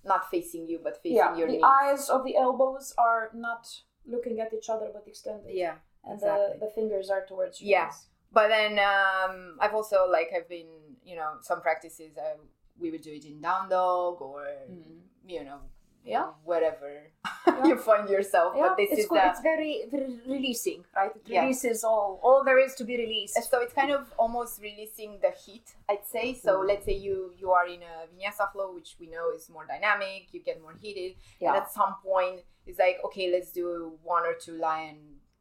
not 0.03 0.29
facing 0.31 0.67
you 0.67 0.79
but 0.83 0.95
facing 0.97 1.17
Yeah, 1.17 1.35
your 1.37 1.47
the 1.47 1.53
knees 1.57 1.63
eyes 1.65 2.09
of 2.09 2.23
the 2.23 2.35
elbows 2.35 2.93
are 2.97 3.29
not 3.33 3.67
looking 4.05 4.39
at 4.39 4.53
each 4.53 4.69
other 4.69 4.89
but 4.93 5.07
extended. 5.07 5.53
yeah 5.53 5.75
and 6.03 6.15
exactly. 6.15 6.57
the, 6.59 6.65
the 6.65 6.71
fingers 6.71 7.09
are 7.09 7.25
towards 7.25 7.61
your 7.61 7.69
Yeah. 7.69 7.85
knees. 7.85 8.07
but 8.31 8.47
then 8.47 8.73
um 8.79 9.57
i've 9.61 9.73
also 9.79 10.07
like 10.09 10.29
i've 10.35 10.49
been 10.49 10.67
you 11.03 11.15
know 11.15 11.37
some 11.41 11.61
practices 11.61 12.17
uh, 12.17 12.35
we 12.79 12.89
would 12.91 13.01
do 13.01 13.11
it 13.11 13.25
in 13.25 13.41
down 13.41 13.69
dog 13.69 14.21
or 14.21 14.41
Mm. 14.69 15.01
you 15.27 15.43
know 15.43 15.59
Yeah. 16.07 16.27
whatever 16.51 16.89
Yeah. 17.47 17.65
you 17.69 17.77
find 17.77 18.09
yourself 18.09 18.53
Yeah, 18.55 18.67
but 18.69 18.77
this 18.77 18.91
it's 18.91 19.01
is 19.01 19.09
the 19.09 19.21
It's 19.29 19.41
very, 19.41 19.73
very 19.91 20.19
releasing, 20.27 20.79
right? 20.95 21.11
It 21.15 21.21
Yeah. 21.25 21.41
releases 21.41 21.83
all 21.83 22.19
all 22.25 22.43
there 22.47 22.59
is 22.67 22.73
to 22.79 22.83
be 22.91 22.95
released. 23.05 23.35
so 23.51 23.55
it's 23.63 23.73
kind 23.81 23.91
of 23.97 24.03
almost 24.23 24.53
releasing 24.69 25.11
the 25.25 25.31
heat 25.43 25.67
i'd 25.89 26.05
say 26.15 26.25
so 26.45 26.51
Mm. 26.61 26.67
let's 26.71 26.85
say 26.89 26.95
you 27.07 27.15
you 27.41 27.47
are 27.57 27.67
in 27.75 27.81
a 27.93 27.95
vinyasa 28.11 28.45
flow 28.53 28.67
which 28.77 28.91
we 29.01 29.07
know 29.15 29.25
is 29.37 29.43
more 29.55 29.65
dynamic 29.73 30.21
you 30.33 30.39
get 30.49 30.57
more 30.65 30.75
heated 30.83 31.11
Yeah. 31.39 31.47
and 31.49 31.55
at 31.61 31.67
some 31.79 31.93
point 32.09 32.37
it's 32.67 32.79
like 32.85 32.97
okay 33.07 33.25
let's 33.35 33.51
do 33.61 33.67
one 34.15 34.23
or 34.29 34.35
two 34.45 34.55
lion 34.67 34.97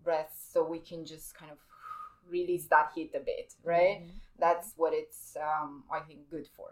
breaths 0.07 0.39
so 0.53 0.59
we 0.75 0.81
can 0.91 1.01
just 1.13 1.27
kind 1.41 1.51
of 1.57 1.59
release 2.37 2.67
that 2.75 2.87
heat 2.95 3.11
a 3.15 3.23
bit 3.33 3.49
right 3.75 3.99
Mhm. 4.03 4.11
that's 4.45 4.69
what 4.81 4.93
it's 5.01 5.37
um 5.49 5.71
i 5.97 6.01
think 6.07 6.21
good 6.35 6.47
for 6.57 6.69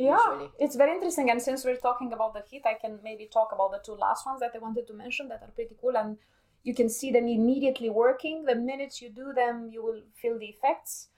Yeah, 0.00 0.18
usually. 0.32 0.50
it's 0.58 0.76
very 0.76 0.92
interesting. 0.92 1.30
And 1.30 1.40
since 1.42 1.64
we're 1.64 1.76
talking 1.76 2.12
about 2.12 2.34
the 2.34 2.42
heat, 2.48 2.62
I 2.64 2.74
can 2.74 2.98
maybe 3.02 3.28
talk 3.32 3.50
about 3.52 3.72
the 3.72 3.80
two 3.84 3.98
last 3.98 4.26
ones 4.26 4.40
that 4.40 4.52
I 4.54 4.58
wanted 4.58 4.86
to 4.88 4.94
mention 4.94 5.28
that 5.28 5.42
are 5.42 5.50
pretty 5.54 5.76
cool. 5.80 5.96
And 5.96 6.16
you 6.62 6.74
can 6.74 6.88
see 6.88 7.10
them 7.10 7.28
immediately 7.28 7.90
working. 7.90 8.44
The 8.44 8.54
minute 8.54 9.00
you 9.00 9.10
do 9.10 9.32
them, 9.32 9.68
you 9.70 9.82
will 9.82 10.02
feel 10.20 10.38
the 10.38 10.46
effects. 10.46 11.08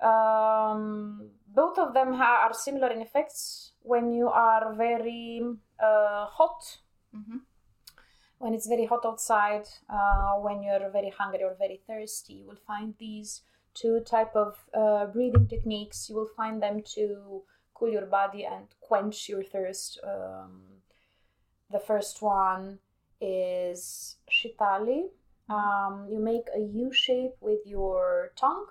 Um, 0.00 1.30
both 1.48 1.78
of 1.78 1.92
them 1.92 2.14
ha- 2.14 2.46
are 2.46 2.54
similar 2.54 2.88
in 2.88 3.02
effects 3.02 3.72
when 3.82 4.12
you 4.12 4.28
are 4.28 4.74
very 4.74 5.42
uh, 5.78 6.26
hot 6.26 6.78
mm-hmm. 7.14 7.38
when 8.38 8.54
it's 8.54 8.66
very 8.66 8.86
hot 8.86 9.04
outside, 9.04 9.66
uh, 9.88 10.34
when 10.36 10.62
you're 10.62 10.90
very 10.90 11.10
hungry 11.10 11.42
or 11.42 11.54
very 11.58 11.80
thirsty, 11.86 12.34
you 12.34 12.46
will 12.46 12.62
find 12.66 12.94
these 12.98 13.42
two 13.74 14.00
type 14.00 14.34
of 14.34 14.56
uh, 14.74 15.06
breathing 15.06 15.46
techniques. 15.46 16.08
You 16.08 16.16
will 16.16 16.30
find 16.36 16.62
them 16.62 16.82
to 16.94 17.42
cool 17.80 17.90
your 17.90 18.06
body 18.06 18.44
and 18.44 18.66
quench 18.80 19.28
your 19.28 19.42
thirst. 19.42 19.98
Um, 20.04 20.60
the 21.70 21.78
first 21.78 22.20
one 22.20 22.78
is 23.20 24.16
shitali. 24.30 25.08
Um, 25.48 26.06
you 26.08 26.20
make 26.20 26.46
a 26.54 26.60
U 26.60 26.92
shape 26.92 27.32
with 27.40 27.60
your 27.66 28.32
tongue, 28.36 28.66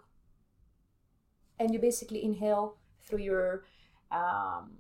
and 1.60 1.74
you 1.74 1.80
basically 1.80 2.24
inhale 2.24 2.76
through 3.02 3.20
your 3.20 3.64
um, 4.12 4.78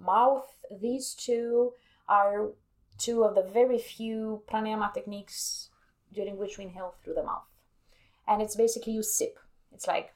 mouth. 0.00 0.48
These 0.80 1.14
two 1.14 1.74
are 2.08 2.48
two 2.96 3.22
of 3.22 3.34
the 3.34 3.42
very 3.42 3.78
few 3.78 4.42
pranayama 4.50 4.92
techniques 4.94 5.68
during 6.12 6.38
which 6.38 6.58
we 6.58 6.64
inhale 6.64 6.94
through 7.04 7.14
the 7.14 7.22
mouth. 7.22 7.44
And 8.26 8.42
it's 8.42 8.56
basically 8.56 8.94
you 8.94 9.02
sip. 9.02 9.38
It's 9.72 9.86
like 9.86 10.12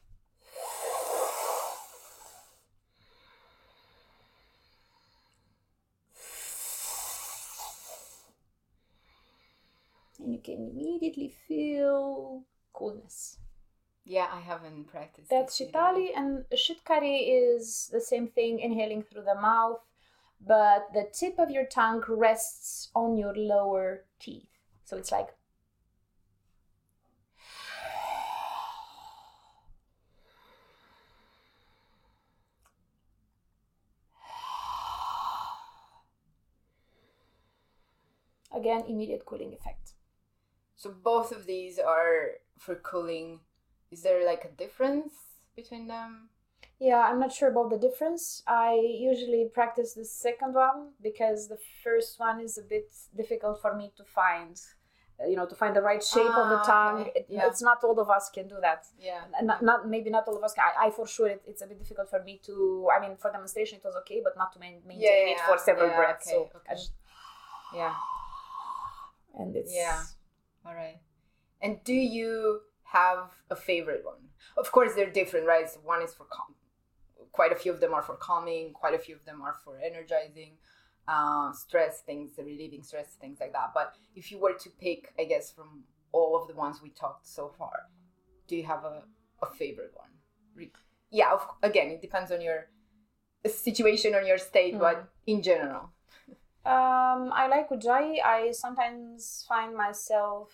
and 10.22 10.32
you 10.32 10.40
can 10.62 10.70
immediately 10.70 11.28
feel 11.48 12.42
coolness. 12.72 13.38
yeah 14.04 14.28
i 14.32 14.40
haven't 14.40 14.88
practiced 14.88 15.30
That's 15.30 15.58
shitali 15.58 16.08
and 16.16 16.44
shitkari 16.54 17.50
is 17.50 17.88
the 17.92 18.00
same 18.00 18.28
thing, 18.28 18.58
inhaling 18.58 19.02
through 19.02 19.24
the 19.24 19.34
mouth, 19.34 19.80
but 20.44 20.88
the 20.92 21.08
tip 21.12 21.38
of 21.38 21.50
your 21.50 21.66
tongue 21.66 22.02
rests 22.08 22.90
on 22.94 23.16
your 23.16 23.34
lower 23.36 24.04
teeth. 24.18 24.48
So 24.84 24.96
it's 24.96 25.12
like 25.12 25.28
again 38.60 38.82
immediate 38.88 39.24
cooling 39.24 39.52
effect. 39.54 39.92
So 40.82 40.90
both 41.12 41.30
of 41.36 41.40
these 41.52 41.74
are 41.94 42.16
for 42.64 42.74
cooling 42.90 43.30
is 43.94 44.00
there 44.02 44.22
like 44.32 44.42
a 44.44 44.52
difference 44.64 45.14
between 45.60 45.86
them 45.94 46.10
Yeah, 46.90 47.02
I'm 47.08 47.20
not 47.24 47.32
sure 47.38 47.50
about 47.54 47.68
the 47.74 47.78
difference. 47.88 48.22
I 48.66 48.70
usually 49.10 49.42
practice 49.58 49.90
the 49.94 50.04
second 50.28 50.52
one 50.68 50.78
because 51.08 51.40
the 51.54 51.60
first 51.84 52.12
one 52.26 52.36
is 52.46 52.54
a 52.58 52.66
bit 52.74 52.88
difficult 53.20 53.56
for 53.64 53.72
me 53.80 53.86
to 53.98 54.04
find. 54.20 54.54
uh, 55.20 55.26
You 55.30 55.36
know, 55.38 55.46
to 55.52 55.56
find 55.62 55.72
the 55.78 55.84
right 55.90 56.04
shape 56.14 56.34
of 56.42 56.46
the 56.54 56.60
Ah, 56.62 56.70
tongue. 56.72 57.00
okay. 57.02 57.12
It- 57.18 57.28
Yeah. 57.34 57.46
It's 57.48 57.62
not 57.68 57.78
all 57.86 57.98
of 58.04 58.08
us 58.16 58.24
can 58.36 58.46
do 58.54 58.58
that. 58.66 58.80
yeah 59.08 59.22
And 59.36 59.46
Not, 59.50 59.58
not 59.70 59.80
maybe 59.94 60.10
not 60.16 60.24
all 60.28 60.36
of 60.40 60.44
us. 60.46 60.52
Can. 60.56 60.64
I, 60.70 60.72
I 60.84 60.88
for 60.98 61.06
sure 61.14 61.28
it, 61.34 61.42
it's 61.50 61.62
a 61.66 61.68
bit 61.70 61.78
difficult 61.82 62.08
for 62.14 62.20
me 62.28 62.34
to. 62.48 62.54
I 62.94 62.98
mean, 63.04 63.14
for 63.22 63.28
demonstration 63.38 63.74
it 63.80 63.84
was 63.88 63.96
okay, 64.02 64.18
but 64.26 64.34
not 64.42 64.48
to 64.54 64.58
main, 64.64 64.76
maintain 64.90 65.26
it 65.34 65.38
yeah, 65.38 65.46
for 65.48 65.56
several 65.68 65.88
yeah, 65.90 65.98
breaths. 66.00 66.26
okay, 66.28 66.38
so 66.50 66.58
okay. 66.58 66.74
Just 66.74 66.92
yeah 67.80 67.94
and 69.40 69.50
it's 69.60 69.74
Yeah. 69.82 69.98
All 70.66 70.74
right 70.74 71.00
and 71.62 71.82
do 71.84 71.94
you 71.94 72.60
have 72.92 73.30
a 73.50 73.56
favorite 73.56 74.04
one? 74.04 74.28
Of 74.56 74.70
course 74.70 74.94
they're 74.94 75.10
different 75.10 75.46
right? 75.46 75.68
So 75.70 75.80
one 75.82 76.02
is 76.02 76.12
for 76.12 76.24
calm. 76.24 76.54
Quite 77.30 77.52
a 77.52 77.56
few 77.56 77.72
of 77.72 77.80
them 77.80 77.94
are 77.94 78.02
for 78.02 78.16
calming 78.16 78.72
quite 78.72 78.94
a 78.94 78.98
few 78.98 79.14
of 79.14 79.24
them 79.24 79.40
are 79.40 79.54
for 79.64 79.78
energizing 79.78 80.58
uh, 81.08 81.52
stress 81.52 82.00
things 82.00 82.32
relieving 82.36 82.82
stress 82.82 83.14
things 83.20 83.38
like 83.40 83.52
that. 83.52 83.70
But 83.74 83.94
if 84.14 84.30
you 84.30 84.38
were 84.38 84.54
to 84.54 84.70
pick 84.80 85.14
i 85.18 85.24
guess 85.24 85.50
from 85.50 85.84
all 86.12 86.40
of 86.40 86.48
the 86.48 86.54
ones 86.54 86.80
we 86.82 86.90
talked 86.90 87.26
so 87.26 87.48
far 87.56 87.88
do 88.46 88.56
you 88.56 88.64
have 88.64 88.84
a, 88.84 89.04
a 89.42 89.46
favorite 89.46 89.92
one? 89.94 90.10
Yeah 91.10 91.32
of, 91.32 91.46
again 91.62 91.88
it 91.90 92.02
depends 92.02 92.30
on 92.30 92.40
your 92.42 92.68
situation 93.46 94.14
on 94.14 94.26
your 94.26 94.38
state 94.38 94.78
but 94.78 95.08
in 95.26 95.42
general 95.42 95.90
Um, 96.64 97.32
I 97.32 97.48
like 97.48 97.70
Ujjayi. 97.70 98.24
I 98.24 98.52
sometimes 98.52 99.44
find 99.48 99.76
myself 99.76 100.50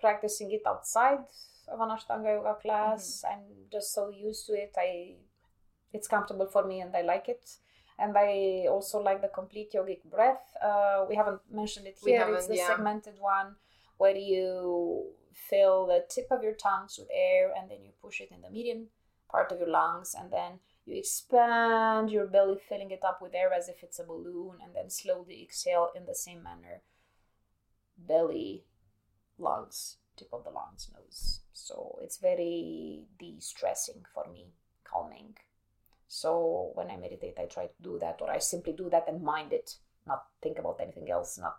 practicing 0.00 0.50
it 0.50 0.62
outside 0.66 1.20
of 1.68 1.80
an 1.80 1.90
Ashtanga 1.90 2.34
yoga 2.34 2.54
class. 2.60 3.24
I'm 3.30 3.44
just 3.70 3.94
so 3.94 4.10
used 4.10 4.46
to 4.46 4.54
it. 4.54 4.74
I, 4.76 5.14
it's 5.92 6.08
comfortable 6.08 6.46
for 6.46 6.64
me, 6.64 6.80
and 6.80 6.94
I 6.96 7.02
like 7.02 7.28
it. 7.28 7.58
And 7.98 8.16
I 8.18 8.66
also 8.68 8.98
like 8.98 9.22
the 9.22 9.28
complete 9.28 9.72
yogic 9.72 10.02
breath. 10.10 10.42
Uh, 10.60 11.04
we 11.08 11.14
haven't 11.14 11.40
mentioned 11.52 11.86
it 11.86 11.98
here. 12.04 12.26
It's 12.34 12.48
the 12.48 12.56
yeah. 12.56 12.66
segmented 12.66 13.14
one 13.20 13.54
where 13.98 14.16
you 14.16 15.06
fill 15.32 15.86
the 15.86 16.04
tip 16.08 16.26
of 16.32 16.42
your 16.42 16.54
tongues 16.54 16.98
with 16.98 17.08
air, 17.14 17.52
and 17.56 17.70
then 17.70 17.78
you 17.84 17.92
push 18.02 18.20
it 18.20 18.30
in 18.32 18.40
the 18.42 18.50
median 18.50 18.88
part 19.30 19.52
of 19.52 19.60
your 19.60 19.68
lungs, 19.68 20.16
and 20.18 20.32
then 20.32 20.58
you 20.84 20.96
expand 20.96 22.10
your 22.10 22.26
belly, 22.26 22.58
filling 22.68 22.90
it 22.90 23.04
up 23.04 23.20
with 23.22 23.34
air 23.34 23.52
as 23.52 23.68
if 23.68 23.82
it's 23.82 23.98
a 23.98 24.04
balloon, 24.04 24.56
and 24.62 24.74
then 24.74 24.90
slowly 24.90 25.42
exhale 25.42 25.90
in 25.94 26.06
the 26.06 26.14
same 26.14 26.42
manner. 26.42 26.82
Belly, 27.96 28.64
lungs, 29.38 29.98
tip 30.16 30.28
of 30.32 30.44
the 30.44 30.50
lungs, 30.50 30.90
nose. 30.92 31.40
So 31.52 31.98
it's 32.02 32.18
very 32.18 33.06
de 33.18 33.36
stressing 33.40 34.04
for 34.12 34.26
me, 34.32 34.46
calming. 34.84 35.36
So 36.08 36.72
when 36.74 36.90
I 36.90 36.96
meditate, 36.96 37.38
I 37.38 37.46
try 37.46 37.66
to 37.66 37.82
do 37.82 37.98
that, 38.00 38.18
or 38.20 38.30
I 38.30 38.38
simply 38.38 38.72
do 38.72 38.90
that 38.90 39.08
and 39.08 39.22
mind 39.22 39.52
it, 39.52 39.76
not 40.06 40.26
think 40.42 40.58
about 40.58 40.80
anything 40.80 41.10
else, 41.10 41.38
not 41.38 41.56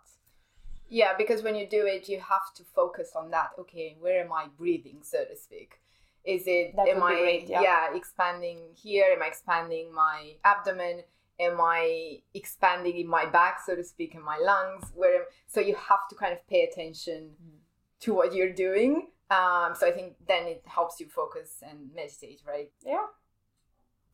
Yeah, 0.88 1.14
because 1.16 1.42
when 1.42 1.54
you 1.54 1.66
do 1.66 1.86
it, 1.86 2.08
you 2.08 2.20
have 2.20 2.52
to 2.56 2.62
focus 2.62 3.12
on 3.16 3.30
that. 3.30 3.50
Okay, 3.58 3.96
where 3.98 4.22
am 4.22 4.32
I 4.32 4.46
breathing, 4.56 4.98
so 5.02 5.24
to 5.24 5.34
speak? 5.34 5.80
Is 6.24 6.44
it 6.46 6.74
That 6.76 6.88
am 6.88 7.02
I 7.02 7.14
great, 7.14 7.48
yeah. 7.48 7.94
expanding 7.94 8.58
here? 8.74 9.06
Am 9.14 9.22
I 9.22 9.26
expanding 9.26 9.92
my 9.94 10.36
abdomen? 10.44 11.02
Am 11.38 11.60
I 11.60 12.20
expanding 12.32 12.96
in 12.96 13.06
my 13.08 13.26
back, 13.26 13.60
so 13.66 13.74
to 13.74 13.84
speak, 13.84 14.14
in 14.14 14.22
my 14.22 14.38
lungs? 14.38 14.84
Where 14.94 15.14
am, 15.20 15.24
so 15.46 15.60
you 15.60 15.74
have 15.74 16.08
to 16.10 16.14
kind 16.16 16.32
of 16.32 16.46
pay 16.48 16.62
attention 16.70 17.20
Mm. 17.42 17.58
to 18.00 18.14
what 18.14 18.34
you're 18.34 18.52
doing. 18.52 18.92
Um, 19.30 19.74
so 19.78 19.86
I 19.86 19.92
think 19.92 20.14
then 20.28 20.46
it 20.46 20.62
helps 20.66 21.00
you 21.00 21.06
focus 21.08 21.50
and 21.68 21.78
meditate, 21.94 22.40
right? 22.46 22.70
Yeah. 22.84 23.06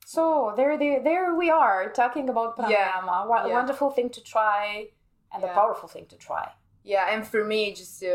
So 0.06 0.52
there, 0.56 0.76
there, 0.78 1.02
there 1.02 1.34
we 1.34 1.50
are 1.50 1.90
talking 1.92 2.28
about 2.28 2.54
Yeah, 2.68 2.92
pranayama. 2.92 3.28
What 3.28 3.44
a 3.44 3.48
yeah. 3.48 3.54
wonderful 3.54 3.90
thing 3.90 4.08
to 4.10 4.22
try, 4.22 4.86
and 5.32 5.44
a 5.44 5.48
powerful 5.48 5.88
thing 5.88 6.06
to 6.06 6.16
try. 6.16 6.46
yeah 6.82 7.06
and 7.12 7.26
for 7.26 7.44
me 7.44 7.72
just 7.80 8.00
to 8.00 8.12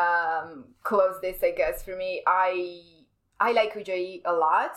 um, 0.00 0.48
close 0.82 1.16
this 1.22 1.38
i 1.42 1.50
guess 1.60 1.82
for 1.82 1.96
me 1.96 2.10
i 2.26 2.50
i 3.40 3.52
like 3.52 3.74
ujjayi 3.74 4.22
a 4.24 4.32
lot 4.32 4.76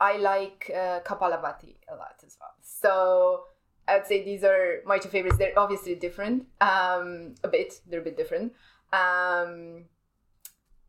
i 0.00 0.16
like 0.16 0.70
uh, 0.74 1.00
kapalabhati 1.00 1.76
a 1.88 1.94
lot 1.96 2.16
as 2.26 2.36
well 2.40 2.54
so 2.62 3.44
i'd 3.88 4.06
say 4.06 4.24
these 4.24 4.44
are 4.44 4.82
my 4.86 4.98
two 4.98 5.08
favorites 5.08 5.38
they're 5.38 5.58
obviously 5.58 5.94
different 5.94 6.46
um, 6.60 7.34
a 7.44 7.48
bit 7.48 7.80
they're 7.88 8.00
a 8.00 8.04
bit 8.04 8.16
different 8.16 8.52
um, 8.92 9.84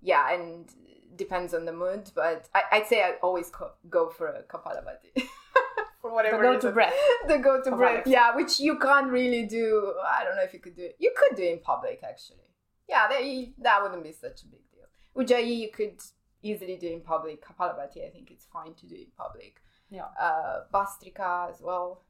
yeah 0.02 0.34
and 0.34 0.70
depends 1.16 1.54
on 1.54 1.66
the 1.66 1.74
mood 1.74 2.12
but 2.16 2.50
I, 2.54 2.62
i'd 2.74 2.88
say 2.88 3.02
i'd 3.04 3.18
always 3.22 3.50
co- 3.50 3.72
go 3.90 4.10
for 4.10 4.28
a 4.28 4.44
kapalabhati 4.44 5.12
for 6.02 6.14
whatever 6.14 6.38
The 6.38 6.44
go 6.44 6.50
to 6.52 6.56
reason 6.58 6.74
breath. 6.74 6.94
the 7.28 7.38
go 7.38 7.62
to 7.64 7.72
Of 7.72 7.78
breath. 7.78 8.06
Yeah, 8.06 8.36
which 8.36 8.60
you 8.60 8.78
can't 8.78 9.10
really 9.12 9.44
do. 9.46 9.94
I 10.18 10.24
don't 10.24 10.36
know 10.36 10.44
if 10.44 10.54
you 10.54 10.60
could 10.60 10.76
do 10.76 10.84
it. 10.84 10.96
You 11.00 11.12
could 11.18 11.36
do 11.36 11.44
it 11.44 11.52
in 11.54 11.60
public, 11.60 12.02
actually. 12.04 12.46
Yeah, 12.88 13.08
that, 13.08 13.22
that 13.60 13.82
wouldn't 13.82 14.04
be 14.04 14.12
such 14.12 14.44
a 14.44 14.48
big 14.48 14.60
deal. 14.72 14.86
Ujjayi, 15.18 15.58
you 15.58 15.72
could 15.72 16.00
easily 16.46 16.78
do 16.78 16.88
in 16.88 17.02
public. 17.02 17.44
Kapalabhati, 17.46 18.06
I 18.06 18.10
think 18.10 18.32
it's 18.32 18.46
fine 18.46 18.74
to 18.76 18.86
do 18.86 18.96
in 18.96 19.08
public. 19.18 19.62
Yeah. 19.90 20.10
Uh, 20.20 20.64
Bhastrika 20.74 21.50
as 21.50 21.62
well. 21.62 22.02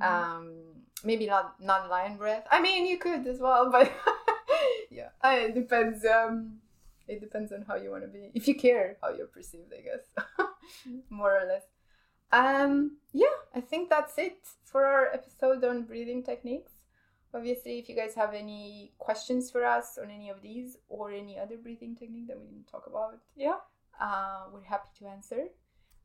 Um, 0.00 0.44
maybe 1.04 1.26
not 1.26 1.60
not 1.60 1.88
lion 1.88 2.16
breath. 2.16 2.46
I 2.50 2.60
mean, 2.60 2.86
you 2.86 2.98
could 2.98 3.26
as 3.26 3.40
well, 3.40 3.70
but 3.70 3.90
yeah, 4.90 5.08
uh, 5.24 5.36
it 5.46 5.54
depends. 5.54 6.04
Um, 6.04 6.58
it 7.06 7.20
depends 7.20 7.52
on 7.52 7.64
how 7.66 7.76
you 7.76 7.90
want 7.90 8.02
to 8.02 8.08
be. 8.08 8.30
If 8.34 8.46
you 8.48 8.54
care 8.54 8.96
how 9.02 9.10
you're 9.14 9.26
perceived, 9.26 9.72
I 9.72 9.82
guess, 9.88 10.48
more 11.10 11.32
or 11.40 11.46
less. 11.46 11.64
Um, 12.30 12.98
yeah, 13.12 13.38
I 13.54 13.60
think 13.60 13.88
that's 13.88 14.18
it 14.18 14.38
for 14.64 14.84
our 14.84 15.06
episode 15.06 15.64
on 15.64 15.84
breathing 15.84 16.22
techniques. 16.22 16.72
Obviously, 17.34 17.78
if 17.78 17.88
you 17.88 17.94
guys 17.94 18.14
have 18.14 18.32
any 18.34 18.92
questions 18.98 19.50
for 19.50 19.64
us 19.64 19.98
on 20.02 20.10
any 20.10 20.30
of 20.30 20.40
these 20.42 20.78
or 20.88 21.10
any 21.10 21.38
other 21.38 21.56
breathing 21.58 21.94
technique 21.94 22.26
that 22.28 22.38
we 22.40 22.46
didn't 22.46 22.66
talk 22.68 22.86
about, 22.86 23.18
Yeah. 23.36 23.58
uh, 24.00 24.46
we're 24.52 24.62
happy 24.64 24.88
to 25.00 25.06
answer. 25.06 25.48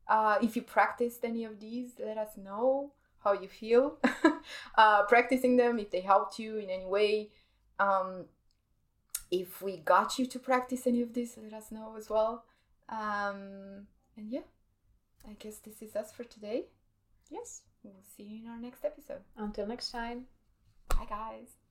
Uh, 0.06 0.38
if 0.42 0.54
you 0.54 0.62
practiced 0.62 1.24
any 1.24 1.44
of 1.44 1.60
these, 1.60 1.92
let 1.98 2.18
us 2.18 2.36
know 2.36 2.92
how 3.20 3.32
you 3.32 3.48
feel 3.48 3.98
uh, 4.76 5.02
practicing 5.04 5.56
them, 5.56 5.78
if 5.78 5.90
they 5.90 6.00
helped 6.02 6.38
you 6.38 6.58
in 6.58 6.68
any 6.68 6.84
way. 6.84 7.30
Um, 7.78 8.26
if 9.30 9.62
we 9.62 9.78
got 9.78 10.18
you 10.18 10.26
to 10.26 10.38
practice 10.38 10.86
any 10.86 11.00
of 11.00 11.14
this, 11.14 11.38
let 11.42 11.54
us 11.54 11.72
know 11.72 11.94
as 11.96 12.10
well. 12.10 12.44
Um, 12.90 13.86
and 14.18 14.30
yeah, 14.30 14.46
I 15.26 15.32
guess 15.38 15.56
this 15.60 15.80
is 15.80 15.96
us 15.96 16.12
for 16.12 16.24
today. 16.24 16.66
Yes. 17.30 17.62
We'll 17.82 17.94
see 18.16 18.24
you 18.24 18.44
in 18.44 18.50
our 18.50 18.58
next 18.58 18.84
episode. 18.84 19.22
Until 19.38 19.66
next 19.66 19.90
time. 19.90 20.26
Bye, 20.88 21.06
guys. 21.08 21.63